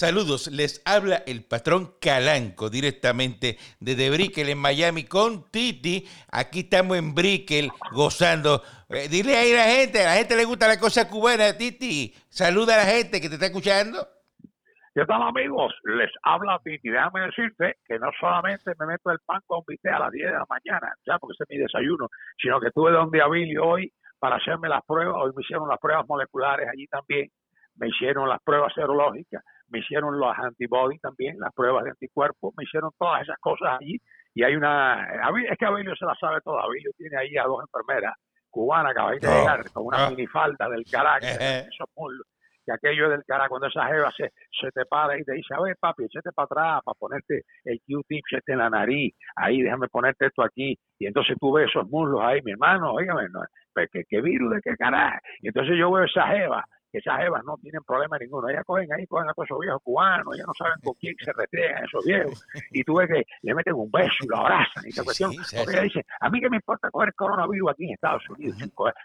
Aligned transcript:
Saludos, 0.00 0.50
les 0.50 0.80
habla 0.86 1.16
el 1.26 1.44
patrón 1.44 1.92
Calanco 2.00 2.70
directamente 2.70 3.58
desde 3.80 4.08
Brickell 4.08 4.48
en 4.48 4.56
Miami 4.56 5.04
con 5.04 5.50
Titi. 5.50 6.08
Aquí 6.32 6.60
estamos 6.60 6.96
en 6.96 7.14
Brickell 7.14 7.68
gozando. 7.92 8.62
Eh, 8.88 9.08
dile 9.10 9.36
ahí 9.36 9.52
a 9.52 9.56
la 9.56 9.64
gente, 9.64 10.00
a 10.00 10.06
la 10.06 10.14
gente 10.14 10.36
le 10.36 10.46
gusta 10.46 10.68
la 10.68 10.80
cosa 10.80 11.06
cubana, 11.06 11.52
Titi. 11.52 12.14
Saluda 12.30 12.76
a 12.76 12.78
la 12.78 12.84
gente 12.84 13.20
que 13.20 13.28
te 13.28 13.34
está 13.34 13.48
escuchando. 13.52 13.98
¿Qué 14.94 15.04
tal 15.04 15.20
amigos? 15.20 15.74
Les 15.84 16.10
habla 16.22 16.58
Titi. 16.64 16.88
Déjame 16.88 17.20
decirte 17.26 17.76
que 17.86 17.98
no 17.98 18.10
solamente 18.18 18.72
me 18.80 18.86
meto 18.86 19.10
el 19.10 19.18
pan 19.26 19.42
con 19.46 19.60
bistec 19.66 19.92
a 19.92 19.98
las 19.98 20.12
10 20.12 20.28
de 20.28 20.32
la 20.32 20.46
mañana, 20.48 20.94
ya 21.06 21.18
porque 21.18 21.34
ese 21.34 21.44
es 21.46 21.50
mi 21.50 21.62
desayuno, 21.62 22.08
sino 22.40 22.58
que 22.58 22.68
estuve 22.68 22.90
donde 22.90 23.20
Abilio 23.20 23.66
hoy 23.66 23.92
para 24.18 24.36
hacerme 24.36 24.70
las 24.70 24.80
pruebas. 24.86 25.16
Hoy 25.18 25.32
me 25.36 25.42
hicieron 25.42 25.68
las 25.68 25.78
pruebas 25.78 26.06
moleculares 26.08 26.70
allí 26.72 26.86
también. 26.86 27.28
Me 27.74 27.88
hicieron 27.88 28.30
las 28.30 28.42
pruebas 28.42 28.72
serológicas 28.74 29.42
me 29.70 29.80
hicieron 29.80 30.18
los 30.18 30.36
antibodies 30.36 31.00
también, 31.00 31.38
las 31.38 31.52
pruebas 31.54 31.84
de 31.84 31.90
anticuerpos, 31.90 32.52
me 32.56 32.64
hicieron 32.64 32.90
todas 32.98 33.22
esas 33.22 33.38
cosas 33.38 33.78
allí. 33.80 33.98
Y 34.34 34.44
hay 34.44 34.54
una, 34.54 35.08
es 35.50 35.58
que 35.58 35.66
Abilio 35.66 35.94
se 35.96 36.04
la 36.04 36.14
sabe 36.14 36.40
toda, 36.42 36.62
Abilio 36.62 36.90
tiene 36.96 37.16
ahí 37.16 37.36
a 37.36 37.44
dos 37.44 37.62
enfermeras 37.62 38.14
cubanas 38.48 38.94
que 38.94 39.26
a 39.26 39.30
llegar 39.30 39.70
con 39.72 39.86
una 39.86 40.10
minifalda 40.10 40.68
del 40.68 40.84
carácter, 40.90 41.68
esos 41.68 41.88
muslos 41.96 42.26
que 42.64 42.72
aquello 42.72 43.06
es 43.06 43.10
del 43.12 43.24
cara 43.24 43.48
cuando 43.48 43.68
esa 43.68 43.86
jeva 43.86 44.10
se, 44.12 44.32
se 44.50 44.70
te 44.72 44.84
para 44.84 45.18
y 45.18 45.24
te 45.24 45.32
dice, 45.32 45.54
a 45.54 45.62
ver 45.62 45.76
papi, 45.80 46.04
échate 46.04 46.30
para 46.32 46.44
atrás 46.44 46.82
para 46.84 46.94
ponerte 46.98 47.42
el 47.64 47.80
Q-tip 47.86 48.24
en 48.46 48.58
la 48.58 48.70
nariz, 48.70 49.14
ahí 49.36 49.62
déjame 49.62 49.88
ponerte 49.88 50.26
esto 50.26 50.42
aquí, 50.42 50.78
y 50.98 51.06
entonces 51.06 51.36
tú 51.40 51.52
ves 51.52 51.68
esos 51.68 51.88
muslos 51.88 52.20
ahí, 52.22 52.40
mi 52.42 52.52
hermano, 52.52 52.92
oígame, 52.92 53.28
no, 53.30 53.40
pues, 53.72 53.88
¿qué, 53.92 54.04
qué 54.08 54.20
virus 54.20 54.54
de 54.54 54.60
qué 54.62 54.76
carajo, 54.76 55.18
y 55.40 55.48
entonces 55.48 55.76
yo 55.78 55.90
veo 55.90 56.04
esa 56.04 56.26
jeva 56.28 56.64
que 56.90 56.98
esas 56.98 57.20
evas 57.20 57.42
no 57.44 57.56
tienen 57.58 57.82
problema 57.84 58.18
ninguno. 58.18 58.48
Ellas 58.48 58.64
cogen 58.66 58.92
ahí, 58.92 59.06
cogen 59.06 59.28
a 59.28 59.34
todos 59.34 59.46
esos 59.46 59.58
viejos 59.60 59.80
cubanos, 59.82 60.34
ellas 60.34 60.46
no 60.46 60.54
saben 60.54 60.80
con 60.82 60.94
quién 60.94 61.14
se 61.22 61.32
retriegan 61.32 61.84
esos 61.84 62.04
viejos. 62.04 62.46
Y 62.72 62.84
tú 62.84 62.94
ves 62.96 63.08
que 63.08 63.24
le 63.42 63.54
meten 63.54 63.74
un 63.74 63.90
beso 63.90 64.14
y 64.20 64.26
lo 64.28 64.36
abrazan. 64.36 64.84
Y 64.84 64.90
esa 64.90 65.02
cuestión, 65.02 65.32
porque 65.56 65.72
ella 65.72 65.82
dice, 65.82 66.06
a 66.20 66.30
mí 66.30 66.40
que 66.40 66.48
me 66.48 66.56
importa 66.56 66.90
coger 66.90 67.12
coronavirus 67.14 67.70
aquí 67.70 67.84
en 67.84 67.94
Estados 67.94 68.22
Unidos. 68.28 68.56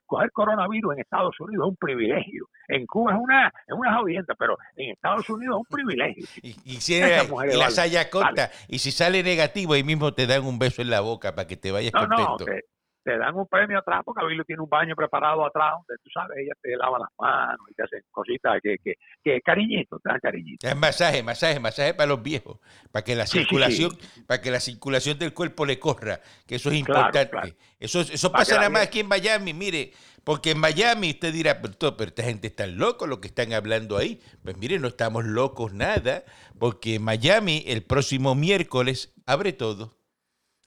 Coger, 0.05 0.31
coronavirus 0.31 0.93
en 0.93 0.99
Estados 0.99 1.39
Unidos 1.39 1.65
es 1.65 1.69
un 1.69 1.75
privilegio. 1.77 2.47
En 2.67 2.85
Cuba 2.85 3.13
es 3.13 3.19
una, 3.19 3.47
es 3.47 3.75
una 3.75 3.97
jodienta, 3.97 4.35
pero 4.35 4.57
en 4.75 4.91
Estados 4.91 5.29
Unidos 5.29 5.55
es 5.55 5.59
un 5.59 5.77
privilegio. 5.77 6.25
Y, 6.41 6.55
y, 6.65 6.81
si 6.81 6.99
la 6.99 7.69
saya 7.71 8.09
corta, 8.09 8.51
y 8.67 8.79
si 8.79 8.91
sale 8.91 9.23
negativo, 9.23 9.73
ahí 9.73 9.83
mismo 9.83 10.13
te 10.13 10.27
dan 10.27 10.45
un 10.45 10.59
beso 10.59 10.81
en 10.81 10.89
la 10.89 11.01
boca 11.01 11.35
para 11.35 11.47
que 11.47 11.57
te 11.57 11.71
vayas 11.71 11.91
contento 11.91 12.45
te 12.45 12.74
dan 13.11 13.35
un 13.35 13.47
premio 13.47 13.79
atrás 13.79 14.01
porque 14.03 14.23
Abilio 14.23 14.43
tiene 14.43 14.61
un 14.61 14.69
baño 14.69 14.95
preparado 14.95 15.45
atrás 15.45 15.73
donde 15.73 16.01
tú 16.03 16.09
sabes, 16.13 16.37
ella 16.39 16.53
te 16.61 16.75
lava 16.75 16.99
las 16.99 17.09
manos 17.19 17.65
y 17.69 17.73
te 17.73 17.83
hacen 17.83 18.01
cositas 18.11 18.59
que, 18.61 18.77
que, 18.83 18.95
que 19.23 19.41
cariñito, 19.41 19.99
te 19.99 20.09
dan 20.09 20.19
cariñito. 20.19 20.67
Es 20.67 20.75
masaje, 20.75 21.23
masaje, 21.23 21.59
masaje 21.59 21.93
para 21.93 22.07
los 22.07 22.21
viejos, 22.21 22.59
para 22.91 23.03
que 23.03 23.15
la 23.15 23.25
circulación, 23.25 23.91
para 24.27 24.41
que 24.41 24.51
la 24.51 24.59
circulación 24.59 25.19
del 25.19 25.33
cuerpo 25.33 25.65
le 25.65 25.79
corra, 25.79 26.19
que 26.47 26.55
eso 26.55 26.69
es 26.69 26.75
importante. 26.75 27.55
Eso, 27.79 28.01
eso 28.01 28.31
pasa 28.31 28.55
nada 28.55 28.69
más 28.69 28.83
aquí 28.83 29.01
en 29.01 29.07
Miami, 29.07 29.53
mire, 29.53 29.91
porque 30.23 30.51
en 30.51 30.59
Miami 30.59 31.11
usted 31.11 31.31
dirá, 31.31 31.61
pero, 31.61 31.95
pero 31.95 32.09
esta 32.09 32.23
gente 32.23 32.47
está 32.47 32.65
loco 32.65 33.05
lo 33.05 33.21
que 33.21 33.27
están 33.27 33.53
hablando 33.53 33.95
ahí. 33.95 34.19
Pues 34.43 34.57
mire, 34.57 34.79
no 34.79 34.87
estamos 34.87 35.23
locos 35.23 35.71
nada, 35.73 36.23
porque 36.57 36.95
en 36.95 37.03
Miami 37.03 37.63
el 37.67 37.83
próximo 37.83 38.33
miércoles 38.33 39.13
abre 39.27 39.53
todo. 39.53 39.95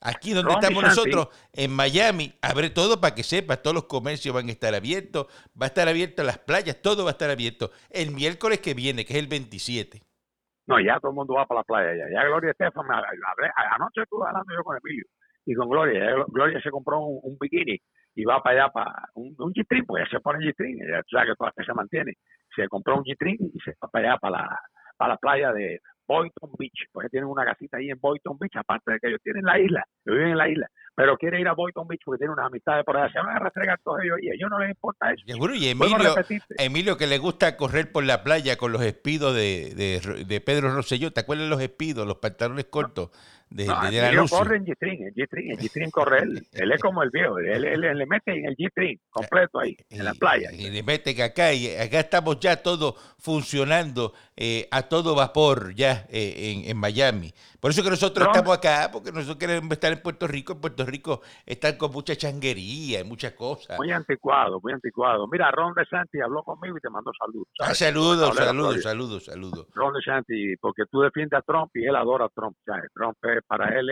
Aquí 0.01 0.33
donde 0.33 0.53
estamos 0.53 0.83
nosotros, 0.83 1.29
en 1.53 1.73
Miami, 1.73 2.33
abre 2.41 2.71
todo 2.71 3.01
para 3.01 3.15
que 3.15 3.25
sepas, 3.25 3.63
todos 3.63 3.75
los 3.75 3.85
comercios 3.85 4.35
van 4.35 4.49
a 4.49 4.53
estar 4.53 4.75
abiertos, 4.75 5.27
va 5.61 5.67
a 5.67 5.69
estar 5.69 5.89
abierto 5.89 6.23
las 6.23 6.39
playas, 6.39 6.81
todo 6.81 7.05
va 7.05 7.11
a 7.11 7.13
estar 7.13 7.31
abierto. 7.31 7.71
El 7.91 8.13
miércoles 8.13 8.61
que 8.61 8.75
viene, 8.75 9.05
que 9.05 9.15
es 9.15 9.19
el 9.19 9.27
27. 9.27 10.01
No, 10.69 10.79
ya 10.79 11.01
todo 11.01 11.11
el 11.11 11.17
mundo 11.17 11.35
va 11.35 11.47
para 11.47 11.61
la 11.61 11.65
playa. 11.65 11.97
Ya, 11.97 12.13
ya 12.13 12.29
Gloria 12.29 12.51
Estefan, 12.51 12.87
anoche 12.91 14.03
estuve 14.03 14.29
hablando 14.29 14.55
yo 14.55 14.63
con 14.63 14.77
Emilio 14.77 15.07
y 15.47 15.55
con 15.55 15.69
Gloria. 15.69 16.15
Gloria 16.29 16.61
se 16.61 16.71
compró 16.71 17.01
un, 17.01 17.37
bikini 17.41 17.81
y 18.15 18.25
va 18.25 18.43
para 18.43 18.65
allá, 18.65 18.73
para 18.73 19.09
un, 19.15 19.35
un 19.39 19.53
pues 19.87 20.05
ya 20.05 20.11
se 20.11 20.21
pone 20.21 20.45
G-string, 20.45 20.79
ya 20.79 21.03
sabes 21.11 21.35
que 21.57 21.65
se 21.65 21.73
mantiene. 21.73 22.13
Se 22.55 22.69
compró 22.69 22.99
un 22.99 23.05
G-string 23.05 23.51
y 23.55 23.59
se 23.61 23.73
va 23.83 23.89
para 23.89 24.11
allá, 24.11 24.19
para 24.19 24.37
la, 24.37 24.61
para 24.99 25.15
la 25.15 25.17
playa 25.17 25.53
de 25.53 25.81
Boynton 26.09 26.51
Beach, 26.59 26.89
porque 26.91 27.11
tienen 27.11 27.29
una 27.29 27.45
casita 27.45 27.77
ahí 27.77 27.91
en 27.91 28.01
Boynton 28.01 28.39
Beach, 28.39 28.57
aparte 28.57 28.93
de 28.93 28.99
que 28.99 29.09
ellos 29.09 29.21
tienen 29.23 29.45
la 29.45 29.61
isla, 29.61 29.85
viven 30.07 30.31
en 30.31 30.39
la 30.39 30.49
isla, 30.49 30.67
pero 30.95 31.17
quiere 31.19 31.41
ir 31.41 31.47
a 31.47 31.53
Boynton 31.53 31.87
Beach 31.87 32.01
porque 32.05 32.19
tiene 32.19 32.33
unas 32.33 32.47
amistades 32.47 32.85
por 32.85 32.97
allá, 32.97 33.13
se 33.13 33.19
van 33.19 33.37
a 33.37 33.39
rastrear 33.39 33.79
todos 33.85 34.01
ellos 34.03 34.19
y 34.23 34.31
a 34.31 34.35
ellos 34.35 34.49
no 34.51 34.59
les 34.59 34.71
importa 34.71 35.13
eso. 35.13 35.23
Seguro, 35.27 35.55
y 35.55 35.69
Emilio, 35.69 36.15
Emilio 36.59 36.97
que 36.97 37.07
le 37.07 37.19
gusta 37.19 37.57
correr 37.59 37.93
por 37.93 38.05
la 38.05 38.25
playa 38.25 38.57
con 38.57 38.73
los 38.73 38.83
espidos 38.83 39.35
de, 39.35 39.75
de, 39.77 40.25
de 40.25 40.41
Pedro 40.41 40.75
Rosselló, 40.75 41.13
¿te 41.13 41.21
acuerdas 41.21 41.47
de 41.47 41.51
los 41.51 41.61
espidos, 41.61 42.07
los 42.07 42.17
pantalones 42.17 42.65
cortos? 42.65 43.11
De, 43.51 43.67
no, 43.67 43.91
de, 43.91 43.91
de 43.91 44.29
corre 44.29 44.57
en 44.57 44.67
G-String, 44.67 45.07
el 45.07 45.15
G-String, 45.15 45.51
el 45.53 45.59
G-String 45.59 45.91
corre 45.91 46.23
él, 46.23 46.47
él 46.53 46.73
es 46.73 46.81
como 46.81 47.03
el 47.03 47.11
viejo, 47.11 47.39
él, 47.39 47.65
él, 47.65 47.81
le 47.81 48.07
mete 48.07 48.33
en 48.33 48.47
el 48.47 48.57
G-String 48.57 48.99
completo 49.11 49.59
ahí, 49.59 49.77
en 49.91 50.05
la 50.05 50.15
playa. 50.15 50.51
Y, 50.53 50.69
le 50.71 50.83
mete 50.83 51.15
que 51.15 51.23
acá, 51.23 51.53
y 51.53 51.75
acá 51.75 52.01
estamos 52.01 52.39
ya 52.41 52.63
todo 52.63 52.95
funcionando 53.19 54.13
eh, 54.37 54.69
a 54.71 54.83
todo 54.83 55.15
vapor 55.15 55.75
ya 55.75 56.07
eh, 56.11 56.53
en, 56.53 56.71
en, 56.71 56.77
Miami. 56.77 57.33
Por 57.61 57.73
eso 57.73 57.83
que 57.83 57.91
nosotros 57.91 58.29
estamos 58.29 58.57
acá, 58.57 58.91
porque 58.93 59.11
nosotros 59.11 59.37
queremos 59.37 59.73
estar 59.73 59.93
en 59.93 60.01
Puerto 60.01 60.29
Rico, 60.29 60.53
en 60.53 60.61
Puerto 60.61 60.85
Rico 60.85 61.23
están 61.45 61.77
con 61.77 61.91
mucha 61.91 62.15
changuería 62.15 63.01
y 63.01 63.05
muchas 63.05 63.33
cosas. 63.33 63.77
Muy 63.79 63.91
anticuado, 63.91 64.61
muy 64.63 64.73
anticuado. 64.73 65.27
Mira, 65.27 65.51
Ron 65.51 65.75
DeSantis 65.75 66.21
habló 66.23 66.43
conmigo 66.45 66.77
y 66.77 66.81
te 66.81 66.91
mandó 66.91 67.11
saludos. 67.19 67.49
Ah, 67.59 67.75
saludos, 67.75 68.37
saludos, 68.37 68.83
saludos, 68.83 69.25
saludos. 69.25 69.67
Ron 69.75 69.95
DeSantis, 69.95 70.57
porque 70.61 70.85
tú 70.91 71.01
defiendes 71.01 71.39
a 71.39 71.43
Trump 71.43 71.71
y 71.75 71.85
él 71.85 71.97
adora 71.97 72.27
a 72.27 72.29
Trump. 72.29 72.57
Trump 72.95 73.17
es 73.25 73.38
para 73.47 73.79
él 73.79 73.89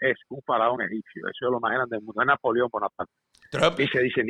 es, 0.00 0.16
un 0.28 0.40
faraón 0.42 0.80
egipcio, 0.82 1.22
eso 1.28 1.46
es 1.46 1.50
lo 1.50 1.60
más 1.60 1.72
grande 1.72 1.96
del 1.96 2.04
mundo, 2.04 2.22
es 2.22 2.26
Napoleón 2.26 2.68
Bonaparte. 2.70 3.12
Trump. 3.50 3.78
Y 3.78 3.86
se 3.88 4.00
dice, 4.00 4.22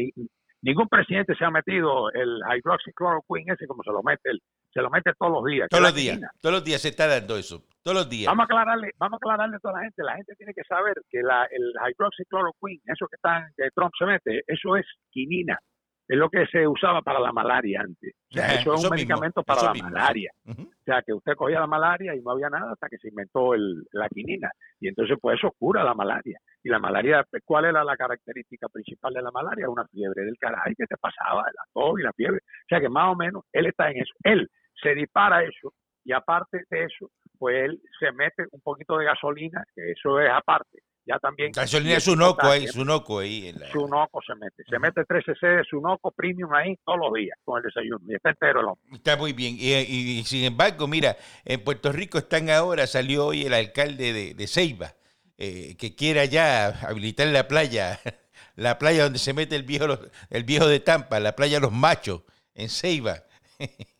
ningún 0.62 0.88
presidente 0.88 1.34
se 1.34 1.44
ha 1.44 1.50
metido 1.50 2.10
el 2.12 2.40
hydroxychloroquine 2.40 3.52
ese 3.52 3.66
como 3.66 3.82
se 3.82 3.90
lo 3.90 4.02
mete, 4.02 4.30
se 4.72 4.80
lo 4.80 4.90
mete 4.90 5.12
todos 5.18 5.32
los 5.32 5.44
días. 5.44 5.68
Todos 5.70 5.82
los 5.82 5.94
días, 5.94 6.20
todos 6.40 6.54
los 6.54 6.64
días 6.64 6.82
se 6.82 6.88
está 6.88 7.06
dando 7.06 7.36
eso, 7.36 7.64
todos 7.82 7.96
los 7.96 8.08
días. 8.08 8.26
Vamos 8.26 8.42
a 8.42 8.44
aclararle, 8.44 8.90
vamos 8.98 9.14
a 9.14 9.16
aclararle 9.16 9.56
a 9.56 9.60
toda 9.60 9.74
la 9.74 9.80
gente, 9.84 10.02
la 10.02 10.16
gente 10.16 10.34
tiene 10.36 10.52
que 10.54 10.64
saber 10.64 10.94
que 11.10 11.22
la, 11.22 11.44
el 11.50 11.72
hydroxychloroquine, 11.72 12.82
eso 12.86 13.06
que, 13.08 13.16
están, 13.16 13.44
que 13.56 13.68
Trump 13.74 13.92
se 13.98 14.06
mete, 14.06 14.42
eso 14.46 14.76
es 14.76 14.86
quinina 15.10 15.58
es 16.06 16.18
lo 16.18 16.28
que 16.28 16.46
se 16.46 16.66
usaba 16.66 17.00
para 17.02 17.18
la 17.18 17.32
malaria 17.32 17.80
antes. 17.80 18.14
O 18.30 18.34
sea, 18.34 18.54
eso 18.54 18.74
es 18.74 18.84
un 18.84 18.90
medicamento 18.90 19.42
para 19.42 19.62
la 19.62 19.74
malaria. 19.74 20.30
O 20.46 20.84
sea, 20.84 21.02
que 21.02 21.12
usted 21.12 21.34
cogía 21.34 21.60
la 21.60 21.66
malaria 21.66 22.14
y 22.14 22.20
no 22.20 22.32
había 22.32 22.50
nada 22.50 22.72
hasta 22.72 22.88
que 22.88 22.98
se 22.98 23.08
inventó 23.08 23.54
el, 23.54 23.84
la 23.92 24.08
quinina. 24.08 24.50
Y 24.80 24.88
entonces, 24.88 25.16
pues 25.20 25.38
eso 25.38 25.50
cura 25.58 25.82
la 25.82 25.94
malaria. 25.94 26.38
Y 26.62 26.68
la 26.68 26.78
malaria, 26.78 27.24
¿cuál 27.44 27.66
era 27.66 27.82
la 27.84 27.96
característica 27.96 28.68
principal 28.68 29.14
de 29.14 29.22
la 29.22 29.30
malaria? 29.30 29.68
Una 29.68 29.86
fiebre 29.86 30.24
del 30.24 30.38
carajo 30.38 30.70
que 30.76 30.86
te 30.86 30.96
pasaba, 30.96 31.42
la 31.42 31.64
tos 31.72 31.98
y 31.98 32.02
la 32.02 32.12
fiebre. 32.12 32.38
O 32.38 32.68
sea, 32.68 32.80
que 32.80 32.88
más 32.88 33.12
o 33.12 33.16
menos 33.16 33.44
él 33.52 33.66
está 33.66 33.90
en 33.90 34.02
eso. 34.02 34.12
Él 34.24 34.48
se 34.82 34.94
dispara 34.94 35.42
eso 35.42 35.72
y 36.04 36.12
aparte 36.12 36.64
de 36.68 36.84
eso, 36.84 37.10
pues 37.38 37.64
él 37.64 37.80
se 37.98 38.12
mete 38.12 38.44
un 38.50 38.60
poquito 38.60 38.98
de 38.98 39.06
gasolina, 39.06 39.64
que 39.74 39.92
eso 39.92 40.20
es 40.20 40.30
aparte 40.30 40.80
ya 41.06 41.18
también. 41.18 41.52
Gasolina 41.52 41.96
es 41.96 42.04
Sunoco 42.04 42.46
ahí, 42.46 42.66
Sunoco 42.66 43.18
ahí. 43.18 43.48
En 43.48 43.58
Sunoco 43.70 44.20
se 44.26 44.34
mete, 44.34 44.64
se 44.68 44.78
mete 44.78 45.02
13C 45.02 45.58
de 45.58 45.64
Sunoco 45.64 46.10
Premium 46.10 46.52
ahí 46.54 46.76
todos 46.84 46.98
los 46.98 47.12
días 47.14 47.38
con 47.44 47.58
el 47.58 47.64
desayuno 47.64 48.00
y 48.08 48.14
está 48.14 48.30
entero 48.30 48.60
el 48.60 48.66
hombre. 48.66 48.84
Está 48.92 49.16
muy 49.16 49.32
bien. 49.32 49.56
Y, 49.58 50.22
sin 50.24 50.44
embargo, 50.44 50.86
mira, 50.86 51.16
en 51.44 51.62
Puerto 51.62 51.92
Rico 51.92 52.18
están 52.18 52.50
ahora, 52.50 52.86
salió 52.86 53.26
hoy 53.26 53.42
el 53.42 53.54
alcalde 53.54 54.12
de, 54.12 54.34
de 54.34 54.46
Ceiba, 54.46 54.94
eh, 55.36 55.76
que 55.78 55.94
quiera 55.94 56.24
ya 56.24 56.68
habilitar 56.68 57.26
la 57.28 57.48
playa, 57.48 58.00
la 58.56 58.78
playa 58.78 59.04
donde 59.04 59.18
se 59.18 59.34
mete 59.34 59.56
el 59.56 59.64
viejo, 59.64 59.86
el 60.30 60.44
viejo 60.44 60.66
de 60.66 60.80
Tampa, 60.80 61.20
la 61.20 61.36
playa 61.36 61.60
Los 61.60 61.72
Machos, 61.72 62.22
en 62.54 62.68
Ceiba. 62.68 63.24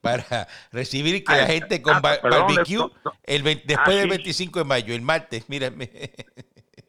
para 0.00 0.48
recibir 0.72 1.22
que 1.24 1.32
la 1.32 1.46
gente 1.46 1.82
con 1.82 2.00
barbecue 2.00 2.90
el 3.24 3.42
después 3.42 3.96
del 3.96 4.08
25 4.08 4.58
de 4.60 4.64
mayo, 4.64 4.94
el 4.94 5.02
martes, 5.02 5.48
mírame. 5.48 5.90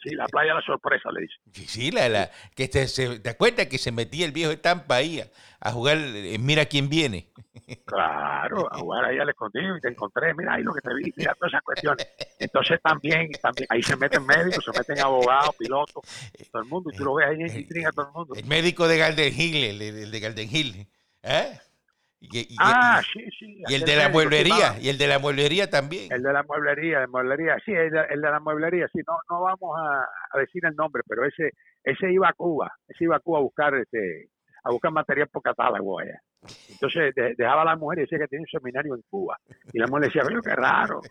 Sí, 0.04 0.16
la 0.16 0.26
playa 0.26 0.56
la 0.56 0.62
sorpresa, 0.62 1.12
le 1.12 1.22
dice. 1.22 1.68
Sí, 1.68 1.92
la, 1.92 2.10
la, 2.10 2.32
que 2.56 2.68
te, 2.68 2.88
se, 2.88 3.20
¿te 3.20 3.30
acuerdas 3.30 3.68
que 3.68 3.78
se 3.78 3.92
metía 3.92 4.26
el 4.26 4.32
viejo 4.32 4.50
de 4.50 4.58
Tampa 4.58 4.96
ahí 4.96 5.22
a, 5.60 5.72
jugar 5.72 6.00
Mira 6.40 6.66
quién 6.66 6.90
viene? 6.90 7.28
Claro, 7.86 8.68
a 8.74 8.80
jugar 8.80 9.06
ahí 9.06 9.20
al 9.20 9.30
escondido 9.30 9.78
y 9.78 9.80
te 9.80 9.90
encontré, 9.90 10.34
mira 10.34 10.56
ahí 10.56 10.64
lo 10.64 10.74
que 10.74 10.82
te 10.82 10.94
vi, 10.96 11.14
mira 11.16 11.36
todas 11.36 11.54
esas 11.54 11.62
cuestiones. 11.62 12.08
Entonces 12.40 12.80
también, 12.82 13.30
también 13.42 13.68
ahí 13.70 13.84
se 13.84 13.96
meten 13.96 14.26
médicos, 14.26 14.66
se 14.66 14.78
meten 14.78 15.00
abogados, 15.00 15.56
pilotos, 15.56 16.04
todo 16.52 16.64
el 16.64 16.68
mundo, 16.68 16.90
y 16.92 16.98
tú 16.98 17.06
lo 17.06 17.14
ves 17.16 17.28
ahí 17.28 17.42
en 17.42 17.60
intriga 17.60 17.92
todo 17.92 18.08
el 18.08 18.14
mundo. 18.14 18.34
El 18.36 18.46
médico 18.46 18.88
de 18.88 18.98
Garden 18.98 19.34
Hill, 19.40 19.64
el, 19.64 19.82
el 19.82 20.12
de 20.12 20.20
Garden 20.20 20.50
Hill, 20.52 20.88
¿eh? 21.22 21.60
Y, 22.22 22.56
ah, 22.60 23.02
sí, 23.12 23.26
sí. 23.38 23.64
Y 23.68 23.74
el 23.74 23.82
de 23.82 23.96
la 23.96 24.10
mueblería, 24.10 24.78
y 24.80 24.90
el 24.90 24.98
de 25.00 25.08
la 25.08 25.18
mueblería 25.18 25.70
también. 25.70 26.12
El 26.12 26.22
de 26.22 26.32
la 26.32 26.44
mueblería, 26.44 27.00
de 27.00 27.08
mueblería, 27.08 27.58
sí, 27.66 27.72
el 27.74 27.90
de, 27.90 28.18
la 28.18 28.40
mueblería, 28.40 28.88
sí, 28.94 29.00
no, 29.08 29.18
no 29.30 29.42
vamos 29.42 29.76
a, 29.80 30.38
decir 30.38 30.64
el 30.66 30.76
nombre, 30.76 31.02
pero 31.08 31.26
ese, 31.26 31.52
ese 31.84 32.12
iba 32.12 32.30
a 32.30 32.34
Cuba, 32.34 32.72
ese 32.88 33.06
iba 33.06 33.16
a 33.16 33.20
Cuba 33.20 33.40
a 33.40 33.42
buscar, 33.42 33.76
este, 33.76 34.30
a 34.64 34.72
buscar 34.72 34.92
material 34.92 35.30
por 35.30 35.42
catálogo 35.42 36.00
allá. 36.00 36.22
Entonces 36.70 37.14
dejaba 37.38 37.64
a 37.64 37.66
la 37.66 37.76
mujer 37.76 38.00
y 38.00 38.02
decía 38.04 38.20
que 38.20 38.28
tenía 38.28 38.44
un 38.44 38.60
seminario 38.60 38.96
en 38.96 39.02
Cuba. 39.10 39.38
Y 39.74 39.80
la 39.80 39.88
mujer 39.88 40.02
le 40.02 40.08
decía, 40.08 40.24
pero 40.26 40.42
qué 40.42 40.56
raro 40.56 41.02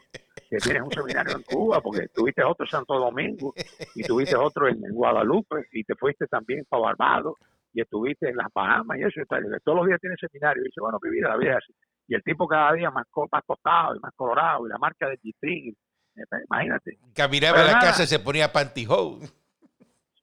que 0.49 0.57
tienes 0.57 0.83
un 0.83 0.91
seminario 0.91 1.37
en 1.37 1.43
Cuba, 1.43 1.81
porque 1.81 2.09
tuviste 2.09 2.43
otro 2.43 2.67
en 2.67 2.71
Santo 2.71 2.99
Domingo 2.99 3.55
y 3.95 4.03
tuviste 4.03 4.37
otro 4.37 4.69
en, 4.69 4.81
Guadalupe 4.93 5.67
y 5.73 5.85
te 5.85 5.95
fuiste 5.95 6.27
también 6.27 6.65
para 6.69 6.83
Barbados 6.83 7.35
y 7.73 7.81
estuviste 7.81 8.29
en 8.29 8.37
las 8.37 8.49
Bahamas 8.55 8.99
y 8.99 9.03
eso. 9.03 9.21
todos 9.65 9.79
los 9.79 9.87
días 9.87 10.01
tienes 10.01 10.19
seminario. 10.21 10.63
Y 10.63 10.67
dice, 10.67 10.81
bueno, 10.81 10.99
mi 11.03 11.11
vida, 11.11 11.29
la 11.29 11.37
vida 11.37 11.53
es 11.53 11.57
así. 11.59 11.75
Y 12.09 12.15
el 12.15 12.23
tipo 12.23 12.47
cada 12.49 12.73
día 12.73 12.91
más, 12.91 13.07
más 13.31 13.43
costado 13.45 13.95
y 13.95 14.01
más 14.01 14.13
colorado 14.17 14.67
y 14.67 14.71
la 14.71 14.79
marca 14.79 15.09
de 15.09 15.19
g 15.19 15.77
eh, 16.17 16.25
imagínate. 16.49 16.99
Caminaba 17.15 17.61
a 17.61 17.65
la 17.65 17.79
casa 17.79 18.03
y 18.03 18.07
se 18.07 18.19
ponía 18.19 18.53
pantyhose. 18.53 19.29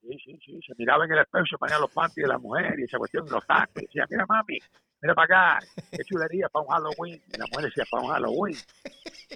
Sí, 0.00 0.16
sí, 0.24 0.38
sí, 0.44 0.60
se 0.66 0.74
miraba 0.78 1.04
en 1.04 1.12
el 1.12 1.18
espejo, 1.18 1.44
se 1.46 1.58
ponía 1.58 1.78
los 1.78 1.90
panties 1.92 2.24
de 2.24 2.28
la 2.28 2.38
mujer 2.38 2.78
y 2.78 2.84
esa 2.84 2.98
cuestión 2.98 3.26
de 3.26 3.32
los 3.32 3.46
tacos. 3.46 3.74
Decía, 3.74 4.06
mira 4.08 4.24
mami, 4.26 4.58
mira 5.00 5.14
para 5.14 5.56
acá, 5.56 5.66
qué 5.90 6.04
chulería 6.04 6.48
para 6.48 6.64
un 6.64 6.70
Halloween. 6.70 7.22
Y 7.32 7.38
la 7.38 7.46
mujer 7.46 7.64
decía, 7.66 7.84
para 7.90 8.02
un 8.04 8.10
Halloween. 8.10 8.56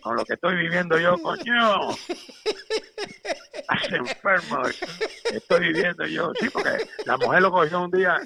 Con 0.03 0.17
lo 0.17 0.25
que 0.25 0.35
estoy 0.35 0.57
viviendo 0.57 0.99
yo, 0.99 1.17
coño. 1.23 1.91
Estás 3.53 3.93
enfermo. 3.93 4.63
Estoy 5.33 5.73
viviendo 5.73 6.07
yo. 6.07 6.33
Sí, 6.41 6.49
porque 6.51 6.87
la 7.07 7.17
mujer 7.17 7.43
lo 7.43 7.51
cogió 7.51 7.83
un 7.83 7.91
día, 7.91 8.19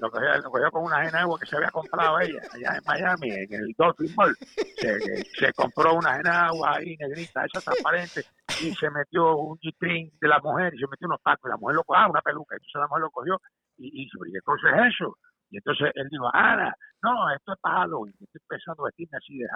lo 0.00 0.10
cogió, 0.10 0.36
lo 0.36 0.50
cogió 0.50 0.70
con 0.70 0.84
una 0.84 0.98
agua 0.98 1.38
que 1.38 1.46
se 1.46 1.56
había 1.56 1.70
comprado 1.70 2.20
ella 2.20 2.40
allá 2.52 2.76
en 2.76 2.84
Miami, 2.84 3.30
en 3.30 3.54
el 3.54 3.74
Dolphin 3.76 4.14
Mall. 4.16 4.36
Se, 4.76 5.52
compró 5.54 5.94
una 5.94 6.20
agua 6.46 6.76
ahí 6.76 6.96
negrita, 6.98 7.44
esa 7.46 7.60
transparente, 7.60 8.24
y 8.62 8.74
se 8.74 8.90
metió 8.90 9.36
un 9.36 9.58
g 9.58 10.12
de 10.20 10.28
la 10.28 10.38
mujer 10.40 10.74
y 10.74 10.78
se 10.78 10.86
metió 10.86 11.06
unos 11.06 11.22
tacos. 11.22 11.48
Y 11.48 11.50
la 11.50 11.56
mujer 11.56 11.76
lo 11.76 11.84
cogió, 11.84 12.02
ah, 12.02 12.10
una 12.10 12.22
peluca. 12.22 12.54
Entonces 12.54 12.80
la 12.80 12.86
mujer 12.86 13.02
lo 13.02 13.10
cogió 13.10 13.40
y, 13.78 13.88
y 13.88 14.04
dice, 14.04 14.18
¿qué 14.32 14.40
cosa 14.42 14.68
es 14.70 14.94
eso? 14.94 15.16
Y 15.54 15.58
entonces 15.58 15.92
él 15.94 16.08
dijo, 16.10 16.28
Ana, 16.34 16.74
no, 17.00 17.30
esto 17.30 17.52
es 17.52 17.60
para 17.60 17.82
Halloween, 17.82 18.12
estoy 18.18 18.40
pensando 18.48 18.82
vestirme 18.82 19.18
así 19.18 19.38
de 19.38 19.46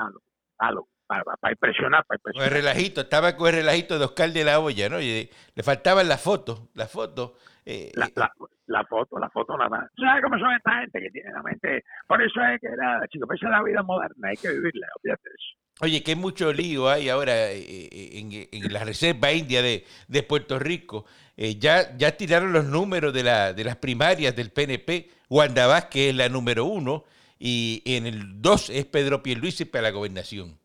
Halloween, 0.61 0.98
para, 1.09 1.25
para, 1.25 1.53
impresionar, 1.53 2.05
para 2.05 2.19
impresionar. 2.19 2.53
el 2.53 2.55
relajito, 2.55 3.01
estaba 3.01 3.35
con 3.37 3.49
el 3.49 3.57
relajito 3.57 3.99
de 3.99 4.05
Oscar 4.05 4.31
de 4.31 4.45
la 4.45 4.61
Olla, 4.61 4.89
¿no? 4.89 5.01
Y 5.01 5.29
le 5.55 5.63
faltaban 5.63 6.07
las 6.07 6.23
fotos, 6.23 6.69
las 6.75 6.93
fotos. 6.93 7.33
Eh, 7.65 7.91
la, 7.95 8.09
la, 8.15 8.31
la, 8.67 8.85
foto, 8.85 9.19
la 9.19 9.29
foto 9.31 9.57
nada 9.57 9.69
más. 9.69 9.91
¿Sabes 9.97 10.23
cómo 10.23 10.39
son 10.39 10.53
esta 10.53 10.81
gente 10.81 11.01
que 11.01 11.11
tiene 11.11 11.33
la 11.33 11.43
mente? 11.43 11.85
Por 12.07 12.23
eso 12.23 12.41
es 12.43 12.61
que 12.61 12.69
nada, 12.77 13.07
chicos, 13.09 13.29
esa 13.35 13.47
es 13.47 13.53
la 13.53 13.63
vida 13.63 13.83
moderna, 13.83 14.29
hay 14.29 14.37
que 14.37 14.51
vivirla, 14.51 14.87
eso. 15.03 15.59
Oye, 15.81 16.03
qué 16.03 16.17
mucho 16.17 16.53
lío 16.53 16.89
hay 16.89 17.09
ahora 17.09 17.51
eh, 17.51 17.89
eh, 17.91 18.49
en, 18.53 18.73
la 18.73 18.85
Reserva 18.85 19.33
India 19.33 19.63
de, 19.63 19.85
de 20.07 20.23
Puerto 20.23 20.59
Rico. 20.59 21.07
ya, 21.37 21.97
ya 21.97 22.17
tiraron 22.17 22.53
los 22.53 22.65
números 22.67 23.13
de, 23.13 23.23
la, 23.23 23.53
de 23.53 23.65
las 23.65 23.77
primarias 23.77 24.35
del 24.37 24.51
PNP 24.51 25.19
Wanda 25.29 25.67
Vázquez 25.67 26.11
es 26.11 26.15
la 26.15 26.29
número 26.29 26.65
uno 26.65 27.05
y 27.39 27.83
en 27.85 28.07
el 28.07 28.41
dos 28.41 28.71
es 28.71 28.87
Pedro 28.87 29.23
Pierluisi 29.23 29.65
para 29.65 29.83
la 29.83 29.91
gobernación. 29.91 30.59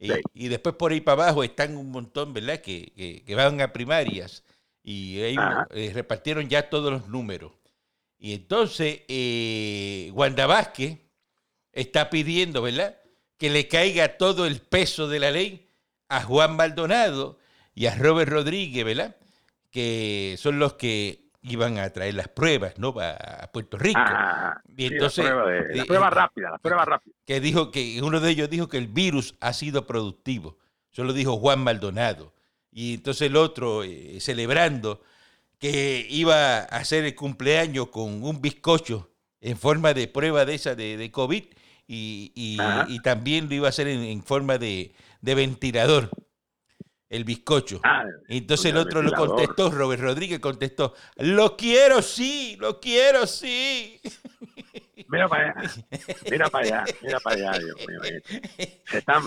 Y, 0.00 0.48
después 0.48 0.76
por 0.76 0.92
ahí 0.92 1.00
para 1.02 1.24
abajo 1.24 1.44
están 1.44 1.76
un 1.76 1.90
montón, 1.90 2.32
¿verdad?, 2.32 2.60
que, 2.62 3.22
que, 3.26 3.34
van 3.34 3.60
a 3.60 3.72
primarias 3.72 4.42
y 4.82 5.20
ahí 5.20 5.36
eh, 5.70 5.90
repartieron 5.92 6.48
ya 6.48 6.70
todos 6.70 6.90
los 6.90 7.08
números. 7.08 7.52
Y 8.18 8.32
entonces 8.32 9.02
eh, 9.08 10.10
Wanda 10.14 10.46
Vázquez 10.46 10.98
está 11.72 12.08
pidiendo, 12.08 12.62
¿verdad?, 12.62 12.96
que 13.36 13.50
le 13.50 13.68
caiga 13.68 14.16
todo 14.16 14.46
el 14.46 14.60
peso 14.60 15.06
de 15.06 15.20
la 15.20 15.30
ley 15.30 15.68
a 16.08 16.22
Juan 16.22 16.56
Maldonado 16.56 17.38
y 17.74 17.86
a 17.86 17.94
Robert 17.94 18.30
Rodríguez, 18.30 18.84
¿verdad?, 18.86 19.16
que 19.70 20.36
son 20.38 20.58
los 20.58 20.74
que 20.74 21.29
iban 21.42 21.78
a 21.78 21.90
traer 21.90 22.14
las 22.14 22.28
pruebas, 22.28 22.78
¿no? 22.78 22.94
A 23.00 23.48
Puerto 23.52 23.78
Rico. 23.78 24.00
Ah, 24.02 24.60
y 24.76 24.86
entonces, 24.86 25.24
la 25.24 25.84
prueba, 25.84 26.08
eh, 26.08 26.10
rápida, 26.10 26.50
la 26.50 26.58
prueba 26.58 26.84
rápida. 26.84 27.14
Que 27.24 27.40
dijo 27.40 27.70
que 27.70 28.00
uno 28.02 28.20
de 28.20 28.30
ellos 28.30 28.50
dijo 28.50 28.68
que 28.68 28.78
el 28.78 28.88
virus 28.88 29.34
ha 29.40 29.52
sido 29.52 29.86
productivo. 29.86 30.58
Eso 30.92 31.04
lo 31.04 31.12
dijo 31.12 31.38
Juan 31.38 31.60
Maldonado. 31.60 32.34
Y 32.70 32.94
entonces 32.94 33.28
el 33.28 33.36
otro, 33.36 33.84
eh, 33.84 34.18
celebrando 34.20 35.02
que 35.58 36.06
iba 36.08 36.58
a 36.58 36.62
hacer 36.62 37.04
el 37.04 37.14
cumpleaños 37.14 37.88
con 37.88 38.22
un 38.22 38.40
bizcocho 38.40 39.10
en 39.40 39.56
forma 39.56 39.94
de 39.94 40.08
prueba 40.08 40.44
de 40.44 40.54
esa 40.54 40.74
de, 40.74 41.10
COVID 41.10 41.44
y, 41.86 42.32
y, 42.34 43.00
también 43.00 43.48
lo 43.48 43.54
iba 43.54 43.66
a 43.66 43.70
hacer 43.70 43.88
en, 43.88 44.22
forma 44.22 44.58
de, 44.58 44.94
de 45.20 45.34
ventilador 45.34 46.10
el 47.10 47.24
bizcocho. 47.24 47.80
Ah, 47.82 48.04
Entonces 48.28 48.66
el 48.66 48.78
otro 48.78 49.02
lo 49.02 49.12
contestó, 49.12 49.70
Robert 49.70 50.00
Rodríguez 50.00 50.38
contestó, 50.38 50.94
lo 51.16 51.56
quiero 51.56 52.00
sí, 52.00 52.56
lo 52.58 52.80
quiero 52.80 53.26
sí. 53.26 54.00
Mira 55.08 55.28
para 55.28 55.50
allá, 55.50 55.70
mira 56.30 56.48
para 56.48 56.64
allá, 56.64 56.84
mira 57.02 57.18
para 57.18 57.36
allá, 57.36 57.58
Dios 57.58 57.76
mío. 57.88 58.00
Se 58.84 58.98
están, 58.98 59.24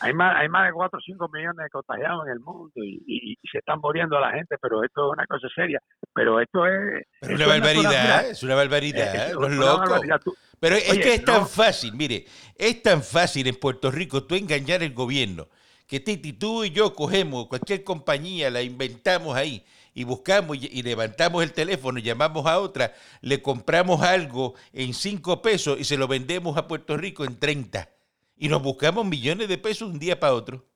hay, 0.00 0.14
más, 0.14 0.34
hay 0.34 0.48
más 0.48 0.66
de 0.66 0.72
4 0.72 0.98
o 0.98 1.02
5 1.02 1.28
millones 1.28 1.56
de 1.56 1.68
contagiados 1.68 2.26
en 2.26 2.32
el 2.32 2.40
mundo 2.40 2.72
y, 2.76 3.36
se 3.52 3.58
están 3.58 3.80
muriendo 3.80 4.18
la 4.18 4.32
gente, 4.32 4.56
pero 4.60 4.82
esto 4.82 5.06
es 5.06 5.12
una 5.12 5.26
cosa 5.26 5.46
seria. 5.54 5.78
Pero 6.14 6.40
esto 6.40 6.66
es... 6.66 7.04
Pero 7.20 7.34
una 7.34 7.46
barbaridad, 7.48 8.30
es 8.30 8.42
una 8.42 8.54
barbaridad, 8.54 9.28
es, 9.28 9.34
loco. 9.34 10.34
Pero 10.58 10.76
es 10.76 10.98
que 10.98 11.14
es 11.14 11.24
tan 11.24 11.46
fácil, 11.46 11.92
mire, 11.94 12.24
es 12.56 12.82
tan 12.82 13.02
fácil 13.02 13.46
en 13.46 13.56
Puerto 13.56 13.90
Rico 13.90 14.24
tú 14.24 14.36
engañar 14.36 14.82
el 14.82 14.94
gobierno 14.94 15.48
que 15.86 16.00
Titi, 16.00 16.32
tú 16.32 16.64
y 16.64 16.70
yo 16.70 16.94
cogemos 16.94 17.46
cualquier 17.46 17.84
compañía, 17.84 18.50
la 18.50 18.62
inventamos 18.62 19.36
ahí 19.36 19.64
y 19.94 20.04
buscamos 20.04 20.58
y, 20.60 20.82
levantamos 20.82 21.42
el 21.42 21.52
teléfono, 21.52 21.98
llamamos 21.98 22.44
a 22.46 22.58
otra, 22.58 22.92
le 23.22 23.40
compramos 23.40 24.02
algo 24.02 24.54
en 24.72 24.92
cinco 24.92 25.40
pesos 25.40 25.80
y 25.80 25.84
se 25.84 25.96
lo 25.96 26.06
vendemos 26.06 26.56
a 26.58 26.68
Puerto 26.68 26.96
Rico 26.96 27.24
en 27.24 27.38
30. 27.38 27.88
Y 28.36 28.48
nos 28.48 28.62
buscamos 28.62 29.06
millones 29.06 29.48
de 29.48 29.56
pesos 29.56 29.90
un 29.90 29.98
día 29.98 30.20
para 30.20 30.34
otro. 30.34 30.66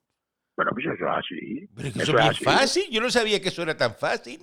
Bueno, 0.56 0.70
pues 0.72 0.86
eso 0.86 0.94
es 0.94 1.10
así. 1.10 1.68
Pero 1.74 1.88
eso, 1.88 2.18
es 2.18 2.38
fácil. 2.38 2.84
Yo 2.90 3.02
no 3.02 3.10
sabía 3.10 3.42
que 3.42 3.50
eso 3.50 3.62
era 3.62 3.76
tan 3.76 3.94
fácil. 3.94 4.40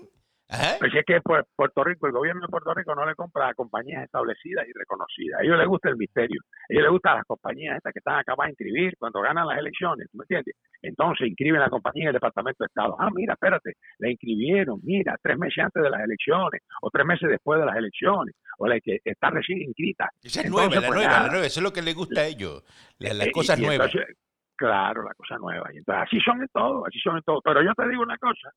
Pues 0.79 0.93
es 0.95 1.05
que 1.05 1.19
Puerto 1.21 1.83
Rico, 1.83 2.07
el 2.07 2.13
gobierno 2.13 2.41
de 2.41 2.47
Puerto 2.47 2.73
Rico 2.73 2.95
no 2.95 3.05
le 3.05 3.15
compra 3.15 3.49
a 3.49 3.53
compañías 3.53 4.03
establecidas 4.03 4.65
y 4.67 4.71
reconocidas. 4.71 5.41
A 5.41 5.43
ellos 5.43 5.57
les 5.57 5.67
gusta 5.67 5.89
el 5.89 5.97
misterio. 5.97 6.41
A 6.41 6.65
ellos 6.69 6.83
les 6.83 6.91
gustan 6.91 7.17
las 7.17 7.25
compañías 7.25 7.75
estas 7.75 7.91
que 7.91 7.99
están 7.99 8.19
acá 8.19 8.33
para 8.35 8.49
inscribir 8.49 8.95
cuando 8.97 9.21
ganan 9.21 9.45
las 9.45 9.57
elecciones. 9.57 10.07
¿Me 10.13 10.23
entiendes? 10.23 10.55
Entonces 10.81 11.27
inscriben 11.27 11.59
la 11.59 11.69
compañía 11.69 12.03
en 12.03 12.07
el 12.09 12.13
Departamento 12.13 12.63
de 12.63 12.67
Estado. 12.67 12.95
Ah, 12.97 13.09
mira, 13.13 13.33
espérate, 13.33 13.73
la 13.97 14.09
inscribieron, 14.09 14.79
mira, 14.83 15.17
tres 15.21 15.37
meses 15.37 15.63
antes 15.65 15.83
de 15.83 15.89
las 15.89 16.01
elecciones 16.01 16.61
o 16.81 16.89
tres 16.89 17.05
meses 17.05 17.29
después 17.29 17.59
de 17.59 17.65
las 17.65 17.75
elecciones 17.75 18.35
o 18.57 18.67
la 18.67 18.79
que 18.79 18.99
está 19.03 19.29
recién 19.29 19.61
inscrita. 19.61 20.09
Esa 20.23 20.41
es 20.41 20.49
nueva, 20.49 20.73
la 20.73 20.81
pues 20.81 20.89
nueva, 20.91 21.19
la 21.23 21.27
nueva. 21.27 21.45
Eso 21.45 21.59
es 21.59 21.63
lo 21.63 21.73
que 21.73 21.81
les 21.81 21.95
gusta 21.95 22.21
a 22.21 22.25
ellos, 22.25 22.63
las, 22.99 23.27
eh, 23.27 23.31
cosas 23.31 23.59
nuevas. 23.59 23.91
claro, 24.55 25.03
la 25.03 25.13
cosa 25.13 25.37
nueva. 25.37 25.69
Y 25.73 25.77
entonces, 25.77 26.03
así 26.07 26.19
son 26.21 26.41
en 26.41 26.47
todo, 26.53 26.85
así 26.85 26.99
son 26.99 27.17
en 27.17 27.23
todo. 27.23 27.41
Pero 27.41 27.61
yo 27.61 27.73
te 27.73 27.89
digo 27.89 28.01
una 28.01 28.17
cosa, 28.17 28.49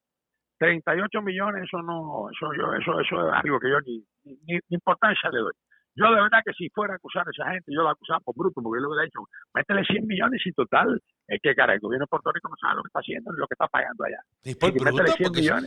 38 0.61 1.23
millones, 1.23 1.65
eso 1.65 1.81
no, 1.83 2.29
eso 2.31 2.53
yo, 2.53 2.73
eso, 2.75 3.01
eso 3.01 3.29
es 3.29 3.33
algo 3.33 3.59
que 3.59 3.71
yo 3.71 3.81
ni, 3.81 4.05
ni, 4.25 4.55
ni 4.69 4.77
importancia 4.77 5.31
le 5.31 5.41
doy. 5.41 5.53
Yo 5.97 6.05
de 6.15 6.21
verdad 6.21 6.41
que 6.45 6.53
si 6.53 6.69
fuera 6.69 6.93
a 6.93 6.97
acusar 6.97 7.27
a 7.27 7.31
esa 7.31 7.51
gente, 7.51 7.73
yo 7.73 7.83
la 7.83 7.93
acusaba 7.93 8.21
por 8.21 8.37
bruto, 8.37 8.61
porque 8.63 8.79
yo 8.79 8.83
le 8.83 8.89
hubiera 8.89 9.05
dicho, 9.05 9.21
métele 9.55 9.85
100 9.85 10.07
millones 10.07 10.41
y 10.45 10.53
total, 10.53 11.01
es 11.31 11.41
que 11.43 11.55
cara, 11.55 11.75
el 11.75 11.81
gobierno 11.81 12.05
de 12.05 12.09
Puerto 12.09 12.31
Rico 12.31 12.49
no 12.49 12.57
sabe 12.61 12.77
lo 12.77 12.83
que 12.83 12.89
está 12.89 13.01
haciendo 13.01 13.33
lo 13.33 13.47
que 13.47 13.55
está 13.55 13.67
pagando 13.67 14.05
allá. 14.05 14.23
Y 14.45 14.55
por 14.55 14.73
bruto, 14.73 15.03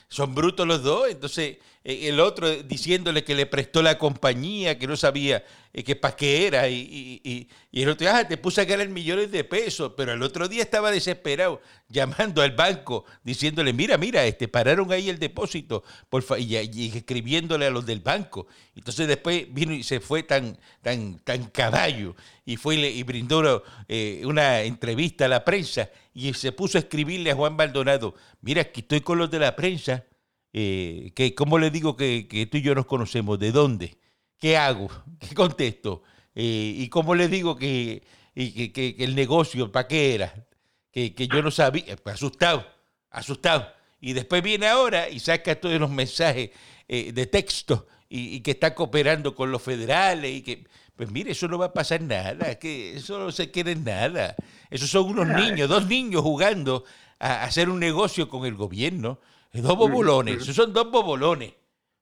son, 0.07 0.35
brutos 0.35 0.67
los 0.67 0.83
dos, 0.83 1.09
entonces 1.09 1.57
eh, 1.83 2.09
el 2.09 2.19
otro 2.19 2.49
diciéndole 2.63 3.23
que 3.23 3.35
le 3.35 3.45
prestó 3.45 3.81
la 3.81 3.97
compañía, 3.97 4.77
que 4.77 4.87
no 4.87 4.95
sabía 4.95 5.43
eh, 5.73 5.83
que 5.83 5.95
para 5.95 6.15
qué 6.15 6.47
era, 6.47 6.69
y, 6.69 7.19
y, 7.23 7.49
y, 7.71 7.81
el 7.81 7.89
otro, 7.89 8.07
ah, 8.11 8.27
te 8.27 8.37
puse 8.37 8.61
a 8.61 8.65
ganar 8.65 8.87
millones 8.89 9.31
de 9.31 9.43
pesos, 9.43 9.93
pero 9.97 10.13
el 10.13 10.21
otro 10.21 10.47
día 10.47 10.61
estaba 10.61 10.91
desesperado 10.91 11.61
llamando 11.89 12.41
al 12.41 12.51
banco, 12.51 13.05
diciéndole, 13.23 13.73
mira, 13.73 13.97
mira, 13.97 14.25
este, 14.25 14.47
pararon 14.47 14.91
ahí 14.91 15.09
el 15.09 15.19
depósito, 15.19 15.83
por 16.09 16.23
y, 16.39 16.55
escribiéndole 16.95 17.65
a 17.65 17.69
los 17.69 17.85
del 17.85 17.99
banco. 17.99 18.47
Entonces 18.75 19.07
después 19.07 19.53
vino 19.53 19.73
y 19.73 19.83
se 19.83 19.99
fue 19.99 20.13
fue 20.13 20.21
tan, 20.21 20.55
tan, 20.83 21.17
tan 21.23 21.45
caballo 21.45 22.15
y 22.45 22.57
fue 22.57 22.75
y 22.75 23.03
brindó 23.03 23.63
eh, 23.87 24.21
una 24.25 24.61
entrevista 24.61 25.25
a 25.25 25.27
la 25.27 25.45
prensa 25.45 25.89
y 26.13 26.33
se 26.33 26.51
puso 26.51 26.77
a 26.77 26.81
escribirle 26.81 27.31
a 27.31 27.35
Juan 27.35 27.55
Maldonado, 27.55 28.15
mira, 28.41 28.61
aquí 28.61 28.81
estoy 28.81 29.01
con 29.01 29.17
los 29.17 29.31
de 29.31 29.39
la 29.39 29.55
prensa, 29.55 30.05
eh, 30.51 31.11
que, 31.15 31.33
¿cómo 31.33 31.57
le 31.57 31.71
digo 31.71 31.95
que, 31.95 32.47
tú 32.51 32.57
y 32.57 32.61
yo 32.61 32.75
nos 32.75 32.85
conocemos? 32.85 33.39
¿De 33.39 33.51
dónde? 33.51 33.97
¿Qué 34.37 34.57
hago? 34.57 34.89
¿Qué 35.19 35.33
contesto? 35.33 36.03
Eh, 36.35 36.73
¿Y 36.77 36.89
cómo 36.89 37.15
le 37.15 37.29
digo 37.29 37.55
que, 37.55 38.03
que, 38.35 38.95
el 38.99 39.15
negocio, 39.15 39.71
para 39.71 39.87
qué 39.87 40.15
era? 40.15 40.45
Que, 40.91 41.13
yo 41.31 41.41
no 41.41 41.49
sabía, 41.49 41.95
pues, 41.95 42.15
asustado, 42.15 42.65
asustado. 43.09 43.67
Y 43.99 44.13
después 44.13 44.43
viene 44.43 44.67
ahora 44.67 45.09
y 45.09 45.19
saca 45.19 45.55
todos 45.55 45.79
los 45.79 45.89
mensajes 45.89 46.51
de 46.87 47.25
texto 47.25 47.87
y, 48.09 48.41
que 48.41 48.51
está 48.51 48.75
cooperando 48.75 49.33
con 49.33 49.51
los 49.51 49.61
federales 49.61 50.31
y 50.31 50.41
que, 50.41 50.65
pues 50.95 51.11
mire, 51.11 51.31
eso 51.31 51.47
no 51.47 51.57
va 51.57 51.67
a 51.67 51.73
pasar 51.73 52.01
nada, 52.01 52.59
que 52.59 52.95
eso 52.95 53.17
no 53.17 53.31
se 53.31 53.51
quede 53.51 53.71
en 53.71 53.83
nada. 53.83 54.35
Esos 54.69 54.89
son 54.89 55.09
unos 55.09 55.27
niños, 55.27 55.67
dos 55.67 55.87
niños 55.87 56.21
jugando 56.21 56.83
a, 57.19 57.43
hacer 57.43 57.69
un 57.69 57.79
negocio 57.79 58.29
con 58.29 58.45
el 58.45 58.55
gobierno. 58.55 59.19
Dos 59.51 59.77
bobolones, 59.77 60.41
esos 60.41 60.55
son 60.55 60.73
dos 60.73 60.91
bobolones. 60.91 61.53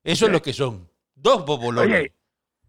Eso 0.04 0.26
es 0.26 0.32
lo 0.32 0.42
que 0.42 0.54
son, 0.54 0.90
dos 1.16 1.46
bobolones. 1.46 2.12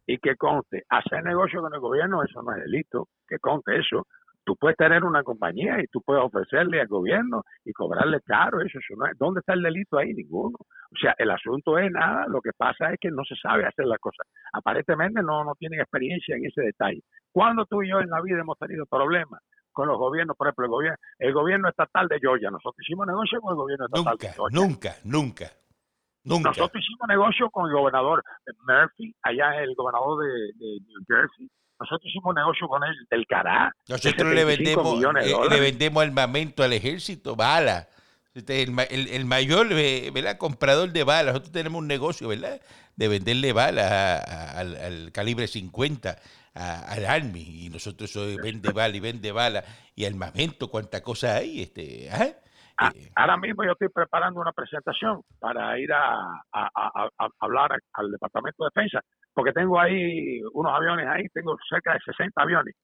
Y 0.07 0.19
que 0.19 0.37
conste, 0.37 0.85
hacer 0.89 1.23
negocio 1.23 1.61
con 1.61 1.73
el 1.73 1.81
gobierno, 1.81 2.23
eso 2.25 2.43
no 2.43 2.55
es 2.55 2.63
delito, 2.65 3.09
que 3.29 3.39
conste 3.39 3.79
eso. 3.79 4.07
Tú 4.45 4.57
puedes 4.57 4.77
tener 4.77 5.05
una 5.05 5.23
compañía 5.23 5.81
y 5.81 5.87
tú 5.87 6.03
puedes 6.03 6.25
ofrecerle 6.25 6.81
al 6.81 6.89
gobierno 6.89 7.45
y 7.65 7.73
cobrarle 7.73 8.21
caro, 8.23 8.61
eso, 8.61 8.79
eso 8.79 8.95
no 8.97 9.07
es, 9.07 9.17
¿dónde 9.17 9.41
está 9.41 9.53
el 9.53 9.63
delito 9.63 9.99
ahí? 9.99 10.13
Ninguno. 10.15 10.57
O 10.59 10.99
sea, 11.01 11.15
el 11.19 11.31
asunto 11.31 11.79
es 11.79 11.91
nada, 11.93 12.27
lo 12.27 12.41
que 12.41 12.51
pasa 12.57 12.93
es 12.93 12.99
que 13.01 13.11
no 13.11 13.25
se 13.25 13.37
sabe 13.37 13.67
hacer 13.67 13.87
las 13.87 13.99
cosas. 13.99 14.27
Aparentemente 14.53 15.23
no, 15.23 15.45
no 15.45 15.55
tienen 15.55 15.81
experiencia 15.81 16.37
en 16.37 16.47
ese 16.47 16.61
detalle. 16.63 17.03
Cuando 17.31 17.65
tú 17.67 17.83
y 17.83 17.91
yo 17.91 18.01
en 18.01 18.11
la 18.11 18.21
vida 18.21 18.41
hemos 18.41 18.59
tenido 18.59 18.85
problemas 18.87 19.41
con 19.73 19.89
los 19.89 19.97
gobiernos, 19.97 20.37
por 20.37 20.49
ejemplo, 20.49 20.65
el 20.67 20.71
gobierno, 20.71 20.99
el 21.19 21.33
gobierno 21.33 21.69
estatal 21.69 22.09
de 22.09 22.19
Georgia, 22.19 22.51
nosotros 22.51 22.77
hicimos 22.85 23.07
negocio 23.07 23.41
con 23.41 23.53
el 23.53 23.57
gobierno 23.57 23.87
estatal 23.87 24.05
nunca, 24.05 24.27
de 24.27 24.35
Georgia. 24.35 24.61
Nunca, 24.61 24.91
nunca, 25.05 25.45
nunca. 26.25 26.49
Nosotros 26.51 26.83
hicimos 26.83 27.09
negocio 27.09 27.49
con 27.51 27.69
el 27.69 27.73
gobernador 27.73 28.23
Murphy, 28.67 29.15
allá 29.23 29.63
el 29.63 29.75
gobernador 29.75 30.25
de, 30.25 30.33
de 30.59 30.81
New 30.87 31.01
Jersey. 31.09 31.49
Nosotros 31.81 32.07
hicimos 32.07 32.35
negocio 32.35 32.69
con 32.69 32.83
él 32.85 32.95
del 33.11 33.27
Cará. 33.27 33.75
Nosotros 33.89 34.35
le 34.35 34.45
vendemos, 34.45 35.03
eh, 35.21 35.35
le 35.51 35.61
vendemos 35.61 36.03
armamento 36.03 36.63
al 36.63 36.73
ejército, 36.73 37.35
balas. 37.35 37.89
Este, 38.35 38.63
el, 38.63 38.75
el, 38.91 39.09
el, 39.09 39.25
mayor 39.25 39.69
¿verdad? 39.69 40.39
comprador 40.39 40.93
de 40.93 41.05
balas. 41.05 41.35
Nosotros 41.35 41.53
tenemos 41.53 41.81
un 41.81 41.89
negocio, 41.89 42.29
¿verdad? 42.29 42.61
De 42.97 43.09
venderle 43.09 43.53
balas 43.53 43.91
a, 43.91 44.17
a, 44.17 44.59
al, 44.61 44.77
al, 44.77 45.13
calibre 45.13 45.47
50 45.47 46.17
al 46.55 47.07
Army. 47.07 47.65
Y 47.65 47.69
nosotros 47.71 48.11
eso 48.11 48.27
vende 48.43 48.73
balas 48.73 48.97
y 48.97 49.01
vende 49.01 49.33
balas 49.33 49.65
y 49.95 50.05
armamento, 50.05 50.69
cuánta 50.69 51.03
cosa 51.03 51.37
hay. 51.37 51.63
Este, 51.63 52.07
¿eh? 52.07 52.37
Ahora 53.15 53.37
mismo 53.37 53.65
yo 53.65 53.73
estoy 53.73 53.89
preparando 53.89 54.41
una 54.41 54.53
presentación 54.53 55.21
para 55.39 55.79
ir 55.79 55.93
a, 55.93 56.15
a, 56.53 56.71
a, 56.75 57.09
a 57.19 57.29
hablar 57.41 57.79
al 57.95 58.11
Departamento 58.11 58.65
de 58.65 58.71
Defensa, 58.75 59.01
porque 59.35 59.53
tengo 59.53 59.79
ahí 59.79 60.41
unos 60.53 60.73
aviones 60.73 61.07
ahí, 61.09 61.29
tengo 61.33 61.57
cerca 61.69 61.95
de 61.95 62.01
60 62.05 62.43
aviones 62.43 62.75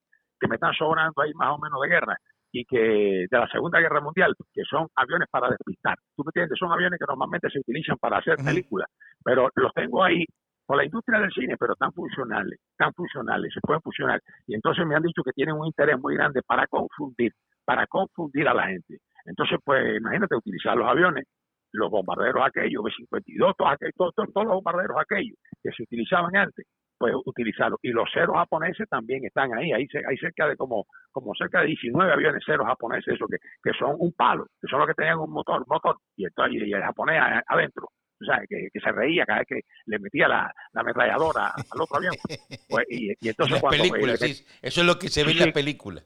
que 0.40 0.48
me 0.48 0.54
están 0.54 0.72
sobrando 0.74 1.20
ahí 1.22 1.32
más 1.34 1.50
o 1.54 1.58
menos 1.58 1.80
de 1.82 1.88
guerra 1.88 2.16
y 2.52 2.64
que 2.64 3.26
de 3.30 3.38
la 3.38 3.48
Segunda 3.48 3.80
Guerra 3.80 4.00
Mundial, 4.00 4.34
que 4.52 4.62
son 4.64 4.86
aviones 4.96 5.28
para 5.30 5.50
despistar. 5.50 5.96
¿Tú 6.16 6.24
me 6.24 6.30
entiendes? 6.30 6.58
Son 6.58 6.72
aviones 6.72 6.98
que 6.98 7.04
normalmente 7.06 7.50
se 7.50 7.58
utilizan 7.58 7.96
para 7.98 8.18
hacer 8.18 8.36
películas, 8.36 8.88
pero 9.22 9.48
los 9.54 9.72
tengo 9.74 10.02
ahí 10.02 10.24
por 10.64 10.76
la 10.76 10.84
industria 10.84 11.20
del 11.20 11.32
cine, 11.32 11.56
pero 11.58 11.74
tan 11.76 11.92
funcionales, 11.92 12.60
tan 12.76 12.92
funcionales, 12.92 13.52
se 13.52 13.60
pueden 13.60 13.80
funcionar. 13.82 14.20
Y 14.46 14.54
entonces 14.54 14.86
me 14.86 14.94
han 14.94 15.02
dicho 15.02 15.22
que 15.22 15.32
tienen 15.32 15.56
un 15.56 15.66
interés 15.66 15.98
muy 15.98 16.14
grande 16.14 16.42
para 16.42 16.66
confundir, 16.66 17.32
para 17.64 17.86
confundir 17.86 18.46
a 18.48 18.54
la 18.54 18.66
gente. 18.66 18.98
Entonces, 19.28 19.58
pues 19.64 19.98
imagínate 19.98 20.34
utilizar 20.34 20.76
los 20.76 20.88
aviones, 20.88 21.26
los 21.72 21.90
bombarderos 21.90 22.42
aquellos, 22.44 22.82
B-52, 22.82 23.54
todos, 23.56 23.72
aquellos, 23.72 23.94
todos, 23.96 24.14
todos, 24.14 24.32
todos 24.32 24.46
los 24.46 24.54
bombarderos 24.56 24.96
aquellos 24.98 25.36
que 25.62 25.70
se 25.72 25.82
utilizaban 25.82 26.34
antes, 26.34 26.66
pues 26.96 27.14
utilizarlos. 27.26 27.78
Y 27.82 27.90
los 27.90 28.08
ceros 28.12 28.36
japoneses 28.36 28.88
también 28.88 29.24
están 29.24 29.52
ahí, 29.54 29.72
hay, 29.72 29.86
hay 30.08 30.16
cerca 30.16 30.48
de 30.48 30.56
como, 30.56 30.86
como 31.12 31.34
cerca 31.34 31.60
de 31.60 31.68
19 31.68 32.12
aviones 32.12 32.42
ceros 32.44 32.66
japoneses, 32.66 33.14
eso 33.14 33.26
que, 33.26 33.36
que 33.62 33.76
son 33.78 33.96
un 33.98 34.12
palo, 34.12 34.46
que 34.60 34.68
son 34.68 34.80
los 34.80 34.88
que 34.88 34.94
tenían 34.94 35.18
un 35.18 35.30
motor, 35.30 35.64
motor, 35.68 35.96
y, 36.16 36.24
entonces, 36.24 36.62
y 36.66 36.72
el 36.72 36.82
japonés 36.82 37.20
adentro. 37.46 37.88
O 38.20 38.24
sea, 38.24 38.40
que, 38.48 38.68
que, 38.72 38.80
se 38.80 38.90
reía 38.90 39.24
cada 39.24 39.38
vez 39.40 39.48
que 39.48 39.60
le 39.86 39.98
metía 40.00 40.26
la, 40.26 40.52
la 40.72 40.80
ametralladora 40.80 41.52
al 41.54 41.80
otro 41.80 41.98
avión. 41.98 42.14
Pues, 42.68 42.84
y, 42.90 43.12
y, 43.20 43.28
entonces 43.28 43.60
cuando... 43.60 43.82
Películas, 43.82 44.18
sí, 44.20 44.44
eso 44.60 44.80
es 44.80 44.86
lo 44.86 44.98
que 44.98 45.08
se 45.08 45.22
ve 45.22 45.32
sí, 45.32 45.38
en 45.38 45.44
las 45.44 45.54
películas. 45.54 46.04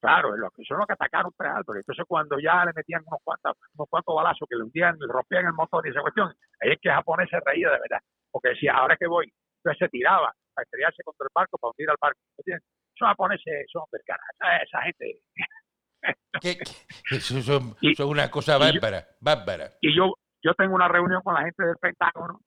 Claro, 0.00 0.36
lo 0.36 0.50
que 0.50 0.62
son 0.64 0.78
los 0.78 0.86
que 0.86 0.92
atacaron 0.92 1.32
Pearl 1.36 1.56
Harbor. 1.56 1.78
Entonces, 1.78 2.04
cuando 2.06 2.38
ya 2.38 2.64
le 2.64 2.72
metían 2.74 3.02
unos 3.06 3.20
cuantos, 3.24 3.56
unos 3.74 3.88
cuantos 3.88 4.14
balazos 4.14 4.46
que 4.48 4.56
le 4.56 4.62
hundían, 4.62 4.96
le 4.98 5.12
rompían 5.12 5.46
el 5.46 5.52
motor 5.54 5.84
y 5.86 5.90
esa 5.90 6.02
cuestión, 6.02 6.32
ahí 6.60 6.70
es 6.70 6.78
que 6.80 6.88
el 6.88 6.94
japonés 6.94 7.28
se 7.28 7.40
reía 7.44 7.68
de 7.70 7.78
verdad. 7.80 8.02
Porque 8.30 8.50
decía, 8.50 8.74
ahora 8.74 8.96
que 8.96 9.08
voy, 9.08 9.32
entonces 9.58 9.78
se 9.78 9.88
tiraba 9.88 10.32
a 10.56 10.62
estrellarse 10.62 11.02
contra 11.02 11.24
el 11.24 11.34
barco 11.34 11.58
para 11.58 11.70
hundir 11.70 11.90
al 11.90 11.96
barco. 12.00 12.20
¿Entiendes? 12.38 12.64
Esos 12.94 13.08
japoneses 13.08 13.66
son 13.72 13.82
del. 13.90 14.02
Esa, 14.02 14.56
esa 14.58 14.82
gente. 14.82 15.20
¿Qué, 16.40 16.58
qué? 16.58 17.16
Eso 17.16 17.42
son, 17.42 17.74
y, 17.80 17.94
son, 17.94 18.08
una 18.08 18.30
cosa 18.30 18.56
bárbara, 18.56 18.98
y 18.98 19.02
yo, 19.02 19.16
bárbara. 19.20 19.70
Y 19.80 19.96
yo, 19.96 20.14
yo 20.42 20.54
tengo 20.54 20.74
una 20.74 20.86
reunión 20.86 21.22
con 21.22 21.34
la 21.34 21.42
gente 21.42 21.64
del 21.64 21.76
Pentágono. 21.80 22.40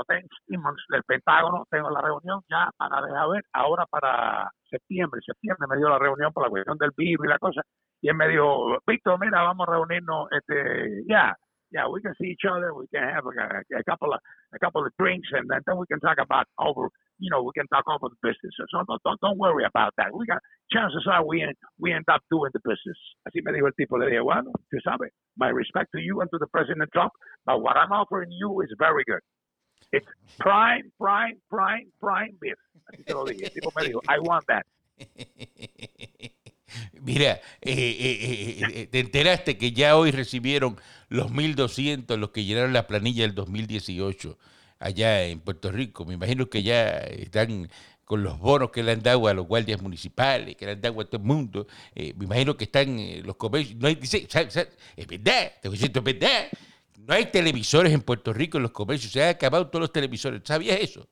Yo 0.00 0.04
tengo 0.48 0.70
del 0.88 1.02
Pentágono, 1.04 1.66
tengo 1.70 1.90
la 1.90 2.00
reunión 2.00 2.40
ya 2.48 2.70
para 2.76 3.06
dejar 3.06 3.28
ver, 3.30 3.42
ahora 3.52 3.86
para 3.86 4.50
septiembre, 4.68 5.20
septiembre 5.24 5.66
me 5.68 5.76
dio 5.76 5.88
la 5.88 5.98
reunión 5.98 6.32
por 6.32 6.44
la 6.44 6.50
cuestión 6.50 6.78
del 6.78 6.90
virus 6.96 7.26
y 7.26 7.28
la 7.28 7.38
cosa, 7.38 7.62
y 8.00 8.08
él 8.08 8.14
me 8.14 8.28
dijo, 8.28 8.78
Víctor, 8.86 9.18
mira, 9.20 9.42
vamos 9.42 9.68
a 9.68 9.72
reunirnos, 9.72 10.28
este, 10.32 11.04
ya, 11.08 11.36
yeah, 11.70 11.86
we 11.88 12.00
can 12.00 12.14
see 12.18 12.30
each 12.30 12.44
other, 12.44 12.74
we 12.74 12.86
can 12.88 13.02
have 13.02 13.24
a, 13.26 13.62
a 13.78 13.84
couple 13.84 14.12
of 14.12 14.20
a 14.52 14.58
couple 14.58 14.84
of 14.84 14.92
drinks, 14.98 15.28
and 15.32 15.48
then 15.48 15.76
we 15.78 15.86
can 15.86 16.00
talk 16.00 16.18
about 16.18 16.46
over, 16.58 16.90
you 17.18 17.30
know, 17.30 17.42
we 17.42 17.52
can 17.54 17.66
talk 17.68 17.84
over 17.86 18.10
the 18.10 18.18
business. 18.22 18.54
So 18.58 18.66
don't 18.72 18.88
don't, 19.04 19.20
don't 19.20 19.38
worry 19.38 19.64
about 19.64 19.94
that. 19.98 20.10
We 20.12 20.26
got 20.26 20.42
chances 20.72 21.06
are 21.06 21.24
we 21.24 21.42
end, 21.42 21.54
we 21.78 21.92
end 21.92 22.06
up 22.10 22.22
doing 22.30 22.50
the 22.52 22.60
business. 22.64 22.98
Así 23.26 23.42
me 23.42 23.52
dijo 23.52 23.66
el 23.66 23.74
tipo, 23.78 23.98
le 23.98 24.06
dije, 24.06 24.22
bueno, 24.22 24.50
tú 24.70 24.78
sabes, 24.82 25.10
my 25.36 25.48
respect 25.48 25.90
to 25.92 26.00
you 26.00 26.20
and 26.20 26.30
to 26.30 26.38
the 26.38 26.48
President 26.48 26.90
Trump, 26.92 27.12
but 27.46 27.62
what 27.62 27.76
I'm 27.76 27.92
offering 27.92 28.30
you 28.32 28.60
is 28.62 28.70
very 28.78 29.04
good. 29.04 29.22
It's 29.92 30.06
prime, 30.38 30.90
prime, 30.98 31.38
prime, 31.48 31.88
prime 32.00 32.36
beef. 32.40 32.58
Así 32.86 33.02
te 33.02 33.12
lo 33.12 33.24
dije. 33.24 33.46
El 33.46 33.52
tipo 33.52 33.72
me 33.76 33.84
dijo, 33.86 34.00
I 34.08 34.18
want 34.20 34.46
that. 34.46 34.64
Mira, 37.00 37.40
eh, 37.60 37.72
eh, 37.72 38.60
eh, 38.72 38.86
te 38.86 39.00
enteraste 39.00 39.58
que 39.58 39.72
ya 39.72 39.96
hoy 39.96 40.12
recibieron 40.12 40.78
los 41.08 41.32
1.200 41.32 42.16
los 42.16 42.30
que 42.30 42.44
llenaron 42.44 42.72
la 42.72 42.86
planilla 42.86 43.22
del 43.22 43.34
2018 43.34 44.38
allá 44.78 45.24
en 45.24 45.40
Puerto 45.40 45.70
Rico. 45.72 46.04
Me 46.04 46.14
imagino 46.14 46.48
que 46.48 46.62
ya 46.62 46.98
están 46.98 47.68
con 48.04 48.24
los 48.24 48.40
bonos 48.40 48.72
que 48.72 48.82
le 48.82 48.90
han 48.90 49.02
dado 49.04 49.28
a 49.28 49.34
los 49.34 49.46
guardias 49.46 49.80
municipales, 49.80 50.56
que 50.56 50.66
le 50.66 50.72
han 50.72 50.80
dado 50.80 51.00
a 51.00 51.04
todo 51.04 51.18
el 51.18 51.26
mundo. 51.28 51.68
Eh, 51.94 52.12
me 52.16 52.24
imagino 52.24 52.56
que 52.56 52.64
están 52.64 52.98
eh, 52.98 53.22
los 53.24 53.36
comercios. 53.36 53.78
No 53.78 53.86
hay, 53.86 53.94
dice, 53.94 54.26
¿sabes, 54.28 54.52
sabes? 54.52 54.76
Es 54.96 55.06
es 55.06 55.22
verdad. 56.02 56.48
No 56.98 57.14
hay 57.14 57.26
televisores 57.26 57.92
en 57.92 58.02
Puerto 58.02 58.32
Rico 58.32 58.58
en 58.58 58.62
los 58.62 58.72
comercios. 58.72 59.12
Se 59.12 59.22
han 59.22 59.30
acabado 59.30 59.68
todos 59.68 59.80
los 59.80 59.92
televisores. 59.92 60.42
¿Sabías 60.44 60.78
eso? 60.80 61.08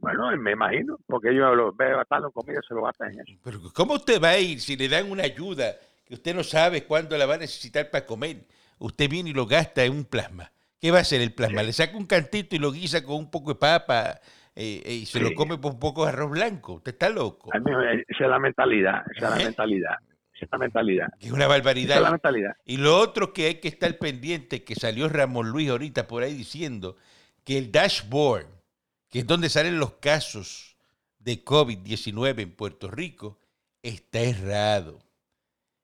Bueno, 0.00 0.36
me 0.36 0.52
imagino, 0.52 0.98
porque 1.06 1.34
yo 1.34 1.54
los 1.54 1.74
en 1.78 2.30
comida 2.32 2.60
se 2.66 2.74
lo 2.74 2.82
gastan 2.82 3.12
en 3.12 3.20
eso. 3.20 3.40
Pero 3.42 3.60
¿cómo 3.74 3.94
usted 3.94 4.20
va 4.20 4.30
a 4.30 4.38
ir 4.38 4.60
si 4.60 4.76
le 4.76 4.88
dan 4.88 5.10
una 5.10 5.24
ayuda 5.24 5.76
que 6.04 6.14
usted 6.14 6.34
no 6.34 6.42
sabe 6.42 6.84
cuándo 6.84 7.16
la 7.16 7.26
va 7.26 7.34
a 7.34 7.38
necesitar 7.38 7.90
para 7.90 8.06
comer? 8.06 8.44
Usted 8.78 9.08
viene 9.08 9.30
y 9.30 9.32
lo 9.32 9.46
gasta 9.46 9.84
en 9.84 9.92
un 9.92 10.04
plasma. 10.04 10.50
¿Qué 10.80 10.90
va 10.90 10.98
a 10.98 11.02
hacer 11.02 11.20
el 11.20 11.32
plasma? 11.32 11.60
Sí. 11.60 11.66
Le 11.66 11.72
saca 11.72 11.96
un 11.96 12.06
cantito 12.06 12.56
y 12.56 12.58
lo 12.58 12.72
guisa 12.72 13.04
con 13.04 13.16
un 13.16 13.30
poco 13.30 13.52
de 13.52 13.60
papa 13.60 14.20
eh, 14.54 14.82
eh, 14.84 14.94
y 14.94 15.06
se 15.06 15.18
sí. 15.18 15.24
lo 15.24 15.34
come 15.34 15.60
con 15.60 15.74
un 15.74 15.78
poco 15.78 16.04
de 16.04 16.10
arroz 16.10 16.30
blanco. 16.30 16.74
Usted 16.74 16.92
está 16.92 17.08
loco. 17.08 17.50
Esa 17.52 18.24
es 18.24 18.28
la 18.28 18.38
mentalidad, 18.38 19.02
esa 19.14 19.28
es 19.28 19.38
la 19.38 19.44
mentalidad. 19.44 19.96
Esa 20.42 20.46
es 20.46 20.52
la 20.52 20.58
mentalidad. 20.58 21.08
Es 21.20 21.30
una 21.30 21.46
barbaridad. 21.46 21.90
Esa 21.90 21.98
es 21.98 22.02
la 22.02 22.10
mentalidad. 22.10 22.56
Y 22.64 22.76
lo 22.78 22.98
otro 22.98 23.32
que 23.32 23.46
hay 23.46 23.54
que 23.60 23.68
estar 23.68 23.96
pendiente, 23.98 24.64
que 24.64 24.74
salió 24.74 25.08
Ramón 25.08 25.50
Luis 25.50 25.70
ahorita 25.70 26.08
por 26.08 26.24
ahí 26.24 26.34
diciendo 26.34 26.96
que 27.44 27.58
el 27.58 27.70
dashboard, 27.70 28.46
que 29.08 29.20
es 29.20 29.26
donde 29.26 29.48
salen 29.48 29.78
los 29.78 29.92
casos 29.94 30.76
de 31.20 31.44
COVID-19 31.44 32.40
en 32.40 32.50
Puerto 32.56 32.90
Rico, 32.90 33.38
está 33.82 34.18
errado. 34.18 34.98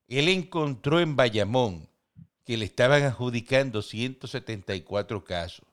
Él 0.08 0.28
encontró 0.28 0.98
en 0.98 1.14
Bayamón 1.14 1.88
que 2.44 2.56
le 2.56 2.64
estaban 2.64 3.04
adjudicando 3.04 3.80
174 3.80 5.22
casos. 5.22 5.66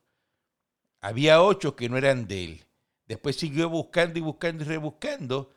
Había 1.02 1.42
ocho 1.42 1.76
que 1.76 1.90
no 1.90 1.98
eran 1.98 2.28
de 2.28 2.46
él. 2.46 2.66
Después 3.08 3.36
siguió 3.36 3.68
buscando 3.68 4.20
y 4.20 4.22
buscando 4.22 4.64
y 4.64 4.68
rebuscando. 4.68 5.52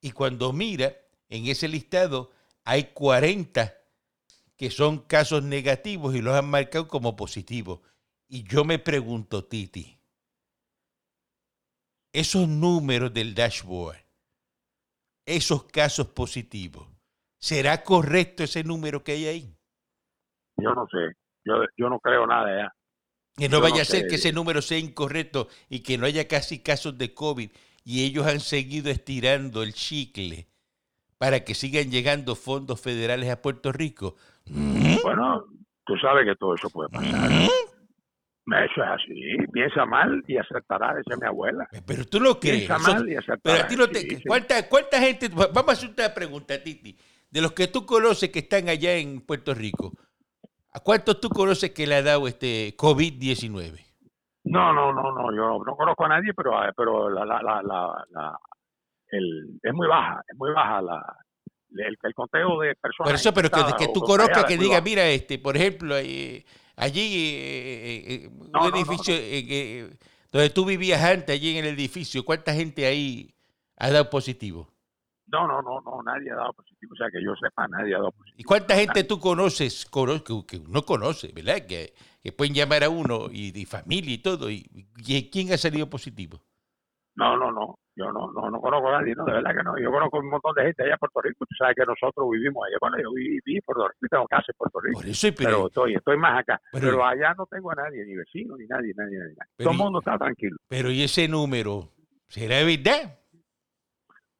Y 0.00 0.12
cuando 0.12 0.54
mira, 0.54 0.96
en 1.28 1.46
ese 1.46 1.68
listado 1.68 2.30
hay 2.70 2.84
40 2.84 3.74
que 4.56 4.70
son 4.70 5.00
casos 5.00 5.42
negativos 5.42 6.14
y 6.14 6.22
los 6.22 6.36
han 6.36 6.48
marcado 6.48 6.86
como 6.86 7.16
positivos. 7.16 7.80
Y 8.28 8.44
yo 8.44 8.64
me 8.64 8.78
pregunto, 8.78 9.44
Titi, 9.44 9.98
esos 12.12 12.46
números 12.46 13.12
del 13.12 13.34
dashboard, 13.34 13.96
esos 15.26 15.64
casos 15.64 16.06
positivos, 16.10 16.86
¿será 17.40 17.82
correcto 17.82 18.44
ese 18.44 18.62
número 18.62 19.02
que 19.02 19.12
hay 19.12 19.26
ahí? 19.26 19.58
Yo 20.56 20.72
no 20.72 20.86
sé, 20.92 21.16
yo, 21.44 21.54
yo 21.76 21.88
no 21.88 21.98
creo 21.98 22.24
nada 22.24 22.56
ya. 22.56 22.74
Que 23.34 23.48
no 23.48 23.56
yo 23.56 23.62
vaya 23.62 23.76
no 23.76 23.82
a 23.82 23.84
ser 23.84 24.02
sé. 24.02 24.06
que 24.06 24.14
ese 24.14 24.32
número 24.32 24.62
sea 24.62 24.78
incorrecto 24.78 25.48
y 25.68 25.80
que 25.80 25.98
no 25.98 26.06
haya 26.06 26.28
casi 26.28 26.60
casos 26.60 26.96
de 26.96 27.14
COVID 27.14 27.50
y 27.82 28.04
ellos 28.04 28.28
han 28.28 28.38
seguido 28.38 28.92
estirando 28.92 29.64
el 29.64 29.74
chicle 29.74 30.49
para 31.20 31.44
que 31.44 31.54
sigan 31.54 31.90
llegando 31.90 32.34
fondos 32.34 32.80
federales 32.80 33.28
a 33.28 33.42
Puerto 33.42 33.72
Rico. 33.72 34.16
Bueno, 34.46 35.44
tú 35.84 35.94
sabes 35.98 36.24
que 36.24 36.34
todo 36.34 36.54
eso 36.54 36.70
puede 36.70 36.88
pasar. 36.88 37.30
Eso 37.30 38.82
es 38.82 38.88
así. 38.88 39.36
Piensa 39.52 39.84
mal 39.84 40.24
y 40.26 40.38
acertará, 40.38 40.94
decía 40.94 41.18
mi 41.20 41.26
abuela. 41.26 41.68
Pero 41.86 42.06
tú 42.06 42.20
lo 42.20 42.40
crees. 42.40 42.66
Piensa 42.66 42.78
mal 42.78 43.06
y 43.06 43.16
acertará. 43.16 43.40
Pero 43.42 43.64
a 43.64 43.66
ti 43.68 43.76
no 43.76 43.88
te. 43.88 44.00
Sí. 44.00 44.22
¿cuánta, 44.26 44.66
¿Cuánta 44.66 44.98
gente.? 44.98 45.28
Vamos 45.28 45.68
a 45.68 45.72
hacer 45.72 45.90
una 45.90 46.14
pregunta, 46.14 46.54
Titi. 46.62 46.96
De 47.30 47.42
los 47.42 47.52
que 47.52 47.68
tú 47.68 47.84
conoces 47.84 48.30
que 48.30 48.38
están 48.38 48.70
allá 48.70 48.94
en 48.94 49.20
Puerto 49.20 49.52
Rico, 49.52 49.92
¿a 50.72 50.80
cuántos 50.80 51.20
tú 51.20 51.28
conoces 51.28 51.72
que 51.72 51.86
le 51.86 51.96
ha 51.96 52.02
dado 52.02 52.26
este 52.28 52.74
COVID-19? 52.78 53.78
No, 54.44 54.72
no, 54.72 54.90
no, 54.90 55.12
no, 55.12 55.36
yo 55.36 55.62
no 55.62 55.76
conozco 55.76 56.06
a 56.06 56.08
nadie, 56.08 56.32
pero, 56.34 56.52
pero 56.74 57.10
la, 57.10 57.26
la, 57.26 57.42
la, 57.42 57.62
la, 58.08 58.38
el, 59.12 59.58
es 59.62 59.74
muy 59.74 59.86
baja, 59.86 60.22
es 60.28 60.36
muy 60.36 60.52
baja 60.52 60.82
la, 60.82 61.16
el, 61.72 61.96
el 62.02 62.14
conteo 62.14 62.60
de 62.60 62.74
personas. 62.74 63.10
Por 63.10 63.14
eso, 63.14 63.32
pero 63.34 63.50
que, 63.50 63.86
que 63.86 63.92
tú 63.92 64.00
conozcas, 64.00 64.44
que 64.44 64.56
diga, 64.56 64.80
mira, 64.80 65.06
este, 65.08 65.38
por 65.38 65.56
ejemplo, 65.56 65.96
eh, 65.98 66.44
allí, 66.76 67.34
eh, 67.34 68.04
eh, 68.06 68.28
un 68.28 68.74
edificio 68.74 69.14
donde 70.32 70.50
tú 70.50 70.64
vivías 70.64 71.02
antes, 71.02 71.34
allí 71.34 71.56
en 71.56 71.64
el 71.64 71.74
edificio, 71.74 72.24
¿cuánta 72.24 72.54
gente 72.54 72.86
ahí 72.86 73.34
ha 73.76 73.90
dado 73.90 74.08
positivo? 74.10 74.68
No, 75.26 75.46
no, 75.46 75.62
no, 75.62 75.80
no, 75.80 76.02
nadie 76.02 76.30
ha 76.32 76.36
dado 76.36 76.52
positivo. 76.52 76.92
O 76.92 76.96
sea, 76.96 77.06
que 77.10 77.22
yo 77.24 77.34
sepa, 77.36 77.66
nadie 77.68 77.94
ha 77.94 77.98
dado 77.98 78.12
positivo. 78.12 78.36
¿Y 78.36 78.44
cuánta 78.44 78.74
gente 78.74 79.04
tú 79.04 79.20
conoces, 79.20 79.86
que, 79.86 80.46
que 80.46 80.56
uno 80.58 80.82
conoce, 80.82 81.32
verdad? 81.32 81.66
Que, 81.66 81.94
que 82.20 82.32
pueden 82.32 82.54
llamar 82.54 82.84
a 82.84 82.88
uno 82.88 83.28
y, 83.30 83.52
de 83.52 83.64
familia 83.64 84.14
y 84.14 84.18
todo. 84.18 84.50
Y, 84.50 84.62
¿Quién 85.30 85.52
ha 85.52 85.56
salido 85.56 85.88
positivo? 85.88 86.40
No, 87.14 87.36
no, 87.36 87.52
no. 87.52 87.78
Yo 88.00 88.10
no, 88.12 88.32
no, 88.32 88.50
no 88.50 88.60
conozco 88.60 88.88
a 88.88 89.00
nadie, 89.00 89.14
no, 89.14 89.26
de 89.26 89.32
verdad 89.32 89.54
que 89.54 89.62
no. 89.62 89.78
Yo 89.78 89.90
conozco 89.90 90.18
un 90.20 90.30
montón 90.30 90.54
de 90.54 90.62
gente 90.62 90.84
allá 90.84 90.94
en 90.94 90.98
Puerto 90.98 91.20
Rico. 91.20 91.44
Tú 91.44 91.54
sabes 91.58 91.76
que 91.76 91.84
nosotros 91.84 92.30
vivimos 92.32 92.64
allá. 92.66 92.76
Bueno, 92.80 92.96
yo 93.02 93.12
viví 93.12 93.56
en 93.56 93.62
Puerto 93.62 93.88
Rico 93.88 94.06
tengo 94.10 94.26
casa 94.26 94.46
en 94.48 94.56
Puerto 94.56 94.80
Rico. 94.80 95.00
Por 95.00 95.08
eso, 95.08 95.28
pero, 95.36 95.66
estoy, 95.66 95.94
estoy 95.94 96.16
más 96.16 96.40
acá. 96.40 96.58
Pero, 96.72 97.04
allá 97.04 97.34
no 97.36 97.44
tengo 97.44 97.70
a 97.72 97.74
nadie, 97.74 98.06
ni 98.06 98.16
vecino, 98.16 98.56
ni 98.56 98.66
nadie, 98.66 98.94
nadie, 98.96 99.18
nadie. 99.18 99.34
Todo 99.58 99.72
el 99.72 99.76
mundo 99.76 99.98
está 99.98 100.16
tranquilo. 100.16 100.56
Pero 100.66 100.90
¿y 100.90 101.02
ese 101.02 101.28
número? 101.28 101.90
¿Será 102.28 102.64
verdad? 102.64 103.18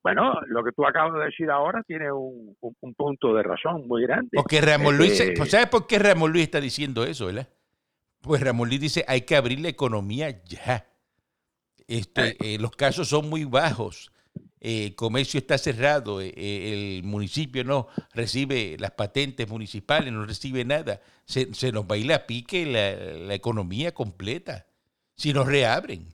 Bueno, 0.03 0.33
lo 0.47 0.65
que 0.65 0.73
tú 0.73 0.87
acabas 0.87 1.13
de 1.19 1.27
decir 1.27 1.51
ahora 1.51 1.83
tiene 1.83 2.11
un, 2.11 2.57
punto 2.97 3.35
de 3.35 3.43
razón 3.43 3.87
muy 3.87 4.03
grande. 4.07 4.31
Porque 4.33 4.63
Ramón 4.63 4.97
Luis, 4.97 5.21
este 5.21 5.45
¿sabes 5.45 5.67
por 5.67 5.87
qué 5.87 5.99
Ramón 5.99 6.33
Luis 6.33 6.45
está 6.45 6.63
diciendo 6.63 7.05
eso, 7.05 7.27
verdad? 7.27 7.49
Pues 8.23 8.41
Ramón 8.41 8.69
Luis 8.69 8.81
dice, 8.81 9.05
hay 9.07 9.23
que 9.23 9.37
abrir 9.37 9.61
la 9.61 9.69
economía 9.69 10.31
ya. 10.45 10.90
Este, 11.91 12.37
eh, 12.39 12.59
los 12.61 12.71
casos 12.71 13.09
son 13.09 13.29
muy 13.29 13.45
bajos. 13.45 14.13
Eh, 14.61 14.87
el 14.87 14.95
comercio 14.95 15.39
está 15.39 15.59
cerrado, 15.59 16.21
eh, 16.21 16.33
el 16.37 17.03
municipio 17.03 17.65
no 17.65 17.89
recibe 18.15 18.77
las 18.79 18.93
patentes 18.93 19.49
municipales, 19.49 20.13
no 20.13 20.25
recibe 20.25 20.65
nada. 20.65 21.01
Se, 21.25 21.49
nos 21.73 21.85
va 21.87 22.15
a 22.15 22.27
pique 22.27 22.65
la, 22.65 23.25
la 23.27 23.35
economía 23.35 23.93
completa 23.93 24.67
si 25.17 25.33
nos 25.33 25.49
reabren. 25.49 26.13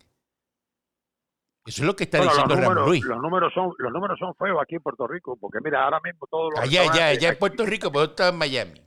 Eso 1.66 1.82
es 1.82 1.86
lo 1.86 1.94
que 1.94 2.04
está 2.04 2.22
diciendo 2.22 2.56
números, 2.56 2.88
Luis. 2.88 3.04
Los 3.04 3.20
números, 3.20 3.52
son, 3.52 3.74
los 3.76 3.92
números 3.92 4.18
son 4.18 4.34
feos 4.36 4.56
aquí 4.62 4.76
en 4.76 4.82
Puerto 4.82 5.06
Rico, 5.06 5.36
porque 5.38 5.58
mira, 5.62 5.84
ahora 5.84 6.00
mismo 6.02 6.26
todos 6.30 6.54
los... 6.54 6.60
Allá, 6.60 6.90
allá, 6.90 7.08
allá 7.08 7.28
en 7.28 7.38
Puerto 7.38 7.66
Rico, 7.66 7.92
pero 7.92 8.04
está 8.04 8.28
en 8.28 8.36
Miami. 8.38 8.85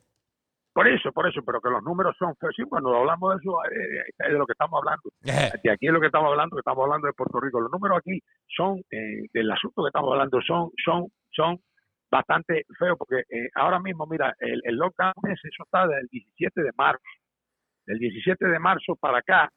Por 0.79 0.88
eso, 0.88 1.12
por 1.12 1.27
eso, 1.27 1.41
pero 1.45 1.59
que 1.59 1.69
los 1.69 1.83
números 1.83 2.15
son 2.17 2.33
feos. 2.38 2.53
Sí, 2.55 2.63
cuando 2.63 2.95
hablamos 2.95 3.31
de 3.31 3.39
eso, 3.41 3.51
eh, 3.65 4.00
es 4.17 4.31
de 4.31 4.39
lo 4.39 4.45
que 4.45 4.53
estamos 4.53 4.79
hablando. 4.79 5.09
De 5.62 5.71
aquí 5.71 5.88
es 5.88 5.91
lo 5.91 6.00
que 6.00 6.05
estamos 6.05 6.29
hablando, 6.31 6.55
que 6.55 6.62
estamos 6.62 6.86
hablando 6.86 7.05
de 7.05 7.12
Puerto 7.12 7.38
Rico. 7.41 7.59
Los 7.59 7.69
números 7.69 7.98
aquí 7.98 8.17
son, 8.48 8.77
eh, 8.89 9.27
del 9.33 9.51
asunto 9.51 9.83
que 9.83 9.89
estamos 9.89 10.13
hablando, 10.13 10.39
son, 10.41 10.71
son, 10.81 11.07
son 11.31 11.59
bastante 12.09 12.63
feos, 12.79 12.98
porque 12.98 13.25
eh, 13.29 13.50
ahora 13.55 13.81
mismo, 13.81 14.07
mira, 14.09 14.33
el, 14.39 14.62
el 14.63 14.77
lockdown 14.77 15.12
ese, 15.25 15.50
eso 15.50 15.63
está 15.63 15.86
del 15.86 16.07
17 16.07 16.63
de 16.63 16.71
marzo. 16.77 17.03
Del 17.86 18.00
17 18.00 18.48
de 18.48 18.59
marzo 18.59 18.95
para 18.95 19.17
acá 19.17 19.50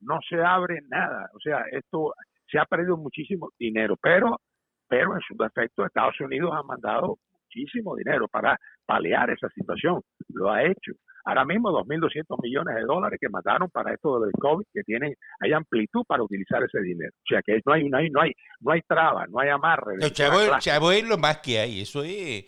no 0.00 0.20
se 0.26 0.40
abre 0.42 0.80
nada. 0.88 1.28
O 1.34 1.40
sea, 1.40 1.66
esto 1.70 2.14
se 2.50 2.58
ha 2.58 2.64
perdido 2.64 2.96
muchísimo 2.96 3.50
dinero, 3.58 3.98
pero, 4.00 4.40
pero 4.88 5.16
en 5.16 5.20
su 5.20 5.34
defecto 5.36 5.84
Estados 5.84 6.18
Unidos 6.18 6.50
ha 6.54 6.62
mandado 6.62 7.18
muchísimo 7.52 7.94
dinero 7.96 8.26
para 8.28 8.58
paliar 8.86 9.30
esa 9.30 9.48
situación, 9.50 10.00
lo 10.34 10.50
ha 10.50 10.64
hecho. 10.64 10.92
Ahora 11.24 11.44
mismo 11.44 11.70
2.200 11.70 12.42
millones 12.42 12.74
de 12.74 12.82
dólares 12.82 13.18
que 13.20 13.28
mandaron 13.28 13.70
para 13.70 13.94
esto 13.94 14.18
del 14.20 14.32
COVID, 14.32 14.64
que 14.72 14.82
tienen, 14.82 15.14
hay 15.40 15.52
amplitud 15.52 16.04
para 16.06 16.22
utilizar 16.22 16.62
ese 16.64 16.80
dinero. 16.80 17.12
O 17.14 17.26
sea 17.28 17.40
que 17.42 17.60
no 17.64 17.72
hay, 17.72 17.88
no 17.88 17.98
hay, 17.98 18.10
no 18.10 18.20
hay, 18.20 18.32
no 18.60 18.72
hay 18.72 18.80
traba, 18.82 19.26
no 19.28 19.38
hay 19.38 19.50
amarre. 19.50 19.98
chavo, 20.10 20.90
es 20.90 21.06
lo 21.06 21.18
más 21.18 21.38
que 21.38 21.60
hay, 21.60 21.82
eso 21.82 22.02
es, 22.02 22.44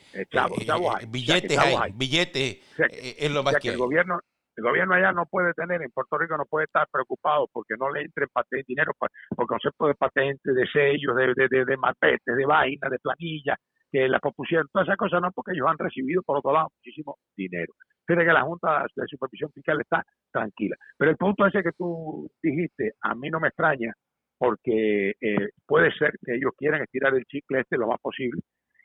billetes 1.09 1.59
hay, 1.59 1.93
billetes 1.95 2.75
es 3.19 3.31
lo 3.31 3.45
más 3.45 3.57
que, 3.59 3.69
hay. 3.69 3.75
El 3.75 3.81
gobierno, 3.81 4.19
el 4.57 4.65
gobierno 4.65 4.95
allá 4.95 5.13
no 5.13 5.27
puede 5.27 5.53
tener, 5.55 5.83
en 5.83 5.91
Puerto 5.91 6.19
Rico 6.19 6.37
no 6.37 6.45
puede 6.45 6.67
estar 6.67 6.87
preocupado 6.91 7.49
porque 7.53 7.75
no 7.79 7.93
le 7.93 8.03
entre 8.03 8.27
dinero 8.67 8.93
por, 8.99 9.11
concepto 9.47 9.87
de 9.87 9.95
patentes, 9.95 10.55
de 10.55 10.67
sellos, 10.67 11.15
de, 11.17 11.27
de, 11.35 11.49
de, 11.49 11.65
de 11.65 12.35
de 12.35 12.47
vaina, 12.47 12.89
de 12.89 12.99
planilla, 12.99 13.57
que 13.95 14.09
la 14.09 14.19
propusieron, 14.19 14.67
todas 14.73 14.89
esas 14.89 14.97
cosas 14.97 15.23
no, 15.23 15.31
porque 15.31 15.53
ellos 15.53 15.69
han 15.69 15.79
recibido 15.79 16.21
por 16.23 16.39
otro 16.39 16.53
lado 16.53 16.69
muchísimo 16.79 17.17
dinero. 17.37 17.73
Fíjate 18.05 18.27
que 18.27 18.33
la 18.33 18.43
Junta 18.43 18.87
de 18.97 19.07
Supervisión 19.07 19.53
Fiscal 19.53 19.81
está 19.81 20.03
tranquila. 20.33 20.75
Pero 20.99 21.13
el 21.13 21.17
punto 21.17 21.47
ese 21.47 21.63
que 21.63 21.71
tú 21.79 22.29
dijiste, 22.43 22.95
a 23.03 23.15
mí 23.15 23.31
no 23.31 23.39
me 23.39 23.49
extraña, 23.49 23.93
porque 24.37 25.11
eh, 25.21 25.49
puede 25.65 25.93
ser 25.93 26.11
que 26.27 26.35
ellos 26.35 26.51
quieran 26.59 26.83
estirar 26.83 27.15
el 27.15 27.25
chicle 27.27 27.61
este 27.61 27.77
lo 27.77 27.87
más 27.87 28.01
posible 28.01 28.41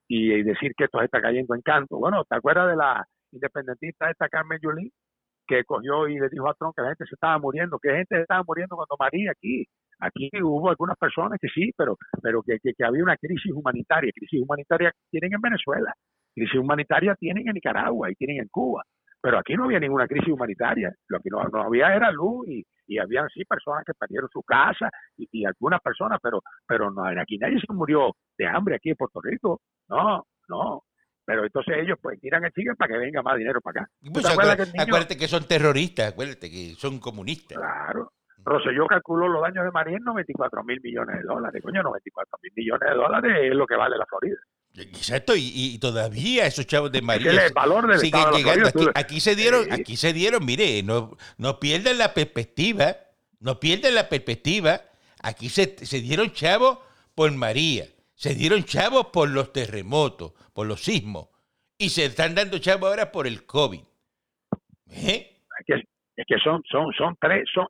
y, 0.07 0.43
decir 0.43 0.73
que 0.77 0.83
esto 0.83 1.01
está 1.01 1.19
cayendo 1.19 1.55
en 1.55 1.61
canto. 1.61 1.97
Bueno, 1.97 2.23
¿te 2.29 2.37
acuerdas 2.37 2.69
de 2.69 2.75
la 2.75 3.03
independentista 3.31 4.11
esta 4.11 4.29
Carmen 4.29 4.59
Yulín? 4.61 4.91
que 5.47 5.63
cogió 5.63 6.07
y 6.07 6.19
le 6.19 6.29
dijo 6.29 6.47
a 6.47 6.53
Trump 6.53 6.75
que 6.75 6.83
la 6.83 6.89
gente 6.89 7.05
se 7.05 7.15
estaba 7.15 7.39
muriendo, 7.39 7.79
que 7.79 7.89
gente 7.89 8.21
estaba 8.21 8.43
muriendo 8.45 8.75
cuando 8.75 8.95
María 8.99 9.31
aquí. 9.31 9.65
Aquí 9.99 10.29
hubo 10.41 10.69
algunas 10.69 10.97
personas 10.97 11.37
que 11.41 11.49
sí, 11.49 11.71
pero, 11.75 11.97
pero 12.21 12.41
que, 12.41 12.57
que, 12.59 12.85
había 12.85 13.03
una 13.03 13.17
crisis 13.17 13.51
humanitaria. 13.51 14.11
Crisis 14.15 14.41
humanitaria 14.41 14.91
tienen 15.09 15.33
en 15.33 15.41
Venezuela, 15.41 15.93
crisis 16.33 16.59
humanitaria 16.59 17.15
tienen 17.15 17.47
en 17.47 17.53
Nicaragua 17.53 18.09
y 18.11 18.15
tienen 18.15 18.41
en 18.41 18.47
Cuba. 18.49 18.83
Pero 19.21 19.37
aquí 19.37 19.53
no 19.55 19.65
había 19.65 19.79
ninguna 19.79 20.07
crisis 20.07 20.29
humanitaria. 20.29 20.93
Lo 21.09 21.19
que 21.19 21.29
no, 21.29 21.41
había 21.61 21.93
era 21.93 22.11
luz 22.11 22.47
y, 22.47 22.63
y 22.87 22.97
habían 22.97 23.27
sí 23.29 23.43
personas 23.43 23.83
que 23.85 23.93
perdieron 23.93 24.29
su 24.31 24.41
casa 24.43 24.89
y, 25.17 25.27
y 25.31 25.45
algunas 25.45 25.81
personas, 25.81 26.19
pero, 26.23 26.39
pero 26.65 26.89
no, 26.89 27.03
aquí 27.05 27.37
nadie 27.37 27.59
se 27.59 27.73
murió 27.73 28.13
de 28.37 28.47
hambre 28.47 28.75
aquí 28.75 28.91
en 28.91 28.95
Puerto 28.95 29.19
Rico. 29.21 29.59
No, 29.89 30.23
no. 30.47 30.83
Pero 31.25 31.43
entonces 31.43 31.75
ellos 31.77 31.99
pues 32.01 32.19
tiran 32.19 32.43
el 32.43 32.51
chicle 32.53 32.73
para 32.75 32.91
que 32.91 32.97
venga 32.97 33.21
más 33.21 33.37
dinero 33.37 33.61
para 33.61 33.81
acá. 33.81 33.91
Pues 34.11 34.25
acuérdate, 34.25 35.15
que 35.15 35.27
son 35.27 35.47
terroristas, 35.47 36.13
acuérdate 36.13 36.49
que 36.49 36.73
son 36.75 36.99
comunistas. 36.99 37.55
Claro. 37.55 38.13
Yo 38.75 38.87
calculó 38.87 39.27
los 39.27 39.41
daños 39.41 39.65
de 39.65 39.71
María 39.71 39.97
en 39.97 40.03
94 40.03 40.63
mil 40.63 40.81
millones 40.81 41.17
de 41.17 41.23
dólares. 41.23 41.61
Coño, 41.63 41.83
94 41.83 42.39
mil 42.43 42.51
millones 42.55 42.89
de 42.89 42.95
dólares 42.95 43.37
es 43.43 43.55
lo 43.55 43.65
que 43.67 43.75
vale 43.75 43.97
la 43.97 44.05
Florida. 44.05 44.37
Exacto, 44.75 45.33
y, 45.35 45.77
todavía 45.79 46.45
esos 46.45 46.65
chavos 46.67 46.91
de 46.91 47.01
María 47.01 47.31
el 47.31 47.53
valor 47.53 47.97
siguen 47.97 48.31
llegando. 48.33 48.69
aquí, 48.95 49.19
se 49.19 49.35
dieron, 49.35 49.71
aquí 49.71 49.97
se 49.97 50.13
dieron, 50.13 50.45
mire, 50.45 50.83
no, 50.83 51.17
no 51.37 51.59
pierdan 51.59 51.97
la 51.97 52.13
perspectiva, 52.13 52.95
no 53.39 53.59
pierdan 53.59 53.95
la 53.95 54.09
perspectiva. 54.09 54.81
Aquí 55.21 55.49
se, 55.49 55.85
se 55.85 55.99
dieron 56.01 56.31
chavos 56.31 56.79
por 57.15 57.31
María 57.31 57.85
se 58.19 58.35
dieron 58.35 58.65
chavos 58.65 59.07
por 59.13 59.29
los 59.29 59.53
terremotos, 59.53 60.33
por 60.51 60.67
los 60.67 60.83
sismos, 60.83 61.29
y 61.77 61.87
se 61.87 62.03
están 62.03 62.35
dando 62.35 62.59
chavos 62.59 62.89
ahora 62.89 63.13
por 63.13 63.25
el 63.25 63.45
COVID. 63.45 63.79
¿Eh? 64.91 65.41
Es 66.19 66.25
que 66.27 66.37
son, 66.37 66.61
son, 66.69 66.91
son 66.91 67.15
tres, 67.17 67.47
son, 67.53 67.65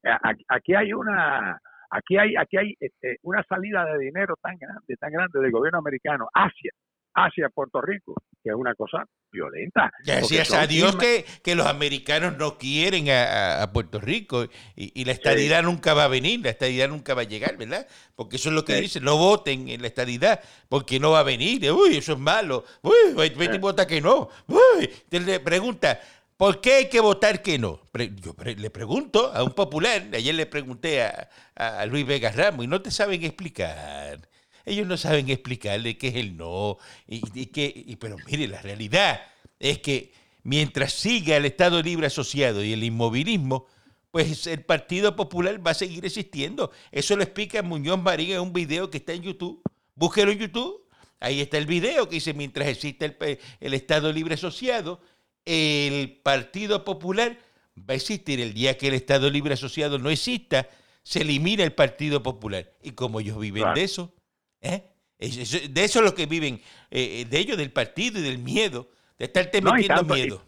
aquí 0.48 0.74
hay 0.74 0.92
una, 0.92 1.62
aquí 1.92 2.18
hay, 2.18 2.36
aquí 2.36 2.58
hay 2.58 2.74
este, 2.80 3.18
una 3.22 3.44
salida 3.44 3.86
de 3.86 4.00
dinero 4.00 4.34
tan 4.42 4.58
grande, 4.58 4.96
tan 5.00 5.12
grande 5.12 5.40
del 5.40 5.52
gobierno 5.52 5.78
americano 5.78 6.28
hacia 6.34 6.72
hacia 7.14 7.50
Puerto 7.50 7.82
Rico, 7.82 8.16
que 8.44 8.50
es 8.50 8.56
una 8.56 8.74
cosa 8.76 9.04
violenta. 9.32 9.92
Gracias 10.06 10.54
a 10.54 10.66
Dios 10.68 10.96
que, 10.96 11.26
que, 11.44 11.56
los 11.56 11.68
americanos 11.68 12.38
no 12.38 12.58
quieren 12.58 13.10
a, 13.10 13.70
Puerto 13.74 14.00
Rico 14.00 14.46
y, 14.76 15.06
la 15.06 15.12
estadidad 15.12 15.64
nunca 15.64 15.94
va 15.94 16.06
a 16.06 16.08
venir, 16.08 16.40
la 16.42 16.50
estadidad 16.50 16.90
nunca 16.90 17.14
va 17.14 17.22
a 17.22 17.26
llegar, 17.26 17.58
¿verdad? 17.58 17.86
Porque 18.16 18.38
eso 18.38 18.50
es 18.50 18.56
lo 18.56 18.66
que 18.66 18.76
dicen, 18.76 19.04
no 19.04 19.18
voten 19.18 19.70
en 19.70 19.82
la 19.82 19.88
estadidad 19.88 20.40
porque 20.70 21.00
no 21.00 21.12
va 21.12 21.20
a 21.20 21.24
venir, 21.24 21.72
uy, 21.72 21.98
eso 21.98 22.14
es 22.14 22.20
malo, 22.20 22.64
uy, 22.82 23.14
vete 23.16 23.56
y 23.56 23.60
vota 23.60 23.86
que 23.86 24.02
no, 24.02 24.30
uy, 24.48 24.88
te 25.10 25.20
le 25.20 25.40
pregunta, 25.40 26.00
¿Por 26.40 26.62
qué 26.62 26.76
hay 26.76 26.88
que 26.88 27.02
votar 27.02 27.42
que 27.42 27.60
no? 27.60 27.82
Yo 28.24 28.34
le 28.56 28.70
pregunto 28.70 29.30
a 29.34 29.44
un 29.44 29.52
popular, 29.52 30.08
ayer 30.14 30.34
le 30.34 30.46
pregunté 30.46 31.04
a, 31.04 31.86
Luis 31.86 32.06
Vega 32.06 32.32
Ramos 32.32 32.64
y 32.64 32.68
no 32.70 32.82
te 32.82 32.92
saben 32.92 33.26
explicar. 33.26 34.30
Ellos 34.64 34.88
no 34.88 34.96
saben 34.96 35.30
explicarle 35.30 35.98
qué 35.98 36.08
es 36.08 36.16
el 36.16 36.38
no. 36.38 36.78
Y, 37.06 37.48
que, 37.48 37.98
pero 38.00 38.16
mire, 38.26 38.48
la 38.48 38.62
realidad 38.62 39.20
es 39.60 39.80
que 39.80 40.14
mientras 40.44 40.94
siga 40.94 41.36
el 41.36 41.44
Estado 41.44 41.84
Libre 41.84 42.08
Asociado 42.08 42.64
y 42.64 42.72
el 42.72 42.86
inmovilismo, 42.86 43.66
pues 44.10 44.48
el 44.48 44.64
Partido 44.64 45.18
Popular 45.18 45.60
va 45.68 45.72
a 45.72 45.74
seguir 45.74 46.06
existiendo. 46.06 46.72
Eso 46.94 47.18
lo 47.18 47.24
explica 47.24 47.62
Muñoz 47.64 48.02
Marín 48.02 48.32
en 48.32 48.40
un 48.40 48.54
video 48.54 48.90
que 48.90 49.00
está 49.00 49.12
en 49.12 49.24
YouTube. 49.24 49.62
Búsquelo 49.94 50.32
en 50.32 50.40
YouTube. 50.40 50.88
Ahí 51.20 51.42
está 51.42 51.58
el 51.58 51.66
video 51.66 52.08
que 52.08 52.16
dice, 52.16 52.34
mientras 52.34 52.70
exista 52.70 53.04
el, 53.04 53.40
el 53.60 53.74
Estado 53.74 54.14
Libre 54.14 54.36
Asociado, 54.36 55.02
el 55.46 56.20
Partido 56.24 56.84
Popular 56.84 57.38
va 57.78 57.94
a 57.94 57.96
existir. 57.96 58.40
El 58.40 58.54
día 58.54 58.78
que 58.78 58.88
el 58.88 58.94
Estado 58.94 59.30
Libre 59.30 59.54
Asociado 59.54 60.00
no 60.00 60.10
exista, 60.10 60.68
se 61.04 61.22
elimina 61.22 61.64
el 61.64 61.74
Partido 61.74 62.22
Popular. 62.22 62.66
Y 62.82 62.92
como 62.92 63.20
ellos 63.20 63.40
viven 63.40 63.74
de 63.74 63.84
eso, 63.84 64.14
¿Eh? 64.62 64.84
De 65.20 65.84
eso 65.84 66.00
es 66.00 66.06
lo 66.06 66.16
que 66.16 66.26
viven, 66.26 66.62
eh, 66.90 67.26
de 67.30 67.40
ellos, 67.40 67.58
del 67.58 67.72
partido 67.72 68.20
y 68.20 68.24
del 68.24 68.40
miedo, 68.40 68.88
de 69.18 69.26
estarte 69.26 69.62
metiendo 69.62 70.04
miedo. 70.04 70.42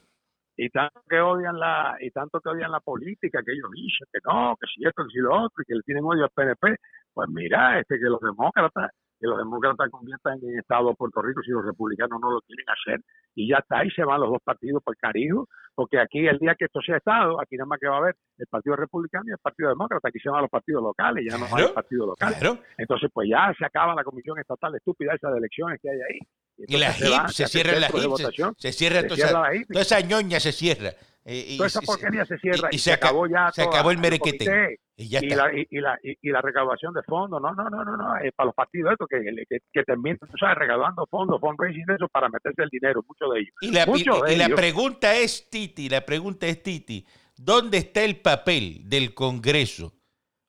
y 0.56 0.70
tanto 0.70 1.02
que 1.10 1.20
odian 1.20 1.60
la 1.60 1.98
y 2.00 2.10
tanto 2.12 2.40
que 2.40 2.50
odian 2.50 2.72
la 2.72 2.80
política 2.80 3.42
que 3.46 3.52
ellos 3.52 3.70
dicen 3.74 4.08
que 4.12 4.20
no 4.26 4.56
que 4.60 4.68
si 4.68 4.86
esto 4.86 5.04
que 5.04 5.12
si 5.12 5.20
lo 5.20 5.34
otro 5.34 5.62
y 5.62 5.66
que 5.66 5.76
le 5.76 5.82
tienen 5.82 6.04
odio 6.04 6.24
al 6.24 6.30
PNP 6.30 6.76
pues 7.14 7.30
mira 7.30 7.80
este 7.80 7.98
que 7.98 8.06
los 8.06 8.22
demócratas 8.22 8.92
que 9.22 9.28
los 9.28 9.38
demócratas 9.38 9.90
conviertan 9.92 10.40
en 10.42 10.58
Estado 10.58 10.90
a 10.90 10.94
Puerto 10.96 11.22
Rico 11.22 11.42
si 11.44 11.52
los 11.52 11.64
republicanos 11.64 12.20
no 12.20 12.32
lo 12.32 12.42
quieren 12.42 12.66
hacer. 12.68 13.02
Y 13.36 13.48
ya 13.48 13.58
está 13.58 13.80
ahí 13.80 13.90
se 13.92 14.04
van 14.04 14.20
los 14.20 14.32
dos 14.32 14.42
partidos 14.44 14.82
por 14.84 14.98
cariño 14.98 15.46
porque 15.76 16.00
aquí 16.00 16.28
el 16.28 16.40
día 16.40 16.56
que 16.58 16.66
esto 16.66 16.82
sea 16.82 16.98
Estado 16.98 17.40
aquí 17.40 17.56
nada 17.56 17.68
más 17.68 17.80
que 17.80 17.88
va 17.88 17.96
a 17.96 18.00
haber 18.00 18.16
el 18.38 18.48
Partido 18.48 18.76
Republicano 18.76 19.24
y 19.28 19.32
el 19.32 19.38
Partido 19.38 19.70
Demócrata 19.70 20.10
aquí 20.10 20.20
se 20.20 20.30
van 20.30 20.42
los 20.42 20.50
partidos 20.50 20.84
locales 20.84 21.26
ya 21.30 21.38
no 21.38 21.46
hay 21.56 21.72
partido 21.74 22.08
local. 22.08 22.34
entonces 22.78 23.10
pues 23.14 23.30
ya 23.30 23.54
se 23.58 23.66
acaba 23.66 23.96
la 23.96 24.04
comisión 24.04 24.38
estatal 24.40 24.76
estúpida 24.76 25.14
esa 25.14 25.30
de 25.30 25.38
elecciones 25.38 25.80
que 25.82 25.90
hay 25.90 25.98
ahí 25.98 26.20
y, 26.58 26.78
la 26.78 26.92
HIP, 26.92 27.30
se, 27.30 27.48
cierra 27.48 27.80
la 27.80 27.88
HIP, 27.88 28.56
se, 28.58 28.72
cierra, 28.72 29.08
toda, 29.08 29.52
esa, 29.82 30.02
ñoña 30.02 30.40
se 30.40 30.52
cierra. 30.52 30.94
Eh, 31.24 31.56
toda 31.56 31.68
esa 31.68 31.82
porquería 31.82 32.26
se 32.26 32.38
cierra 32.40 32.70
y, 32.72 32.80
se, 32.80 32.92
acabó 32.92 33.28
ya. 33.28 33.52
Se 33.52 33.62
acabó 33.62 33.92
el 33.92 33.98
merequete. 33.98 34.80
Y, 34.98 35.08
ya 35.08 35.20
la, 35.22 35.52
y, 35.54 35.80
la, 35.80 35.98
y, 36.04 36.30
la 36.30 36.42
recaudación 36.42 36.94
de 36.94 37.02
fondos, 37.04 37.42
no, 37.42 37.54
no, 37.56 37.70
no, 37.70 37.84
no, 37.84 37.98
no, 37.98 38.06
para 38.36 38.46
los 38.46 38.56
partidos 38.56 38.92
estos 38.92 39.08
que, 39.08 39.20
que, 39.50 39.60
que 39.74 39.84
terminan, 39.84 40.20
tú 40.20 40.38
sabes, 40.40 40.58
recaudando 40.58 41.08
fondos, 41.10 41.40
fundraising 41.42 41.86
de 41.86 41.96
eso 41.96 42.08
para 42.10 42.30
meterse 42.30 42.62
el 42.62 42.70
dinero, 42.70 43.04
muchos 43.08 43.34
de 43.34 43.40
ellos. 43.40 43.54
Y 43.62 43.72
la, 43.72 44.32
y, 44.32 44.36
la 44.36 44.56
pregunta 44.56 45.16
es, 45.16 45.50
Titi, 45.50 45.90
la 45.90 46.06
pregunta 46.06 46.46
es, 46.46 46.62
Titi, 46.62 47.06
¿dónde 47.36 47.80
está 47.80 48.04
el 48.04 48.18
papel 48.18 48.88
del 48.90 49.16
Congreso 49.16 49.94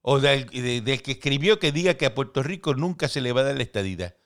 o 0.03 0.21
del, 0.21 0.47
del 0.85 1.03
que 1.03 1.12
escribió 1.12 1.59
que 1.59 1.73
diga 1.73 1.95
que 1.95 2.05
a 2.05 2.15
Puerto 2.15 2.43
Rico 2.43 2.75
nunca 2.75 3.09
se 3.09 3.23
le 3.23 3.33
va 3.33 3.41
a 3.41 3.45
dar 3.45 3.57
la 3.57 3.62
estadidad? 3.62 4.17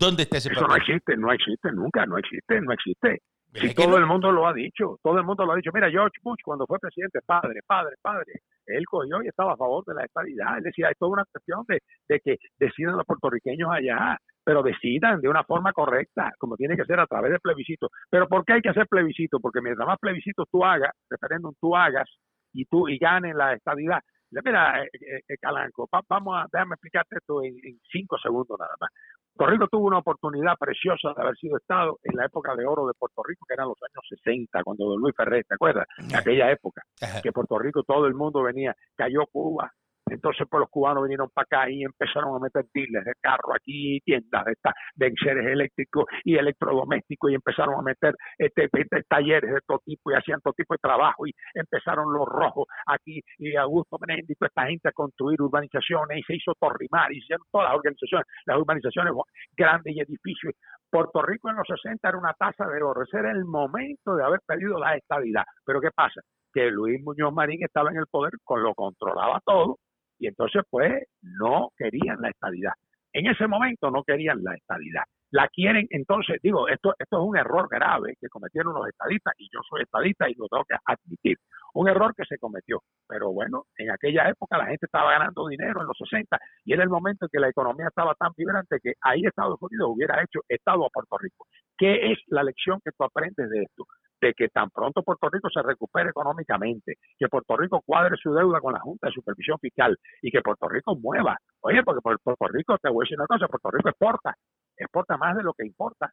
¿Dónde 0.00 0.22
está 0.22 0.38
ese 0.38 0.50
Eso 0.50 0.66
no 0.66 0.76
existe, 0.76 1.14
no 1.16 1.30
existe 1.30 1.70
nunca, 1.72 2.06
no 2.06 2.16
existe, 2.16 2.58
no 2.62 2.72
existe. 2.72 3.20
Si 3.52 3.74
todo 3.74 3.98
el 3.98 4.06
mundo 4.06 4.32
lo 4.32 4.46
ha 4.46 4.54
dicho, 4.54 4.98
todo 5.02 5.18
el 5.18 5.24
mundo 5.24 5.44
lo 5.44 5.52
ha 5.52 5.56
dicho. 5.56 5.72
Mira, 5.74 5.90
George 5.90 6.18
Bush 6.22 6.38
cuando 6.42 6.66
fue 6.66 6.78
presidente, 6.78 7.18
padre, 7.26 7.60
padre, 7.66 7.96
padre, 8.00 8.32
él 8.64 8.84
cogió 8.86 9.22
y 9.22 9.28
estaba 9.28 9.52
a 9.52 9.56
favor 9.56 9.84
de 9.84 9.94
la 9.94 10.04
estabilidad. 10.04 10.56
Él 10.56 10.62
decía, 10.62 10.88
es 10.88 10.96
toda 10.96 11.12
una 11.12 11.24
cuestión 11.30 11.64
de, 11.68 11.82
de 12.08 12.20
que 12.20 12.36
decidan 12.58 12.96
los 12.96 13.04
puertorriqueños 13.04 13.68
allá, 13.70 14.16
pero 14.42 14.62
decidan 14.62 15.20
de 15.20 15.28
una 15.28 15.44
forma 15.44 15.72
correcta, 15.72 16.32
como 16.38 16.56
tiene 16.56 16.76
que 16.76 16.84
ser 16.84 16.98
a 17.00 17.06
través 17.06 17.32
de 17.32 17.40
plebiscito. 17.40 17.90
Pero 18.08 18.26
¿por 18.26 18.44
qué 18.44 18.54
hay 18.54 18.62
que 18.62 18.70
hacer 18.70 18.86
plebiscito? 18.86 19.38
Porque 19.40 19.60
mientras 19.60 19.86
más 19.86 19.98
plebiscitos 19.98 20.46
tú 20.50 20.64
hagas, 20.64 20.92
referéndum 21.10 21.52
tú 21.60 21.76
hagas, 21.76 22.08
y 22.52 22.64
tú 22.66 22.88
y 22.88 22.98
ganes 22.98 23.34
la 23.34 23.54
estabilidad. 23.54 24.00
Mira, 24.30 24.82
eh, 24.82 24.88
eh, 24.94 25.20
eh, 25.28 25.36
Calanco, 25.40 25.88
vamos 26.08 26.36
a, 26.36 26.46
déjame 26.52 26.74
explicarte 26.74 27.16
esto 27.16 27.42
en 27.42 27.80
cinco 27.90 28.16
segundos 28.18 28.56
nada 28.58 28.74
más. 28.80 28.90
Puerto 29.34 29.52
Rico 29.52 29.68
tuvo 29.68 29.86
una 29.86 29.98
oportunidad 29.98 30.54
preciosa 30.58 31.12
de 31.16 31.22
haber 31.22 31.36
sido 31.36 31.56
Estado 31.56 31.98
en 32.02 32.16
la 32.16 32.26
época 32.26 32.54
de 32.54 32.66
oro 32.66 32.86
de 32.86 32.92
Puerto 32.98 33.22
Rico, 33.24 33.44
que 33.48 33.54
eran 33.54 33.68
los 33.68 33.78
años 33.82 34.04
60, 34.22 34.62
cuando 34.62 34.86
Don 34.86 35.00
Luis 35.00 35.14
Ferrer, 35.16 35.44
¿te 35.48 35.54
acuerdas? 35.54 35.86
En 35.98 36.14
aquella 36.14 36.50
época, 36.50 36.82
que 37.22 37.32
Puerto 37.32 37.58
Rico 37.58 37.82
todo 37.82 38.06
el 38.06 38.14
mundo 38.14 38.42
venía, 38.42 38.74
cayó 38.96 39.26
Cuba, 39.32 39.72
entonces, 40.10 40.46
pues 40.50 40.60
los 40.60 40.70
cubanos 40.70 41.04
vinieron 41.04 41.28
para 41.32 41.44
acá 41.44 41.70
y 41.70 41.84
empezaron 41.84 42.34
a 42.34 42.38
meter 42.38 42.64
dealers 42.74 43.06
de 43.06 43.12
carro 43.20 43.54
aquí, 43.54 44.00
tiendas 44.04 44.44
de, 44.44 44.54
de 44.96 45.06
enseres 45.06 45.46
eléctricos 45.46 46.04
y 46.24 46.36
electrodomésticos 46.36 47.30
y 47.30 47.34
empezaron 47.34 47.74
a 47.76 47.82
meter 47.82 48.14
este, 48.38 48.68
este, 48.72 49.02
talleres 49.08 49.52
de 49.52 49.60
todo 49.66 49.80
tipo 49.84 50.10
y 50.10 50.14
hacían 50.14 50.40
todo 50.40 50.54
tipo 50.54 50.74
de 50.74 50.78
trabajo 50.78 51.26
y 51.26 51.32
empezaron 51.54 52.12
los 52.12 52.26
rojos 52.26 52.66
aquí 52.86 53.20
y 53.38 53.56
Augusto 53.56 53.98
Menéndez 54.00 54.36
y 54.40 54.44
esta 54.44 54.66
gente 54.66 54.88
a 54.88 54.92
construir 54.92 55.40
urbanizaciones 55.40 56.18
y 56.18 56.22
se 56.22 56.34
hizo 56.36 56.52
Torrimar 56.58 57.12
y 57.12 57.18
hicieron 57.18 57.46
todas 57.50 57.68
las 57.68 57.76
organizaciones, 57.76 58.26
las 58.46 58.58
urbanizaciones 58.58 59.12
grandes 59.56 59.94
y 59.94 60.00
edificios. 60.00 60.54
Puerto 60.90 61.22
Rico 61.22 61.48
en 61.50 61.56
los 61.56 61.66
60 61.66 62.08
era 62.08 62.18
una 62.18 62.34
tasa 62.34 62.66
de 62.66 62.82
oro, 62.82 63.02
ese 63.02 63.18
era 63.18 63.30
el 63.30 63.44
momento 63.44 64.16
de 64.16 64.24
haber 64.24 64.40
pedido 64.46 64.78
la 64.78 64.96
estabilidad. 64.96 65.44
Pero 65.64 65.80
¿qué 65.80 65.90
pasa? 65.94 66.20
Que 66.52 66.70
Luis 66.70 67.00
Muñoz 67.02 67.32
Marín 67.32 67.62
estaba 67.62 67.90
en 67.90 67.98
el 67.98 68.06
poder, 68.10 68.32
con 68.44 68.62
lo 68.62 68.74
controlaba 68.74 69.40
todo 69.44 69.76
y 70.20 70.28
entonces 70.28 70.62
pues 70.70 71.02
no 71.22 71.70
querían 71.76 72.20
la 72.20 72.28
estabilidad. 72.28 72.74
En 73.12 73.26
ese 73.26 73.48
momento 73.48 73.90
no 73.90 74.04
querían 74.04 74.42
la 74.44 74.54
estabilidad. 74.54 75.02
La 75.32 75.48
quieren, 75.48 75.86
entonces, 75.90 76.40
digo, 76.42 76.68
esto, 76.68 76.92
esto 76.98 77.18
es 77.18 77.28
un 77.28 77.36
error 77.36 77.68
grave 77.70 78.14
que 78.20 78.28
cometieron 78.28 78.74
los 78.74 78.86
estadistas, 78.88 79.32
y 79.38 79.48
yo 79.52 79.60
soy 79.68 79.82
estadista 79.82 80.28
y 80.28 80.34
lo 80.34 80.48
tengo 80.48 80.64
que 80.64 80.76
admitir. 80.84 81.38
Un 81.74 81.88
error 81.88 82.14
que 82.16 82.24
se 82.24 82.36
cometió. 82.38 82.82
Pero 83.08 83.32
bueno, 83.32 83.64
en 83.76 83.90
aquella 83.90 84.28
época 84.28 84.58
la 84.58 84.66
gente 84.66 84.86
estaba 84.86 85.12
ganando 85.12 85.46
dinero 85.46 85.80
en 85.80 85.86
los 85.86 85.96
60 85.96 86.36
y 86.64 86.72
era 86.72 86.82
el 86.82 86.88
momento 86.88 87.26
en 87.26 87.30
que 87.32 87.38
la 87.38 87.48
economía 87.48 87.86
estaba 87.88 88.14
tan 88.14 88.32
vibrante 88.36 88.78
que 88.82 88.94
ahí 89.02 89.24
Estados 89.24 89.58
Unidos 89.60 89.90
hubiera 89.92 90.20
hecho 90.20 90.40
Estado 90.48 90.84
a 90.84 90.90
Puerto 90.90 91.16
Rico. 91.18 91.46
¿Qué 91.78 92.12
es 92.12 92.18
la 92.26 92.42
lección 92.42 92.80
que 92.84 92.90
tú 92.90 93.04
aprendes 93.04 93.48
de 93.48 93.62
esto? 93.62 93.84
De 94.20 94.34
que 94.34 94.48
tan 94.48 94.70
pronto 94.70 95.02
Puerto 95.02 95.28
Rico 95.28 95.48
se 95.50 95.62
recupere 95.62 96.10
económicamente, 96.10 96.98
que 97.18 97.28
Puerto 97.28 97.56
Rico 97.56 97.82
cuadre 97.84 98.16
su 98.16 98.32
deuda 98.32 98.60
con 98.60 98.72
la 98.72 98.80
Junta 98.80 99.08
de 99.08 99.14
Supervisión 99.14 99.58
Fiscal 99.58 99.98
y 100.22 100.30
que 100.30 100.42
Puerto 100.42 100.68
Rico 100.68 100.96
mueva. 100.96 101.38
Oye, 101.60 101.82
porque 101.82 102.00
Puerto 102.00 102.46
Rico, 102.48 102.76
te 102.78 102.90
voy 102.90 103.02
a 103.02 103.04
decir 103.04 103.18
una 103.18 103.26
cosa, 103.26 103.48
Puerto 103.48 103.70
Rico 103.70 103.88
exporta, 103.88 104.34
exporta 104.76 105.16
más 105.16 105.36
de 105.36 105.42
lo 105.42 105.52
que 105.54 105.66
importa. 105.66 106.12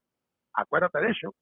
Acuérdate 0.53 0.99
de 0.99 1.11
eso. 1.11 1.33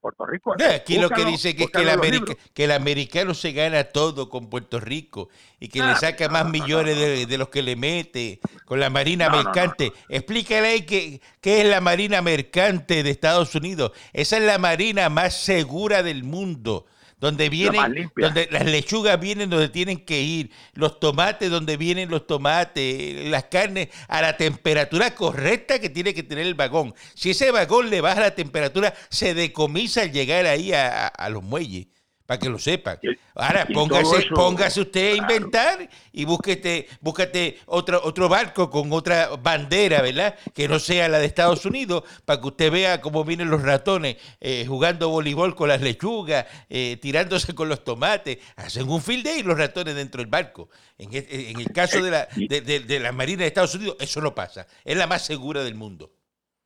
Puerto 0.00 0.26
Rico. 0.26 0.54
aquí 0.54 0.98
lo 0.98 1.10
que 1.10 1.24
dice 1.24 1.56
que 1.56 1.64
es 1.64 1.70
que 1.70 1.82
el, 1.82 2.36
que 2.54 2.64
el, 2.64 2.70
americano 2.70 3.34
se 3.34 3.52
gana 3.52 3.84
todo 3.84 4.28
con 4.28 4.48
Puerto 4.48 4.78
Rico 4.78 5.28
y 5.58 5.68
que 5.68 5.82
le 5.82 5.94
saca 5.96 6.28
más 6.28 6.48
millones 6.48 7.28
de, 7.28 7.38
los 7.38 7.48
que 7.48 7.62
le 7.62 7.74
mete 7.74 8.40
con 8.68 8.80
la 8.80 8.90
Marina 8.90 9.30
Mercante. 9.30 9.94
Explícale 10.10 10.68
ahí 10.68 10.82
qué, 10.82 11.22
qué 11.40 11.62
es 11.62 11.66
la 11.66 11.80
Marina 11.80 12.20
Mercante 12.20 13.02
de 13.02 13.10
Estados 13.10 13.54
Unidos. 13.54 13.92
Esa 14.12 14.36
es 14.36 14.42
la 14.42 14.58
Marina 14.58 15.08
más 15.08 15.40
segura 15.40 16.02
del 16.02 16.22
mundo 16.22 16.84
donde 17.18 17.48
vienen, 17.48 18.10
donde 18.14 18.46
las 18.50 18.66
lechugas 18.66 19.18
vienen 19.18 19.48
donde 19.48 19.70
tienen 19.70 20.04
que 20.04 20.20
ir, 20.20 20.50
los 20.74 21.00
tomates 21.00 21.50
donde 21.50 21.78
vienen 21.78 22.10
los 22.10 22.26
tomates, 22.26 23.28
las 23.30 23.44
carnes 23.44 23.88
a 24.06 24.20
la 24.20 24.36
temperatura 24.36 25.14
correcta 25.14 25.78
que 25.78 25.88
tiene 25.88 26.12
que 26.12 26.22
tener 26.22 26.46
el 26.46 26.54
vagón. 26.54 26.94
Si 27.14 27.30
ese 27.30 27.50
vagón 27.50 27.88
le 27.88 28.02
baja 28.02 28.20
la 28.20 28.34
temperatura, 28.34 28.92
se 29.08 29.32
decomisa 29.32 30.02
al 30.02 30.12
llegar 30.12 30.44
ahí 30.44 30.72
a 30.74 31.28
los 31.30 31.42
muelles 31.42 31.86
para 32.28 32.38
que 32.38 32.50
lo 32.50 32.58
sepan. 32.58 32.98
Ahora, 33.34 33.66
póngase, 33.72 34.26
póngase 34.34 34.82
usted 34.82 35.12
a 35.12 35.16
inventar 35.16 35.88
y 36.12 36.26
búsquete, 36.26 36.86
búsquete 37.00 37.58
otro, 37.64 38.02
otro 38.04 38.28
barco 38.28 38.68
con 38.68 38.92
otra 38.92 39.30
bandera, 39.36 40.02
¿verdad? 40.02 40.34
Que 40.52 40.68
no 40.68 40.78
sea 40.78 41.08
la 41.08 41.20
de 41.20 41.24
Estados 41.24 41.64
Unidos, 41.64 42.04
para 42.26 42.38
que 42.38 42.48
usted 42.48 42.70
vea 42.70 43.00
cómo 43.00 43.24
vienen 43.24 43.48
los 43.48 43.62
ratones 43.62 44.18
eh, 44.40 44.66
jugando 44.68 45.08
voleibol 45.08 45.56
con 45.56 45.70
las 45.70 45.80
lechugas, 45.80 46.44
eh, 46.68 46.98
tirándose 47.00 47.54
con 47.54 47.70
los 47.70 47.82
tomates. 47.82 48.36
Hacen 48.56 48.90
un 48.90 49.00
field 49.00 49.24
day 49.24 49.42
los 49.42 49.56
ratones 49.56 49.94
dentro 49.94 50.20
del 50.20 50.28
barco. 50.28 50.68
En, 50.98 51.08
en 51.14 51.58
el 51.58 51.72
caso 51.72 52.02
de 52.02 52.10
la, 52.10 52.28
de, 52.36 52.60
de 52.60 53.00
la 53.00 53.10
Marina 53.10 53.40
de 53.40 53.46
Estados 53.46 53.74
Unidos, 53.74 53.96
eso 54.00 54.20
no 54.20 54.34
pasa. 54.34 54.66
Es 54.84 54.98
la 54.98 55.06
más 55.06 55.24
segura 55.24 55.64
del 55.64 55.76
mundo 55.76 56.17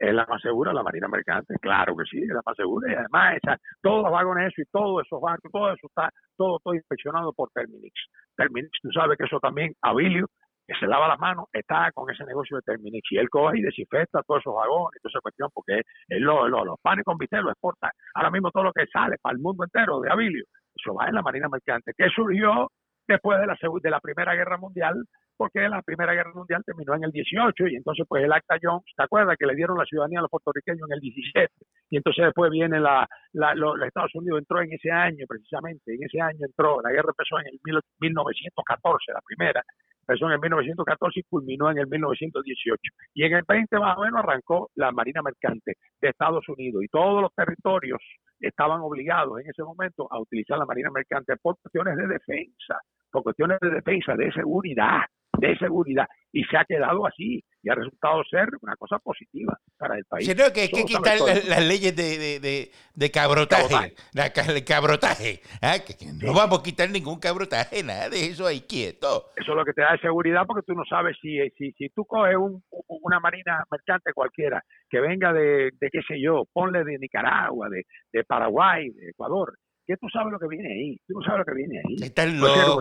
es 0.02 0.12
la 0.12 0.26
más 0.26 0.42
segura 0.42 0.72
la 0.72 0.82
Marina 0.82 1.06
Mercante, 1.06 1.54
claro 1.60 1.96
que 1.96 2.04
sí, 2.04 2.20
es 2.20 2.28
la 2.28 2.42
más 2.44 2.56
segura 2.56 2.90
y 2.90 2.94
además 2.96 3.38
todos 3.80 4.02
los 4.02 4.12
vagones 4.12 4.52
y 4.56 4.64
todos 4.64 5.06
esos 5.06 5.20
barcos, 5.20 5.52
todo 5.52 5.72
eso 5.72 5.86
está, 5.86 6.10
todo, 6.36 6.58
todo 6.58 6.74
inspeccionado 6.74 7.32
por 7.32 7.50
Terminix. 7.50 7.94
Terminix, 8.36 8.70
tú 8.82 8.90
sabes 8.90 9.16
que 9.16 9.24
eso 9.24 9.38
también, 9.38 9.72
Abilio, 9.80 10.26
que 10.66 10.74
se 10.74 10.88
lava 10.88 11.06
las 11.06 11.20
manos, 11.20 11.46
está 11.52 11.92
con 11.92 12.10
ese 12.10 12.24
negocio 12.24 12.56
de 12.56 12.62
Terminix 12.62 13.12
y 13.12 13.18
él 13.18 13.30
coge 13.30 13.58
y 13.58 13.62
desinfecta 13.62 14.22
todos 14.26 14.40
esos 14.40 14.54
vagones, 14.54 15.00
toda 15.00 15.10
esa 15.10 15.20
cuestión, 15.20 15.50
porque 15.54 15.82
él 16.08 16.22
lo, 16.22 16.48
los 16.48 16.80
panes 16.82 17.04
con 17.04 17.16
bistec 17.16 17.40
lo 17.40 17.50
exporta. 17.50 17.92
Ahora 18.14 18.32
mismo 18.32 18.50
todo 18.50 18.64
lo 18.64 18.72
que 18.72 18.86
sale 18.86 19.18
para 19.22 19.34
el 19.34 19.40
mundo 19.40 19.62
entero 19.62 20.00
de 20.00 20.10
Abilio, 20.10 20.44
eso 20.74 20.94
va 20.94 21.06
en 21.06 21.14
la 21.14 21.22
Marina 21.22 21.48
Mercante, 21.48 21.92
que 21.96 22.08
surgió 22.08 22.72
después 23.06 23.38
de 23.38 23.46
la, 23.46 23.56
de 23.80 23.90
la 23.90 24.00
Primera 24.00 24.34
Guerra 24.34 24.58
Mundial 24.58 25.04
porque 25.42 25.68
la 25.68 25.82
Primera 25.82 26.14
Guerra 26.14 26.30
Mundial 26.32 26.62
terminó 26.64 26.94
en 26.94 27.02
el 27.02 27.10
18 27.10 27.66
y 27.66 27.74
entonces 27.74 28.06
pues 28.08 28.22
el 28.22 28.32
Acta 28.32 28.58
Jones, 28.62 28.84
¿te 28.96 29.02
acuerdas 29.02 29.36
que 29.36 29.44
le 29.44 29.56
dieron 29.56 29.76
la 29.76 29.84
ciudadanía 29.84 30.20
a 30.20 30.22
los 30.22 30.30
puertorriqueños 30.30 30.88
en 30.88 30.94
el 30.94 31.00
17? 31.00 31.50
Y 31.90 31.96
entonces 31.96 32.26
después 32.26 32.48
viene 32.52 32.78
la, 32.78 33.08
la 33.32 33.52
los 33.56 33.82
Estados 33.82 34.14
Unidos 34.14 34.38
entró 34.38 34.62
en 34.62 34.72
ese 34.72 34.92
año 34.92 35.26
precisamente, 35.28 35.94
en 35.94 36.04
ese 36.04 36.20
año 36.20 36.46
entró, 36.46 36.80
la 36.80 36.92
guerra 36.92 37.10
empezó 37.10 37.40
en 37.40 37.48
el 37.48 37.58
1914, 37.64 39.12
la 39.12 39.20
primera, 39.26 39.64
empezó 40.06 40.26
en 40.26 40.32
el 40.34 40.38
1914 40.38 41.18
y 41.18 41.22
culminó 41.24 41.72
en 41.72 41.78
el 41.78 41.88
1918. 41.88 42.80
Y 43.14 43.24
en 43.24 43.34
el 43.34 43.42
20 43.42 43.80
más 43.80 43.98
o 43.98 44.02
menos 44.02 44.20
arrancó 44.22 44.70
la 44.76 44.92
Marina 44.92 45.22
Mercante 45.22 45.74
de 46.00 46.08
Estados 46.08 46.48
Unidos 46.48 46.84
y 46.84 46.86
todos 46.86 47.20
los 47.20 47.34
territorios 47.34 47.98
estaban 48.38 48.80
obligados 48.80 49.40
en 49.40 49.50
ese 49.50 49.64
momento 49.64 50.06
a 50.08 50.20
utilizar 50.20 50.56
la 50.56 50.66
Marina 50.66 50.90
Mercante 50.94 51.34
por 51.42 51.58
cuestiones 51.60 51.96
de 51.96 52.06
defensa, 52.06 52.78
por 53.10 53.24
cuestiones 53.24 53.58
de 53.60 53.70
defensa, 53.70 54.14
de 54.14 54.30
seguridad 54.30 55.02
de 55.42 55.58
seguridad 55.58 56.06
y 56.32 56.44
se 56.44 56.56
ha 56.56 56.64
quedado 56.64 57.04
así 57.04 57.44
y 57.62 57.68
ha 57.68 57.74
resultado 57.74 58.22
ser 58.30 58.48
una 58.60 58.76
cosa 58.76 58.98
positiva 58.98 59.58
para 59.76 59.96
el 59.96 60.04
país. 60.04 60.26
Sino 60.26 60.52
que 60.52 60.62
hay 60.62 60.68
que 60.68 60.84
quitar 60.84 61.18
las, 61.20 61.66
leyes 61.66 61.94
de, 61.94 62.40
de, 62.40 62.70
de, 62.94 63.10
cabrotaje, 63.10 63.94
el 64.14 64.64
cabrotaje, 64.64 65.40
¿ah? 65.60 65.76
no 66.22 66.32
vamos 66.32 66.60
a 66.60 66.62
quitar 66.62 66.90
ningún 66.90 67.20
cabrotaje, 67.20 67.82
nada 67.82 68.08
de 68.08 68.26
eso 68.26 68.46
ahí 68.46 68.60
quieto. 68.62 69.26
Eso 69.36 69.52
es 69.52 69.56
lo 69.56 69.64
que 69.64 69.72
te 69.72 69.82
da 69.82 69.96
seguridad 69.98 70.42
porque 70.46 70.64
tú 70.66 70.74
no 70.74 70.84
sabes 70.84 71.16
si, 71.20 71.38
si, 71.58 71.72
si 71.72 71.88
tú 71.90 72.04
coges 72.04 72.36
un, 72.36 72.62
una 72.88 73.20
marina 73.20 73.64
mercante 73.70 74.12
cualquiera 74.12 74.62
que 74.88 75.00
venga 75.00 75.32
de, 75.32 75.70
de 75.78 75.90
qué 75.90 76.00
sé 76.06 76.20
yo, 76.20 76.44
ponle 76.52 76.84
de 76.84 76.98
Nicaragua, 76.98 77.68
de, 77.68 77.84
de 78.12 78.24
Paraguay, 78.24 78.90
de 78.90 79.10
Ecuador, 79.10 79.54
que 79.86 79.96
tú 79.96 80.08
sabes 80.08 80.32
lo 80.32 80.38
que 80.38 80.48
viene 80.48 80.72
ahí. 80.72 81.00
Tú 81.06 81.20
sabes 81.22 81.40
lo 81.40 81.44
que 81.44 81.54
viene 81.54 81.78
ahí. 81.78 81.96
Estás 82.02 82.32
loco. 82.32 82.80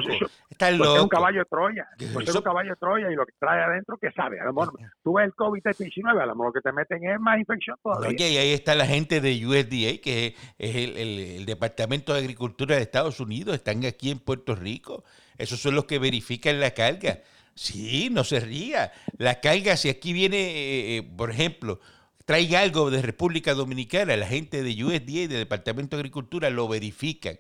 Estás 0.50 0.78
loco. 0.78 0.96
Es 0.96 1.02
un 1.02 1.10
caballo 1.10 1.40
de 1.40 1.46
Troya. 1.46 1.88
es 2.00 2.36
un 2.36 2.42
caballo 2.42 2.70
de 2.70 2.76
Troya 2.76 3.12
y 3.12 3.16
lo 3.16 3.26
que 3.26 3.34
trae 3.40 3.62
adentro, 3.64 3.98
que 3.98 4.12
sabe? 4.12 4.40
A 4.40 4.46
lo 4.46 4.54
mejor 4.54 4.80
tú 5.04 5.14
ves 5.14 5.26
el 5.26 5.34
COVID-19, 5.34 6.22
a 6.22 6.26
lo 6.26 6.36
mejor 6.36 6.48
lo 6.48 6.54
que 6.54 6.62
te 6.62 6.72
meten 6.72 7.04
es 7.04 7.20
más 7.20 7.40
infección 7.40 7.78
todavía. 7.82 8.10
Oye, 8.10 8.30
y 8.30 8.38
ahí 8.38 8.54
está 8.54 8.76
la 8.76 8.86
gente 8.86 9.22
de 9.22 9.46
USDA, 9.46 10.02
que 10.02 10.36
es 10.58 10.76
el, 10.76 10.98
el, 10.98 11.46
Departamento 11.46 12.14
de 12.14 12.20
Agricultura 12.20 12.76
de 12.76 12.82
Estados 12.82 13.20
Unidos. 13.20 13.56
Están 13.56 13.84
aquí 13.86 14.12
en 14.12 14.20
Puerto 14.20 14.56
Rico. 14.56 15.04
Esos 15.38 15.60
son 15.60 15.76
los 15.76 15.86
que 15.86 16.00
verifican 16.00 16.60
la 16.60 16.72
carga. 16.72 17.20
Sí, 17.56 18.10
no 18.12 18.24
se 18.24 18.40
ría. 18.40 18.92
La 19.18 19.42
carga, 19.42 19.76
si 19.76 19.90
aquí 19.90 20.14
viene, 20.14 20.38
eh, 20.38 20.98
eh, 20.98 21.04
por 21.04 21.32
ejemplo, 21.32 21.80
traiga 22.32 22.62
algo 22.62 22.90
de 22.90 23.02
República 23.02 23.54
Dominicana, 23.54 24.16
la 24.16 24.26
gente 24.26 24.64
de 24.64 24.86
USDA, 24.86 25.28
del 25.28 25.40
Departamento 25.40 25.98
de 25.98 26.00
Agricultura, 26.00 26.50
lo 26.50 26.66
verifican. 26.66 27.38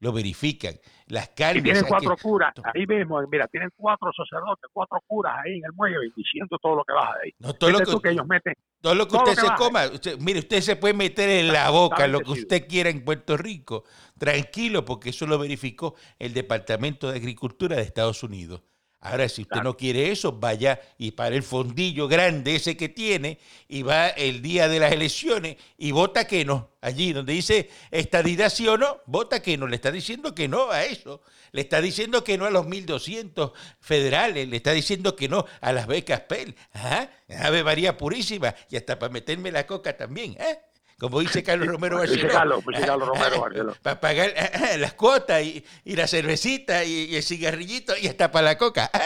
Lo 0.00 0.10
verifican. 0.10 0.74
Las 1.08 1.28
cargas. 1.28 1.58
Y 1.58 1.62
tienen 1.62 1.84
cuatro 1.84 2.16
curas, 2.16 2.54
ahí 2.74 2.86
mismo, 2.86 3.20
mira, 3.30 3.46
tienen 3.48 3.68
cuatro 3.76 4.10
sacerdotes, 4.16 4.70
cuatro 4.72 4.98
curas 5.06 5.34
ahí 5.44 5.58
en 5.58 5.64
el 5.66 5.72
muelle 5.74 5.96
diciendo 6.16 6.56
todo 6.62 6.76
lo 6.76 6.84
que 6.84 6.94
baja 6.94 7.12
de 7.18 7.24
ahí. 7.24 7.34
No, 7.40 7.52
todo 7.52 7.72
lo 7.72 8.00
que, 8.00 8.08
ellos 8.08 8.26
meten. 8.26 8.54
Todo 8.80 8.94
lo 8.94 9.06
que 9.06 9.16
usted 9.16 9.34
se 9.34 9.54
coma. 9.58 9.82
mire, 10.18 10.38
usted 10.38 10.62
se 10.62 10.76
puede 10.76 10.94
meter 10.94 11.28
en 11.28 11.52
la 11.52 11.68
boca 11.68 12.06
lo 12.06 12.20
que 12.20 12.30
usted 12.30 12.66
quiera 12.66 12.88
en 12.88 13.04
Puerto 13.04 13.36
Rico. 13.36 13.84
Tranquilo, 14.18 14.86
porque 14.86 15.10
eso 15.10 15.26
lo 15.26 15.38
verificó 15.38 15.94
el 16.18 16.32
Departamento 16.32 17.10
de 17.10 17.18
Agricultura 17.18 17.76
de 17.76 17.82
Estados 17.82 18.22
Unidos. 18.22 18.62
Ahora, 19.04 19.28
si 19.28 19.42
usted 19.42 19.62
no 19.62 19.76
quiere 19.76 20.12
eso, 20.12 20.30
vaya 20.30 20.80
y 20.96 21.10
para 21.10 21.34
el 21.34 21.42
fondillo 21.42 22.06
grande 22.06 22.54
ese 22.54 22.76
que 22.76 22.88
tiene 22.88 23.40
y 23.66 23.82
va 23.82 24.06
el 24.08 24.40
día 24.40 24.68
de 24.68 24.78
las 24.78 24.92
elecciones 24.92 25.56
y 25.76 25.90
vota 25.90 26.24
que 26.28 26.44
no. 26.44 26.70
Allí 26.80 27.12
donde 27.12 27.32
dice 27.32 27.68
estadidad 27.90 28.48
sí 28.48 28.68
o 28.68 28.78
no, 28.78 29.00
vota 29.06 29.42
que 29.42 29.56
no. 29.56 29.66
Le 29.66 29.74
está 29.74 29.90
diciendo 29.90 30.36
que 30.36 30.46
no 30.46 30.70
a 30.70 30.84
eso. 30.84 31.20
Le 31.50 31.62
está 31.62 31.80
diciendo 31.80 32.22
que 32.22 32.38
no 32.38 32.44
a 32.44 32.50
los 32.50 32.64
1.200 32.66 33.52
federales. 33.80 34.48
Le 34.48 34.56
está 34.56 34.70
diciendo 34.70 35.16
que 35.16 35.28
no 35.28 35.46
a 35.60 35.72
las 35.72 35.88
becas 35.88 36.20
PEL. 36.20 36.54
¿Ah? 36.72 37.08
Ave 37.40 37.64
María 37.64 37.96
Purísima. 37.96 38.54
Y 38.70 38.76
hasta 38.76 39.00
para 39.00 39.12
meterme 39.12 39.50
la 39.50 39.66
coca 39.66 39.96
también. 39.96 40.36
¿eh? 40.38 40.60
Como 41.02 41.18
dice 41.20 41.42
Carlos 41.42 41.66
Romero 41.66 41.98
Barceló. 41.98 42.28
Carlos, 42.28 42.64
Carlos 42.64 43.08
Romero 43.08 43.40
Barceló. 43.40 43.76
Para 43.82 44.00
pagar 44.00 44.32
las 44.78 44.94
cuotas 44.94 45.42
y, 45.42 45.64
la 45.84 46.06
cervecita 46.06 46.84
y, 46.84 47.16
el 47.16 47.22
cigarrillito 47.22 47.94
y 48.00 48.06
hasta 48.06 48.30
para 48.30 48.46
la 48.46 48.58
coca. 48.58 48.90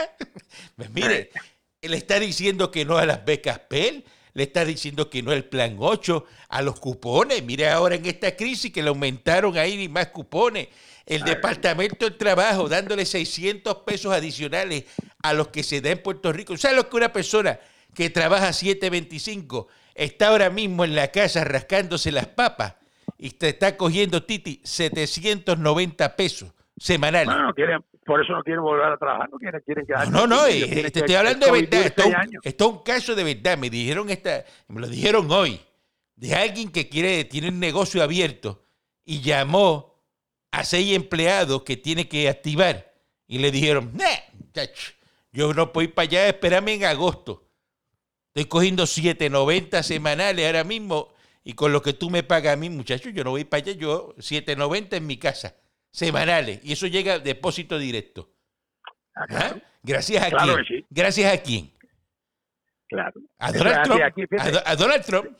Pues 0.75 0.91
mire, 0.91 1.31
le 1.83 1.97
está 1.97 2.19
diciendo 2.19 2.71
que 2.71 2.85
no 2.85 2.97
a 2.97 3.05
las 3.05 3.25
becas 3.25 3.59
PEL, 3.59 4.05
le 4.33 4.43
está 4.43 4.65
diciendo 4.65 5.11
que 5.11 5.23
no 5.23 5.31
al 5.31 5.45
plan 5.45 5.77
8, 5.79 6.25
a 6.49 6.63
los 6.63 6.81
cupones. 6.81 7.43
Mire 7.43 7.69
ahora 7.69 7.95
en 7.95 8.07
esta 8.07 8.37
crisis 8.37 8.73
que 8.73 8.83
le 8.83 8.89
aumentaron 8.89 9.57
ahí 9.59 9.77
ni 9.77 9.89
más 9.89 10.09
cupones. 10.09 10.69
El 11.05 11.23
Departamento 11.23 12.07
del 12.07 12.17
Trabajo 12.17 12.69
dándole 12.69 13.05
600 13.05 13.77
pesos 13.87 14.13
adicionales 14.13 14.85
a 15.23 15.35
los 15.35 15.49
que 15.49 15.63
se 15.63 15.81
da 15.81 15.91
en 15.91 16.03
Puerto 16.03 16.33
Rico. 16.33 16.57
¿Sabe 16.57 16.77
lo 16.77 16.89
que 16.89 16.97
una 16.97 17.13
persona 17.13 17.59
que 17.95 18.09
trabaja 18.09 18.53
725 18.53 19.69
está 19.97 20.29
ahora 20.29 20.51
mismo 20.51 20.85
en 20.85 20.95
la 20.95 21.09
casa 21.09 21.45
rascándose 21.45 22.13
las 22.13 22.27
papas 22.27 22.77
y 23.19 23.31
te 23.31 23.49
está 23.49 23.77
cogiendo, 23.77 24.23
Titi, 24.23 24.61
790 24.63 26.17
pesos 26.17 26.53
semanales. 26.77 27.29
No, 27.29 27.43
no 27.43 27.55
quieren, 27.55 27.83
por 28.05 28.23
eso 28.23 28.33
no 28.33 28.43
quieren 28.43 28.63
volver 28.63 28.93
a 28.93 28.97
trabajar, 28.97 29.31
no 29.31 29.39
quieren, 29.39 29.61
quieren 29.65 29.87
quedar. 29.87 30.11
No, 30.11 30.27
no, 30.27 30.47
eh, 30.47 30.91
te 30.91 31.01
estoy 31.01 31.15
hablando 31.15 31.47
de 31.47 31.53
verdad. 31.53 31.87
Esto, 31.87 32.03
es 32.43 32.61
un 32.61 32.83
caso 32.83 33.15
de 33.15 33.25
verdad. 33.25 33.57
Me 33.57 33.71
dijeron 33.71 34.11
esta, 34.11 34.45
me 34.69 34.81
lo 34.81 34.87
dijeron 34.87 35.31
hoy, 35.31 35.61
de 36.15 36.35
alguien 36.35 36.71
que 36.71 36.89
quiere, 36.89 37.25
tiene 37.25 37.49
un 37.49 37.59
negocio 37.59 38.03
abierto 38.03 38.63
y 39.05 39.21
llamó 39.21 39.95
a 40.51 40.65
seis 40.65 40.95
empleados 40.95 41.63
que 41.63 41.77
tiene 41.77 42.09
que 42.09 42.29
activar 42.29 42.93
y 43.27 43.39
le 43.39 43.51
dijeron, 43.51 43.93
nah, 43.95 44.65
yo 45.33 45.53
no 45.53 45.73
puedo 45.73 45.89
ir 45.89 45.95
para 45.95 46.05
allá, 46.05 46.29
espérame 46.29 46.69
en 46.69 46.85
agosto. 46.85 47.46
Estoy 48.37 48.51
cogiendo 48.51 48.83
7.90 48.83 49.83
semanales 49.83 50.45
ahora 50.45 50.63
mismo 50.63 51.09
y 51.43 51.55
con 51.55 51.73
lo 51.73 51.81
que 51.81 51.95
tú 51.95 52.11
me 52.11 52.23
pagas 52.23 52.53
a 52.53 52.57
mí, 52.57 52.69
muchacho, 52.69 53.09
yo 53.09 53.25
no 53.25 53.31
voy 53.31 53.47
para 53.47 53.63
allá, 53.63 53.73
yo 53.73 54.15
7.90 54.17 54.99
en 54.99 55.07
mi 55.07 55.17
casa, 55.17 55.55
semanales, 55.91 56.63
y 56.63 56.73
eso 56.73 56.87
llega 56.87 57.15
a 57.15 57.19
depósito 57.19 57.79
directo. 57.79 58.29
Ah, 59.15 59.25
¿Ah? 59.31 59.55
Gracias 59.83 60.23
a 60.23 60.37
quién. 60.37 60.85
Gracias 60.91 61.33
a 61.33 61.43
quién. 61.43 61.71
Claro. 62.91 63.19
A 63.39 63.53
Donald, 63.53 63.83
Trump, 63.85 64.03
a, 64.67 64.77
Donald 64.77 65.05
Trump. 65.07 65.39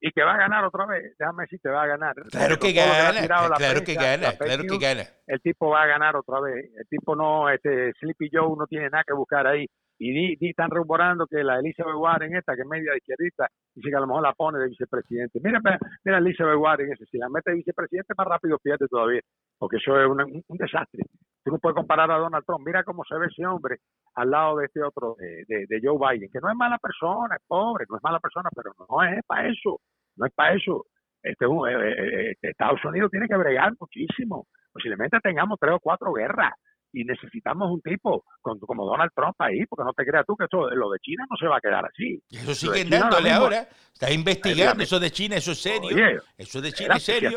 Y 0.00 0.10
que 0.10 0.24
va 0.24 0.34
a 0.34 0.38
ganar 0.38 0.64
otra 0.64 0.84
vez. 0.86 1.14
Déjame 1.16 1.44
decir, 1.44 1.60
te 1.62 1.68
va 1.68 1.84
a 1.84 1.86
ganar. 1.86 2.16
Claro 2.28 2.58
que 2.58 2.72
gana, 2.72 3.24
claro 3.56 3.84
que 3.84 3.94
gana, 3.94 4.36
claro 4.36 4.64
que 4.64 4.78
gana. 4.78 5.04
El 5.28 5.40
tipo 5.42 5.68
va 5.68 5.84
a 5.84 5.86
ganar 5.86 6.16
otra 6.16 6.40
vez. 6.40 6.72
El 6.76 6.88
tipo 6.88 7.14
no, 7.14 7.48
este 7.50 7.92
Sleepy 8.00 8.30
Joe 8.32 8.56
no 8.58 8.66
tiene 8.66 8.90
nada 8.90 9.04
que 9.06 9.14
buscar 9.14 9.46
ahí 9.46 9.68
y 9.98 10.36
di, 10.36 10.48
están 10.48 10.70
rumorando 10.70 11.26
que 11.26 11.42
la 11.42 11.58
Elizabeth 11.58 11.94
Warren 11.96 12.34
esta 12.36 12.54
que 12.54 12.62
es 12.62 12.68
media 12.68 12.96
izquierdista 12.96 13.48
dice 13.74 13.88
que 13.88 13.96
a 13.96 14.00
lo 14.00 14.06
mejor 14.06 14.22
la 14.22 14.34
pone 14.34 14.58
de 14.58 14.68
vicepresidente. 14.68 15.40
Mira 15.42 15.60
mira 16.04 16.18
Elizabeth 16.18 16.58
Warren 16.58 16.92
ese 16.92 17.06
si 17.06 17.18
la 17.18 17.28
mete 17.28 17.50
de 17.50 17.56
vicepresidente 17.56 18.14
más 18.16 18.26
rápido 18.26 18.58
pierde 18.58 18.86
todavía 18.88 19.20
porque 19.58 19.76
eso 19.76 19.98
es 19.98 20.06
un, 20.06 20.42
desastre. 20.58 21.04
Tú 21.44 21.52
no 21.52 21.58
puedes 21.58 21.76
comparar 21.76 22.10
a 22.10 22.18
Donald 22.18 22.44
Trump. 22.44 22.66
Mira 22.66 22.84
cómo 22.84 23.04
se 23.04 23.18
ve 23.18 23.26
ese 23.26 23.46
hombre 23.46 23.78
al 24.14 24.30
lado 24.30 24.58
de 24.58 24.66
este 24.66 24.82
otro 24.82 25.16
de, 25.18 25.66
de, 25.66 25.80
Joe 25.82 25.98
Biden 25.98 26.30
que 26.30 26.40
no 26.40 26.50
es 26.50 26.56
mala 26.56 26.78
persona 26.78 27.36
es 27.36 27.42
pobre 27.46 27.84
no 27.88 27.96
es 27.96 28.02
mala 28.02 28.18
persona 28.18 28.48
pero 28.54 28.72
no 28.78 29.02
es 29.02 29.22
para 29.26 29.48
eso 29.48 29.80
no 30.16 30.26
es 30.26 30.32
para 30.32 30.54
eso. 30.54 30.86
Este, 31.22 31.44
eh, 31.44 31.48
eh, 31.48 32.30
eh, 32.30 32.34
Estados 32.42 32.84
Unidos 32.84 33.10
tiene 33.10 33.28
que 33.28 33.36
bregar 33.36 33.72
muchísimo. 33.78 34.46
Posiblemente 34.72 35.18
tengamos 35.20 35.58
tres 35.60 35.74
o 35.74 35.80
cuatro 35.80 36.12
guerras 36.12 36.52
y 36.96 37.04
necesitamos 37.04 37.70
un 37.70 37.82
tipo 37.82 38.24
como 38.40 38.86
Donald 38.86 39.10
Trump 39.14 39.34
ahí, 39.38 39.66
porque 39.66 39.84
no 39.84 39.92
te 39.92 40.04
creas 40.06 40.24
tú 40.26 40.34
que 40.34 40.46
eso, 40.46 40.70
lo 40.70 40.90
de 40.90 40.98
China 41.00 41.26
no 41.28 41.36
se 41.36 41.46
va 41.46 41.58
a 41.58 41.60
quedar 41.60 41.84
así. 41.84 42.22
eso 42.30 42.54
sigue 42.54 42.88
dándole 42.88 43.30
ahora, 43.30 43.68
está 43.92 44.10
investigando 44.10 44.82
eso 44.82 44.98
de 44.98 45.10
China, 45.10 45.36
eso 45.36 45.52
es 45.52 45.60
serio. 45.60 46.22
eso 46.38 46.60
de 46.62 46.72
China 46.72 46.94
es 46.96 47.02
serio. 47.02 47.36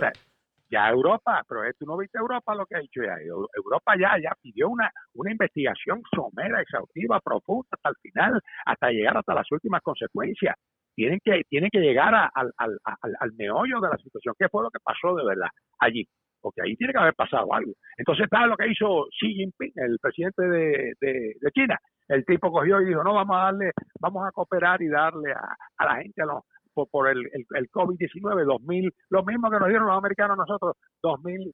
Ya, 0.72 0.88
Europa, 0.88 1.43
pero 1.50 1.62
tú 1.78 1.86
no 1.86 1.98
viste 1.98 2.19
Europa 2.19 2.56
lo 2.56 2.65
que 2.67 2.76
ha 2.76 2.80
dicho 2.80 3.02
ya. 3.02 3.15
Europa 3.26 3.95
ya, 4.00 4.15
ya 4.24 4.32
pidió 4.39 4.69
una, 4.69 4.89
una 5.15 5.32
investigación 5.32 6.02
somera, 6.15 6.62
exhaustiva, 6.62 7.19
profunda, 7.19 7.67
hasta 7.72 7.89
el 7.89 7.95
final, 8.02 8.39
hasta 8.65 8.91
llegar 8.91 9.17
hasta 9.17 9.34
las 9.34 9.52
últimas 9.52 9.82
consecuencias. 9.82 10.56
Tienen 10.95 11.19
que, 11.24 11.41
tienen 11.50 11.69
que 11.72 11.80
llegar 11.80 12.13
al, 12.13 12.52
al, 12.56 12.78
al, 12.84 13.15
al 13.19 13.34
meollo 13.34 13.82
de 13.82 13.89
la 13.89 13.98
situación. 13.98 14.36
¿Qué 14.38 14.48
fue 14.48 14.63
lo 14.63 14.69
que 14.69 14.80
pasó 14.80 15.15
de 15.15 15.26
verdad 15.26 15.50
allí? 15.80 16.08
Porque 16.41 16.62
ahí 16.62 16.75
tiene 16.75 16.93
que 16.93 16.99
haber 16.99 17.15
pasado 17.15 17.54
algo. 17.54 17.73
Entonces 17.97 18.25
está 18.25 18.45
lo 18.47 18.56
que 18.56 18.71
hizo 18.71 19.06
Xi 19.19 19.34
Jinping, 19.34 19.71
el 19.75 19.97
presidente 19.99 20.43
de, 20.47 20.93
de, 20.99 21.52
China. 21.54 21.78
El 22.08 22.25
tipo 22.25 22.52
cogió 22.52 22.82
y 22.82 22.86
dijo, 22.86 23.04
no, 23.04 23.13
vamos 23.13 23.36
a 23.38 23.43
darle, 23.45 23.71
vamos 23.99 24.28
a 24.28 24.32
cooperar 24.32 24.82
y 24.82 24.88
darle 24.88 25.32
a, 25.32 25.56
a 25.78 25.86
la 25.86 26.02
gente 26.02 26.21
a 26.23 26.25
los, 26.25 26.43
por, 26.73 27.10
el, 27.10 27.19
el, 27.34 27.45
el 27.56 27.69
COVID-19, 27.69 28.45
2.000, 28.45 28.91
lo 29.10 29.23
mismo 29.23 29.49
que 29.49 29.60
nos 29.60 29.69
dieron 29.69 29.88
los 29.88 29.97
americanos 29.97 30.38
nosotros, 30.38 30.75
2.100 31.04 31.52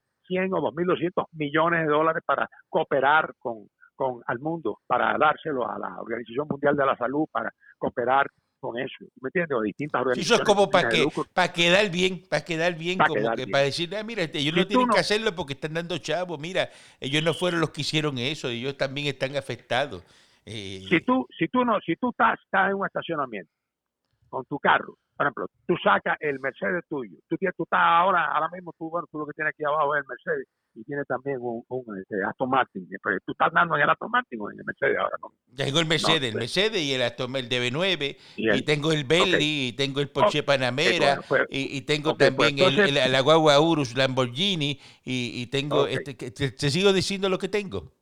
o 0.52 0.72
2.200 0.72 1.26
millones 1.32 1.86
de 1.86 1.92
dólares 1.92 2.22
para 2.24 2.48
cooperar 2.68 3.32
con, 3.38 3.68
con 3.94 4.22
al 4.26 4.38
mundo, 4.38 4.78
para 4.86 5.16
dárselo 5.18 5.68
a 5.68 5.78
la 5.78 6.00
Organización 6.00 6.46
Mundial 6.48 6.76
de 6.76 6.86
la 6.86 6.96
Salud, 6.96 7.26
para 7.30 7.50
cooperar 7.78 8.26
con 8.58 8.78
eso, 8.78 9.04
¿me 9.20 9.28
entiendes? 9.28 9.56
O 9.56 9.62
distintas 9.62 10.00
organizaciones. 10.00 10.26
Eso 10.26 10.42
es 10.42 10.46
como 10.46 10.70
para 10.70 10.88
que 10.88 11.06
para 11.32 11.52
quedar 11.52 11.90
bien, 11.90 12.22
para 12.28 12.44
quedar 12.44 12.74
bien, 12.76 12.98
como 12.98 13.34
que 13.34 13.46
para 13.46 13.64
decir, 13.64 13.94
ah, 13.96 14.02
mira, 14.02 14.22
este, 14.22 14.38
ellos 14.38 14.54
no 14.54 14.66
tienen 14.66 14.88
que 14.88 14.98
hacerlo 14.98 15.34
porque 15.34 15.54
están 15.54 15.74
dando 15.74 15.98
chavos, 15.98 16.38
mira, 16.38 16.70
ellos 17.00 17.22
no 17.22 17.34
fueron 17.34 17.60
los 17.60 17.70
que 17.70 17.82
hicieron 17.82 18.18
eso, 18.18 18.48
ellos 18.48 18.76
también 18.76 19.06
están 19.06 19.36
afectados. 19.36 20.02
Eh, 20.44 20.84
si 20.88 21.00
tú, 21.00 21.26
si 21.36 21.48
tú 21.48 21.64
no, 21.64 21.80
si 21.80 21.96
tú 21.96 22.10
estás, 22.10 22.38
estás 22.44 22.70
en 22.70 22.76
un 22.76 22.86
estacionamiento 22.86 23.50
con 24.28 24.44
tu 24.44 24.58
carro, 24.58 24.96
por 25.16 25.26
ejemplo, 25.26 25.46
tú 25.66 25.74
sacas 25.82 26.16
el 26.20 26.38
Mercedes 26.40 26.84
tuyo, 26.88 27.16
tú, 27.28 27.36
tú 27.36 27.62
estás 27.62 27.80
ahora, 27.80 28.26
ahora 28.32 28.48
mismo 28.52 28.72
tú, 28.78 28.90
bueno, 28.90 29.06
tú 29.10 29.18
lo 29.18 29.26
que 29.26 29.32
tienes 29.32 29.54
aquí 29.54 29.64
abajo 29.64 29.96
es 29.96 30.02
el 30.02 30.08
Mercedes, 30.08 30.46
y 30.74 30.84
tiene 30.84 31.04
también 31.04 31.38
un, 31.40 31.64
un 31.68 31.98
este, 31.98 32.22
Aston 32.22 32.50
Martin. 32.50 32.86
Pues, 33.02 33.18
¿Tú 33.24 33.32
estás 33.32 33.50
dando 33.52 33.76
en 33.76 33.82
el 33.82 33.90
Aston 33.90 34.10
Martin 34.10 34.40
o 34.40 34.50
en 34.50 34.58
el 34.58 34.64
Mercedes 34.66 34.98
ahora? 34.98 35.16
No? 35.22 35.32
Tengo 35.56 35.80
el 35.80 35.86
Mercedes, 35.86 36.22
el 36.22 36.32
pues. 36.32 36.42
Mercedes 36.42 36.82
y 36.82 36.92
el 36.92 37.02
Aston 37.02 37.34
el 37.36 37.48
DB9, 37.48 38.16
y, 38.36 38.62
tengo 38.62 38.92
el 38.92 39.04
Bentley, 39.04 39.68
y 39.68 39.72
tengo 39.72 40.00
el 40.00 40.10
Porsche 40.10 40.42
Panamera, 40.42 41.20
pues, 41.26 41.44
y, 41.48 41.80
tengo 41.82 42.14
también 42.14 42.58
el, 42.58 43.12
la 43.12 43.20
guagua 43.20 43.58
Urus 43.58 43.96
Lamborghini, 43.96 44.78
y, 45.02 45.40
y 45.40 45.46
tengo, 45.46 45.86
este, 45.86 46.14
te, 46.14 46.70
sigo 46.70 46.92
diciendo 46.92 47.28
lo 47.30 47.38
que 47.38 47.48
tengo. 47.48 47.95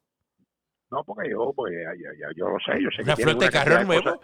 No, 0.94 1.02
porque 1.02 1.28
yo, 1.28 1.52
pues, 1.56 1.74
ya, 1.98 2.28
yo 2.36 2.48
lo 2.48 2.58
sé, 2.60 2.80
yo 2.80 2.88
sé 2.96 3.02
una 3.02 3.16
flota 3.16 3.46
de 3.46 3.50
carro 3.50 3.84
nuevo, 3.84 4.20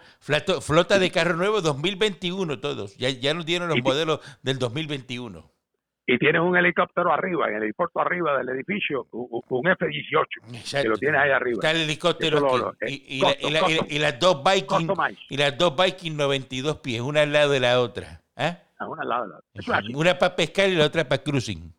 flota, 0.61 0.99
de 0.99 1.11
carro 1.11 1.35
nuevo 1.35 1.59
2021 1.59 2.59
todos, 2.59 2.95
ya, 2.95 3.09
ya 3.09 3.33
nos 3.33 3.45
dieron 3.45 3.67
los 3.67 3.81
modelos 3.83 4.21
del 4.41 4.57
2021 4.57 5.51
y 6.07 6.17
tienes 6.17 6.41
un 6.41 6.55
helicóptero 6.57 7.11
arriba, 7.11 7.49
en 7.49 7.55
el 7.55 7.63
helipuerto 7.63 7.99
arriba 7.99 8.37
del 8.37 8.49
edificio, 8.49 9.07
un 9.11 9.67
F-18, 9.67 10.81
que 10.81 10.87
lo 10.87 10.97
tienes 10.97 11.21
ahí 11.21 11.31
arriba. 11.31 11.55
Está 11.55 11.71
el 11.71 11.81
helicóptero 11.81 12.73
y, 12.87 13.99
las 13.99 14.19
dos 14.19 14.41
Viking, 14.43 14.93
y 15.29 15.37
las 15.37 15.57
dos 15.57 15.75
Viking 15.75 16.15
92 16.15 16.77
pies, 16.77 17.01
una 17.01 17.21
al 17.21 17.33
lado 17.33 17.51
de 17.51 17.59
la 17.59 17.81
otra. 17.81 18.21
¿eh? 18.37 18.57
una 18.79 19.01
al 19.03 19.09
lado 19.09 19.23
de 19.23 19.29
la 19.29 19.37
otra. 19.37 19.81
Una 19.93 20.17
para 20.17 20.35
pescar 20.35 20.69
y 20.69 20.75
la 20.75 20.85
otra 20.85 21.07
para 21.07 21.21
cruising. 21.21 21.73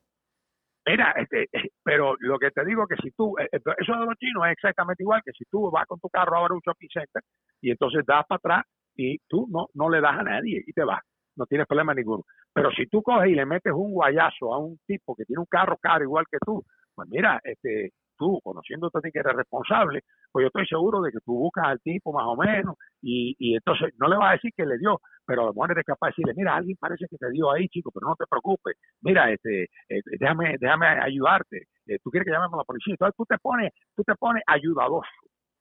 Mira, 0.85 1.13
este, 1.17 1.45
eh, 1.53 1.71
pero 1.85 2.17
lo 2.19 2.39
que 2.39 2.51
te 2.51 2.65
digo 2.65 2.87
que 2.89 2.97
si 2.97 3.13
tú, 3.13 3.37
eh, 3.39 3.49
eso 3.53 3.93
de 3.93 4.07
los 4.07 4.17
chinos 4.19 4.47
es 4.47 4.53
exactamente 4.53 5.03
igual 5.05 5.23
que 5.25 5.33
si 5.33 5.45
tú 5.45 5.71
vas 5.71 5.87
con 5.87 6.01
tu 6.01 6.09
carro 6.09 6.37
a 6.37 6.43
ver 6.43 6.53
un 6.53 6.61
shopping 6.61 6.89
center 6.93 7.23
y 7.61 7.71
entonces 7.71 8.05
das 8.05 8.27
para 8.27 8.39
atrás 8.39 8.65
y 8.97 9.19
tú 9.29 9.47
no, 9.49 9.69
no 9.75 9.89
le 9.89 10.01
das 10.01 10.19
a 10.19 10.23
nadie 10.25 10.63
y 10.67 10.73
te 10.73 10.83
vas, 10.83 11.01
no 11.37 11.47
tienes 11.47 11.69
problema 11.69 11.95
ninguno. 11.95 12.25
Pero 12.53 12.71
si 12.73 12.87
tú 12.87 13.01
coges 13.03 13.31
y 13.31 13.35
le 13.35 13.47
metes 13.47 13.73
un 13.73 13.93
guayazo 13.93 14.53
a 14.53 14.59
un 14.59 14.79
tipo 14.87 15.15
que 15.15 15.25
tiene 15.25 15.41
un 15.41 15.47
carro 15.47 15.77
caro 15.81 16.03
igual 16.03 16.27
que 16.31 16.39
tú, 16.45 16.65
pues 16.95 17.09
mira, 17.09 17.41
este, 17.45 17.93
tú, 18.23 18.41
conociéndote 18.41 18.99
a 18.99 19.01
ti 19.01 19.11
que 19.11 19.19
eres 19.19 19.35
responsable, 19.35 20.03
pues 20.31 20.45
yo 20.45 20.47
estoy 20.47 20.67
seguro 20.67 21.01
de 21.01 21.11
que 21.11 21.19
tú 21.25 21.35
buscas 21.35 21.65
al 21.67 21.81
tipo 21.81 22.13
más 22.13 22.25
o 22.27 22.37
menos 22.37 22.77
y, 23.03 23.35
y 23.39 23.57
entonces 23.57 23.93
no 23.99 24.07
le 24.07 24.17
vas 24.17 24.31
a 24.31 24.33
decir 24.35 24.53
que 24.57 24.65
le 24.65 24.79
dio, 24.79 25.01
pero 25.27 25.43
a 25.43 25.45
lo 25.47 25.53
mejor 25.53 25.73
eres 25.73 25.85
capaz 25.85 26.07
de 26.07 26.11
decirle, 26.13 26.35
mira, 26.37 26.55
alguien 26.55 26.77
parece 26.79 27.07
que 27.11 27.17
te 27.17 27.31
dio 27.31 27.51
ahí, 27.51 27.67
chico, 27.69 27.91
pero 27.93 28.07
no 28.07 28.15
te 28.15 28.27
preocupes, 28.31 28.77
mira, 29.01 29.29
este, 29.33 29.65
eh, 29.89 30.01
déjame, 30.21 30.57
déjame 30.61 30.87
ayudarte, 30.87 31.67
eh, 31.87 31.99
tú 32.03 32.11
quieres 32.11 32.27
que 32.27 32.33
llamemos 32.33 32.55
a 32.55 32.59
la 32.59 32.65
policía, 32.65 32.93
entonces 32.95 33.17
tú 33.17 33.25
te 33.27 33.39
pones, 33.39 33.73
tú 33.97 34.05
te 34.05 34.15
pones 34.15 34.45
ayudadoso, 34.47 35.11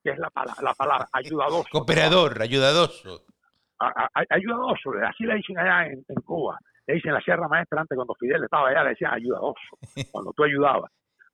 que 0.04 0.10
es 0.10 0.18
la, 0.18 0.30
palabra, 0.30 0.62
la 0.62 0.74
palabra, 0.74 1.08
ayudadoso. 1.12 1.68
Cooperador, 1.72 2.40
ayudadoso. 2.40 3.26
ayudadoso, 4.30 4.90
así 5.04 5.24
le 5.24 5.34
dicen 5.34 5.58
allá 5.58 5.90
en, 5.90 6.04
en 6.06 6.22
Cuba, 6.22 6.58
le 6.86 6.94
dicen 6.94 7.12
la 7.12 7.20
Sierra 7.20 7.48
Maestra 7.48 7.80
antes 7.80 7.96
cuando 7.96 8.14
Fidel 8.14 8.44
estaba 8.44 8.68
allá, 8.68 8.84
le 8.84 8.90
decían 8.90 9.14
ayudadoso, 9.14 9.78
cuando 10.12 10.32
tú 10.32 10.44
ayudabas. 10.44 10.90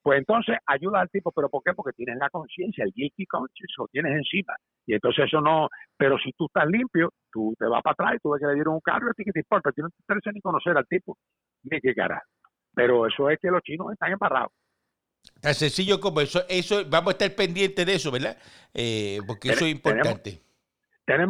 Pues 0.08 0.20
entonces 0.20 0.56
ayuda 0.64 1.02
al 1.02 1.10
tipo, 1.10 1.30
¿pero 1.32 1.50
por 1.50 1.62
qué? 1.62 1.74
Porque 1.74 1.92
tienes 1.92 2.16
la 2.16 2.30
conciencia, 2.30 2.82
el 2.82 2.92
guilty 2.94 3.26
conscience, 3.26 3.74
lo 3.76 3.88
tienes 3.88 4.16
encima. 4.16 4.56
Y 4.86 4.94
entonces 4.94 5.26
eso 5.26 5.42
no, 5.42 5.68
pero 5.98 6.16
si 6.16 6.32
tú 6.32 6.46
estás 6.46 6.66
limpio, 6.66 7.12
tú 7.30 7.54
te 7.58 7.66
vas 7.66 7.82
para 7.82 7.92
atrás 7.92 8.14
y 8.16 8.18
tú 8.20 8.30
ves 8.30 8.40
que 8.40 8.46
le 8.46 8.54
dieron 8.54 8.72
un 8.72 8.80
carro, 8.80 9.10
a 9.10 9.12
ti 9.12 9.22
que 9.22 9.32
te 9.32 9.40
importa, 9.40 9.70
ti 9.70 9.82
no 9.82 9.90
te 9.90 9.96
interesa 10.00 10.32
ni 10.32 10.40
conocer 10.40 10.74
al 10.78 10.86
tipo, 10.86 11.18
ni 11.64 11.78
qué 11.78 11.94
cara. 11.94 12.22
Pero 12.74 13.06
eso 13.06 13.28
es 13.28 13.38
que 13.38 13.50
los 13.50 13.60
chinos 13.60 13.92
están 13.92 14.10
embarrados. 14.10 14.50
Tan 15.42 15.52
sencillo 15.52 16.00
como 16.00 16.22
eso, 16.22 16.40
eso 16.48 16.88
vamos 16.88 17.08
a 17.08 17.10
estar 17.10 17.34
pendientes 17.34 17.84
de 17.84 17.92
eso, 17.92 18.10
¿verdad? 18.10 18.38
Eh, 18.72 19.18
porque 19.26 19.50
eso 19.50 19.66
es 19.66 19.72
importante. 19.72 20.30
Tenemos, 20.30 20.47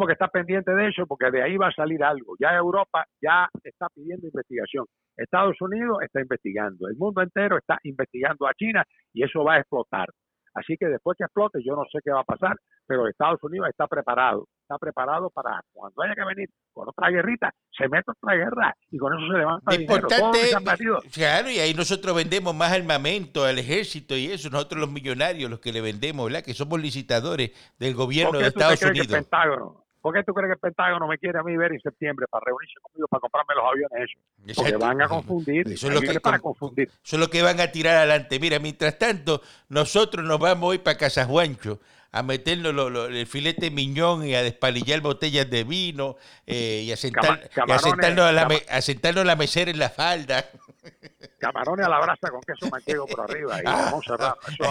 que 0.06 0.12
estar 0.12 0.30
pendientes 0.30 0.74
de 0.74 0.88
eso 0.88 1.06
porque 1.06 1.30
de 1.30 1.42
ahí 1.42 1.56
va 1.56 1.68
a 1.68 1.72
salir 1.72 2.02
algo. 2.02 2.34
Ya 2.40 2.56
Europa 2.56 3.04
ya 3.22 3.48
está 3.62 3.86
pidiendo 3.94 4.26
investigación. 4.26 4.86
Estados 5.16 5.56
Unidos 5.60 5.98
está 6.02 6.20
investigando, 6.20 6.88
el 6.88 6.96
mundo 6.96 7.22
entero 7.22 7.58
está 7.58 7.78
investigando 7.84 8.46
a 8.46 8.54
China 8.54 8.84
y 9.12 9.22
eso 9.22 9.44
va 9.44 9.54
a 9.54 9.58
explotar. 9.60 10.08
Así 10.54 10.76
que 10.78 10.86
después 10.86 11.16
que 11.16 11.24
explote, 11.24 11.60
yo 11.64 11.74
no 11.74 11.84
sé 11.90 11.98
qué 12.04 12.10
va 12.10 12.20
a 12.20 12.24
pasar, 12.24 12.56
pero 12.86 13.06
Estados 13.06 13.42
Unidos 13.42 13.68
está 13.68 13.86
preparado, 13.86 14.46
está 14.62 14.78
preparado 14.78 15.30
para 15.30 15.60
cuando 15.72 16.02
haya 16.02 16.14
que 16.14 16.24
venir 16.24 16.48
con 16.72 16.88
otra 16.88 17.10
guerrita, 17.10 17.52
se 17.76 17.88
mete 17.88 18.10
otra 18.10 18.34
guerra 18.34 18.74
y 18.90 18.98
con 18.98 19.12
eso 19.12 19.32
se 19.32 19.38
levanta 19.38 19.76
dinero. 19.76 20.08
claro, 21.12 21.50
y 21.50 21.58
ahí 21.58 21.74
nosotros 21.74 22.16
vendemos 22.16 22.54
más 22.54 22.72
armamento 22.72 23.44
al 23.44 23.58
ejército 23.58 24.16
y 24.16 24.26
eso, 24.26 24.50
nosotros 24.50 24.80
los 24.80 24.90
millonarios, 24.90 25.50
los 25.50 25.60
que 25.60 25.72
le 25.72 25.80
vendemos, 25.80 26.26
¿verdad? 26.26 26.44
Que 26.44 26.54
somos 26.54 26.80
licitadores 26.80 27.52
del 27.78 27.94
gobierno 27.94 28.38
de 28.38 28.48
Estados 28.48 28.82
Unidos. 28.82 29.28
¿Por 30.08 30.14
qué 30.14 30.24
tú 30.24 30.32
crees 30.32 30.48
que 30.48 30.54
el 30.54 30.58
Pentágono 30.58 31.06
me 31.06 31.18
quiere 31.18 31.38
a 31.38 31.42
mí 31.42 31.54
ver 31.54 31.70
en 31.70 31.80
septiembre 31.80 32.24
para 32.30 32.42
reunirse 32.46 32.80
conmigo 32.80 33.06
para 33.08 33.20
comprarme 33.20 33.54
los 33.54 33.64
aviones 33.66 34.10
esos? 34.10 34.56
Porque 34.56 34.76
van 34.78 35.02
a 35.02 35.06
confundir. 35.06 35.68
Eso 35.70 35.88
es, 35.88 35.92
lo 35.92 36.00
que, 36.00 36.18
para 36.18 36.38
confundir. 36.38 36.88
eso 36.88 37.16
es 37.16 37.20
lo 37.20 37.28
que 37.28 37.42
van 37.42 37.60
a 37.60 37.70
tirar 37.70 37.96
adelante. 37.96 38.40
Mira, 38.40 38.58
mientras 38.58 38.98
tanto, 38.98 39.42
nosotros 39.68 40.24
nos 40.24 40.38
vamos 40.38 40.70
hoy 40.70 40.78
para 40.78 40.96
Casajuancho 40.96 41.78
a 42.10 42.22
meternos 42.22 42.74
el 43.10 43.26
filete 43.26 43.70
miñón 43.70 44.26
y 44.26 44.34
a 44.34 44.42
despalillar 44.42 45.02
botellas 45.02 45.50
de 45.50 45.64
vino 45.64 46.16
eh, 46.46 46.84
y, 46.86 46.92
a 46.92 46.96
sentarnos, 46.96 47.38
a, 48.18 48.32
la, 48.32 48.48
a 48.70 48.80
sentarnos 48.80 49.26
la 49.26 49.36
mesera 49.36 49.70
en 49.70 49.78
la 49.78 49.90
falda. 49.90 50.46
Camarones 51.38 51.86
a 51.86 51.88
la 51.88 52.00
brasa 52.00 52.30
con 52.30 52.40
queso 52.40 52.68
manchego 52.70 53.06
por 53.06 53.20
arriba 53.20 53.58
y 53.62 53.64
ah, 53.66 53.92
Eso, 54.00 54.14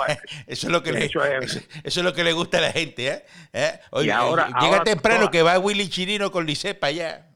es, 0.07 0.17
eso, 0.47 0.67
es 0.67 0.73
lo 0.73 0.83
que 0.83 0.91
le, 0.91 1.05
eso, 1.05 1.21
es, 1.83 2.03
lo 2.03 2.13
que 2.13 2.23
le 2.23 2.33
gusta 2.33 2.57
a 2.57 2.61
la 2.61 2.71
gente. 2.71 3.07
¿eh? 3.07 3.23
¿Eh? 3.53 3.79
Oye, 3.91 4.11
ahora, 4.11 4.49
llega 4.59 4.83
temprano 4.83 5.29
que 5.31 5.41
va 5.41 5.59
Willy 5.59 5.89
Chirino 5.89 6.29
con 6.31 6.45
Lice 6.45 6.75
para 6.75 6.89
allá. 6.89 7.27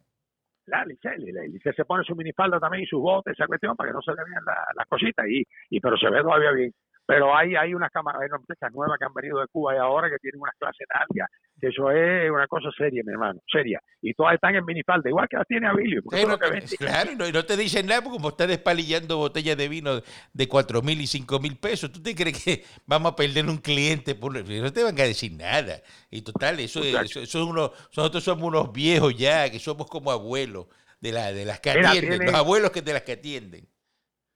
La 0.66 0.86
Lice, 0.86 1.10
Lice 1.18 1.74
se 1.74 1.86
pone 1.86 2.04
su 2.04 2.16
minifalda 2.16 2.60
también 2.60 2.84
y 2.84 2.88
sus 2.88 3.02
botes, 3.02 3.34
esa 3.34 3.48
cuestión, 3.48 3.76
para 3.76 3.90
que 3.90 3.94
no 3.94 4.02
se 4.02 4.12
le 4.12 4.24
vean 4.24 4.44
las 4.76 4.88
cositas. 4.88 5.26
Y, 5.28 5.44
y, 5.70 5.80
pero 5.80 5.98
se 5.98 6.10
ve 6.10 6.22
todavía 6.22 6.52
bien 6.52 6.74
pero 7.12 7.36
hay, 7.36 7.56
hay 7.56 7.74
unas 7.74 7.92
cámaras, 7.92 8.22
hay 8.22 8.30
unas 8.32 8.74
nuevas 8.74 8.98
que 8.98 9.04
han 9.04 9.14
venido 9.14 9.42
de 9.42 9.48
Cuba 9.48 9.76
y 9.76 9.78
ahora 9.78 10.10
que 10.10 10.18
tienen 10.20 10.40
unas 10.40 10.56
clases 10.58 10.88
altas, 10.90 11.28
que 11.60 11.68
eso 11.68 11.92
es 11.92 12.32
una 12.32 12.48
cosa 12.48 12.70
seria, 12.78 13.04
mi 13.06 13.12
hermano, 13.12 13.42
seria. 13.52 13.82
Y 14.02 14.14
todas 14.14 14.36
están 14.36 14.56
en 14.56 14.64
minifalda, 14.64 15.10
igual 15.10 15.28
que 15.30 15.36
las 15.36 15.46
tiene 15.46 15.68
Abilio. 15.68 16.02
claro, 16.80 17.12
no, 17.18 17.28
y 17.28 17.34
no 17.34 17.44
te 17.44 17.58
dicen 17.58 17.86
nada 17.86 18.02
porque 18.02 18.16
como 18.16 18.30
está 18.30 18.48
despalillando 18.48 19.18
botellas 19.18 19.58
de 19.58 19.68
vino 19.68 20.00
de 20.32 20.48
cuatro 20.48 20.82
mil 20.82 21.02
y 21.02 21.08
cinco 21.08 21.38
mil 21.42 21.58
pesos, 21.58 21.92
¿tú 21.92 22.02
te 22.02 22.16
crees 22.16 22.42
que 22.42 22.64
vamos 22.86 23.12
a 23.12 23.16
perder 23.18 23.46
un 23.50 23.58
cliente? 23.58 24.16
Por, 24.16 24.34
no 24.34 24.72
te 24.72 24.84
van 24.84 24.98
a 24.98 25.04
decir 25.04 25.34
nada. 25.34 25.82
Y 26.10 26.22
total, 26.22 26.62
eso, 26.62 26.82
eso, 26.82 27.20
eso 27.20 27.46
uno, 27.46 27.74
nosotros 27.94 28.24
somos 28.24 28.48
unos 28.48 28.72
viejos 28.72 29.18
ya, 29.18 29.52
que 29.52 29.60
somos 29.60 29.88
como 29.88 30.12
abuelos 30.12 30.68
de, 31.02 31.12
la, 31.12 31.34
de 31.34 31.44
las 31.44 31.60
que 31.60 31.72
atienden, 31.72 32.26
los 32.26 32.36
abuelos 32.36 32.72
que 32.72 32.82
de 32.82 32.94
las 32.94 33.02
que 33.02 33.12
atienden 33.12 33.68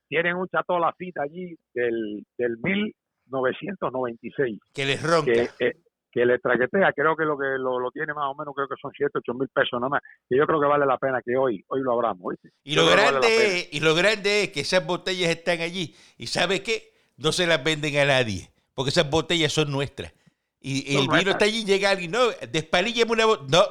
tienen 0.08 0.36
un 0.36 0.48
chato 0.48 0.80
la 0.80 0.94
cita 0.98 1.24
allí 1.24 1.56
del, 1.74 2.26
del 2.38 2.58
1996. 2.58 4.60
Que 4.74 4.86
les 4.86 5.02
ronca. 5.02 5.32
Que, 5.32 5.50
eh, 5.60 5.74
que 6.16 6.26
le 6.26 6.40
traquetea, 6.40 6.94
creo 6.94 7.14
que 7.18 7.26
lo 7.26 7.38
que 7.38 7.58
lo, 7.58 7.92
tiene 7.92 8.14
más 8.14 8.32
o 8.32 8.36
menos, 8.36 8.56
creo 8.56 8.70
que 8.70 8.76
son 8.82 8.90
7, 8.96 9.12
8 9.16 9.34
mil 9.34 9.50
pesos 9.50 9.82
nomás. 9.82 10.02
Y 10.30 10.38
yo 10.38 10.48
creo 10.48 10.62
que 10.62 10.66
vale 10.66 10.86
la 10.86 10.98
pena 10.98 11.22
que 11.22 11.36
hoy 11.36 11.62
hoy 11.68 11.82
lo 11.82 11.92
abramos. 11.92 12.36
Y 12.64 12.74
lo, 12.74 12.86
grande, 12.86 13.68
y 13.70 13.82
lo 13.82 13.94
grande 13.94 14.44
es 14.44 14.50
que 14.52 14.62
esas 14.62 14.86
botellas 14.86 15.30
están 15.30 15.60
allí. 15.60 15.94
¿Y 16.18 16.28
sabe 16.28 16.64
qué? 16.64 16.94
No 17.18 17.34
se 17.34 17.46
las 17.46 17.62
venden 17.62 17.98
a 17.98 18.06
nadie, 18.06 18.50
porque 18.74 18.92
esas 18.92 19.10
botellas 19.10 19.52
son 19.52 19.70
nuestras. 19.70 20.14
Y, 20.62 20.96
el 20.96 21.10
vino 21.10 21.32
está 21.32 21.44
allí, 21.44 21.66
llega 21.66 21.92
alguien, 21.92 22.12
no, 22.12 22.30
despalílleme 22.50 23.12
una 23.12 23.26
botella. 23.26 23.50
No, 23.52 23.66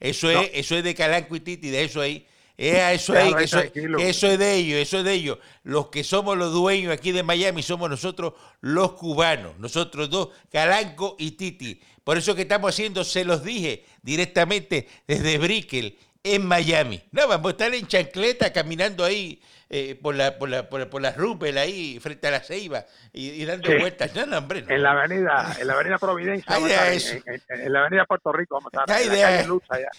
eso 0.00 0.28
es, 0.30 0.50
eso 0.52 0.74
es 0.74 0.82
de 0.82 0.96
Calanco 0.96 1.36
y 1.36 1.40
Titi, 1.40 1.70
de 1.70 1.84
eso 1.84 2.00
ahí. 2.00 2.26
Es 2.56 3.02
eso 3.02 3.14
ahí, 3.14 3.34
eso, 3.40 3.58
eso, 3.98 4.28
es 4.28 4.38
de 4.38 4.54
ellos, 4.54 4.78
eso 4.78 4.98
es 4.98 5.04
de 5.04 5.12
ellos. 5.12 5.38
Los 5.64 5.88
que 5.88 6.04
somos 6.04 6.36
los 6.36 6.52
dueños 6.52 6.92
aquí 6.92 7.10
de 7.10 7.24
Miami 7.24 7.62
somos 7.64 7.90
nosotros 7.90 8.34
los 8.60 8.92
cubanos, 8.92 9.58
nosotros 9.58 10.08
dos, 10.08 10.28
Calanco 10.52 11.16
y 11.18 11.32
Titi. 11.32 11.80
Por 12.04 12.16
eso 12.16 12.34
que 12.34 12.42
estamos 12.42 12.72
haciendo, 12.72 13.02
se 13.02 13.24
los 13.24 13.42
dije 13.42 13.84
directamente 14.02 14.88
desde 15.08 15.38
Brickell, 15.38 15.98
en 16.22 16.46
Miami. 16.46 17.02
No, 17.10 17.26
vamos 17.26 17.48
a 17.48 17.50
estar 17.50 17.74
en 17.74 17.88
chancleta 17.88 18.52
caminando 18.52 19.04
ahí 19.04 19.40
eh, 19.70 19.98
por, 20.00 20.14
la, 20.14 20.38
por, 20.38 20.48
la, 20.48 20.68
por, 20.68 21.00
la 21.00 21.12
Rupel 21.12 21.56
ahí 21.58 21.98
frente 22.00 22.28
a 22.28 22.30
la 22.30 22.40
Ceiba 22.40 22.84
y, 23.12 23.44
dando 23.44 23.70
vueltas. 23.78 24.14
No, 24.14 24.26
no, 24.26 24.38
hombre. 24.38 24.64
En 24.68 24.82
la 24.82 24.92
avenida, 24.92 25.56
en 25.58 25.66
la 25.66 25.72
avenida 25.72 25.98
Providencia. 25.98 26.54
Hay 26.54 26.64
idea 26.64 26.92
eso. 26.92 27.16
En, 27.26 27.72
la 27.72 27.80
avenida 27.80 28.04
Puerto 28.04 28.32
Rico 28.32 28.56
vamos 28.56 28.72
a 28.74 28.80
estar. 28.80 28.96
Hay 28.96 29.06
idea, 29.06 29.46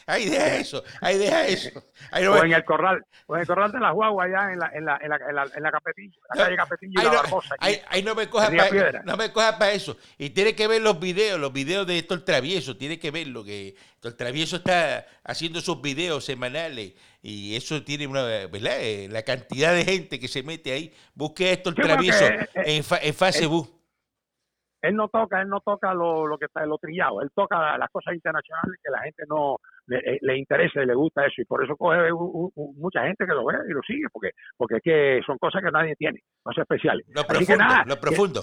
hay 0.06 0.24
idea 0.24 0.58
eso. 0.58 0.84
Hay 1.02 1.16
idea 1.16 1.48
eso. 1.48 1.84
o 2.12 2.44
en 2.44 2.54
el 2.54 2.64
corral, 2.64 3.06
o 3.28 3.36
en 3.36 3.42
el 3.42 3.48
corral 3.48 3.72
de 3.72 3.80
las 3.80 3.94
guaguas 3.94 4.28
allá 4.28 4.54
en 4.54 4.60
la, 4.60 4.72
en 4.74 4.86
la, 4.86 5.00
en 5.02 5.10
la, 5.10 5.16
en 5.16 5.36
la, 5.36 5.48
en 5.56 5.64
la 5.64 5.72
Capetillo, 5.72 6.20
la 6.34 6.44
calle 6.44 6.56
Capetillo 6.56 7.02
y 7.02 7.04
la 7.04 7.12
Barbosa. 7.12 7.56
Ahí, 7.60 7.82
ahí, 7.90 8.04
no 8.04 8.16
me 8.16 8.30
cojas 8.30 8.52
para 8.52 9.04
no 9.04 9.18
me 9.18 9.32
cojas 9.32 9.54
para 9.54 9.72
eso. 9.72 9.98
Y 10.18 10.30
tiene 10.30 10.56
que 10.56 10.68
ver 10.68 10.82
los 10.82 11.00
videos, 11.00 11.40
los 11.40 11.52
videos 11.52 11.88
de 11.88 11.98
esto 11.98 12.14
el 12.14 12.24
travieso, 12.24 12.78
tiene 12.78 13.00
que 13.00 13.12
ver 13.12 13.28
lo 13.28 13.44
que 13.44 13.76
el 14.04 14.16
travieso 14.16 14.58
está 14.58 15.06
haciendo 15.24 15.62
sus 15.62 15.82
videos 15.82 16.26
semanales 16.26 16.94
y 17.28 17.56
eso 17.56 17.84
tiene 17.84 18.06
una, 18.06 18.22
¿verdad? 18.24 18.78
Eh, 18.82 19.08
la 19.10 19.24
cantidad 19.24 19.74
de 19.74 19.84
gente 19.84 20.20
que 20.20 20.28
se 20.28 20.44
mete 20.44 20.72
ahí. 20.72 20.94
Busque 21.16 21.52
esto 21.52 21.70
el 21.70 21.76
travieso 21.76 22.24
eh, 22.24 22.48
en, 22.54 22.84
en 23.02 23.14
Facebook. 23.16 23.68
Él 24.84 24.96
no 24.96 25.08
toca, 25.08 25.42
él 25.42 25.50
no 25.50 25.60
toca 25.62 25.92
lo, 25.96 26.28
lo 26.28 26.38
que 26.38 26.46
está 26.46 26.64
lo 26.68 26.78
trillado, 26.78 27.24
él 27.24 27.32
toca 27.34 27.80
las 27.80 27.90
cosas 27.90 28.14
internacionales 28.14 28.80
que 28.84 28.92
la 28.92 29.02
gente 29.02 29.24
no 29.28 29.58
le, 29.88 29.98
eh, 29.98 30.38
interesa 30.38 30.82
y 30.82 30.86
le 30.86 30.96
gusta 30.96 31.26
eso 31.26 31.42
y 31.42 31.46
por 31.46 31.64
eso 31.64 31.76
coge 31.76 32.10
mucha 32.76 33.04
gente 33.04 33.26
que 33.26 33.34
lo 33.34 33.46
ve 33.46 33.56
y 33.70 33.74
lo 33.74 33.82
sigue 33.82 34.06
porque 34.12 34.32
porque 34.58 34.78
es 34.78 34.82
que 34.84 35.22
son 35.26 35.38
cosas 35.38 35.64
que 35.64 35.72
nadie 35.72 35.96
tiene, 35.96 36.20
cosas 36.42 36.64
especiales. 36.64 37.06
Lo 37.10 37.24
profundo, 37.24 37.64
lo 37.86 37.96
profundo. 37.98 38.42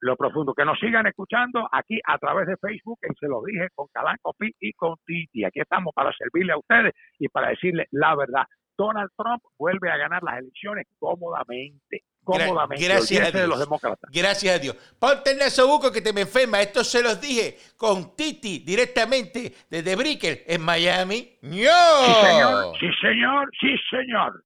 lo 0.00 0.16
profundo, 0.16 0.54
que 0.54 0.64
nos 0.64 0.78
sigan 0.78 1.06
escuchando 1.06 1.68
aquí 1.72 1.98
a 2.04 2.18
través 2.18 2.46
de 2.46 2.56
Facebook, 2.56 2.98
que 3.00 3.08
se 3.18 3.26
lo 3.26 3.42
dije 3.44 3.68
con 3.74 3.86
Calanco 3.92 4.34
Pi 4.38 4.54
y 4.60 4.72
con 4.72 4.94
Titi. 5.04 5.44
Aquí 5.44 5.60
estamos 5.60 5.92
para 5.94 6.12
servirle 6.12 6.52
a 6.52 6.58
ustedes 6.58 6.92
y 7.18 7.28
para 7.28 7.48
decirle 7.48 7.86
la 7.90 8.14
verdad. 8.14 8.44
Donald 8.78 9.10
Trump 9.16 9.42
vuelve 9.58 9.90
a 9.90 9.96
ganar 9.96 10.22
las 10.22 10.38
elecciones 10.38 10.86
cómodamente 10.98 12.02
cómodamente. 12.26 12.84
Gracias 12.84 13.28
a 13.28 13.30
Dios. 13.30 13.48
los 13.48 13.60
demócratas. 13.60 14.10
Gracias 14.12 14.54
a 14.54 14.58
Dios. 14.58 14.76
Ponte 14.98 15.30
en 15.30 15.40
buco 15.66 15.90
que 15.92 16.02
te 16.02 16.12
me 16.12 16.22
enferma. 16.22 16.60
Esto 16.60 16.82
se 16.84 17.00
los 17.00 17.20
dije 17.20 17.56
con 17.76 18.16
Titi 18.16 18.58
directamente 18.58 19.54
desde 19.70 19.96
Brickell 19.96 20.42
en 20.46 20.60
Miami. 20.60 21.38
Sí, 21.40 21.48
señor. 22.26 22.76
Sí, 22.78 22.86
señor. 23.00 23.50
Sí, 23.60 23.76
señor. 23.90 24.44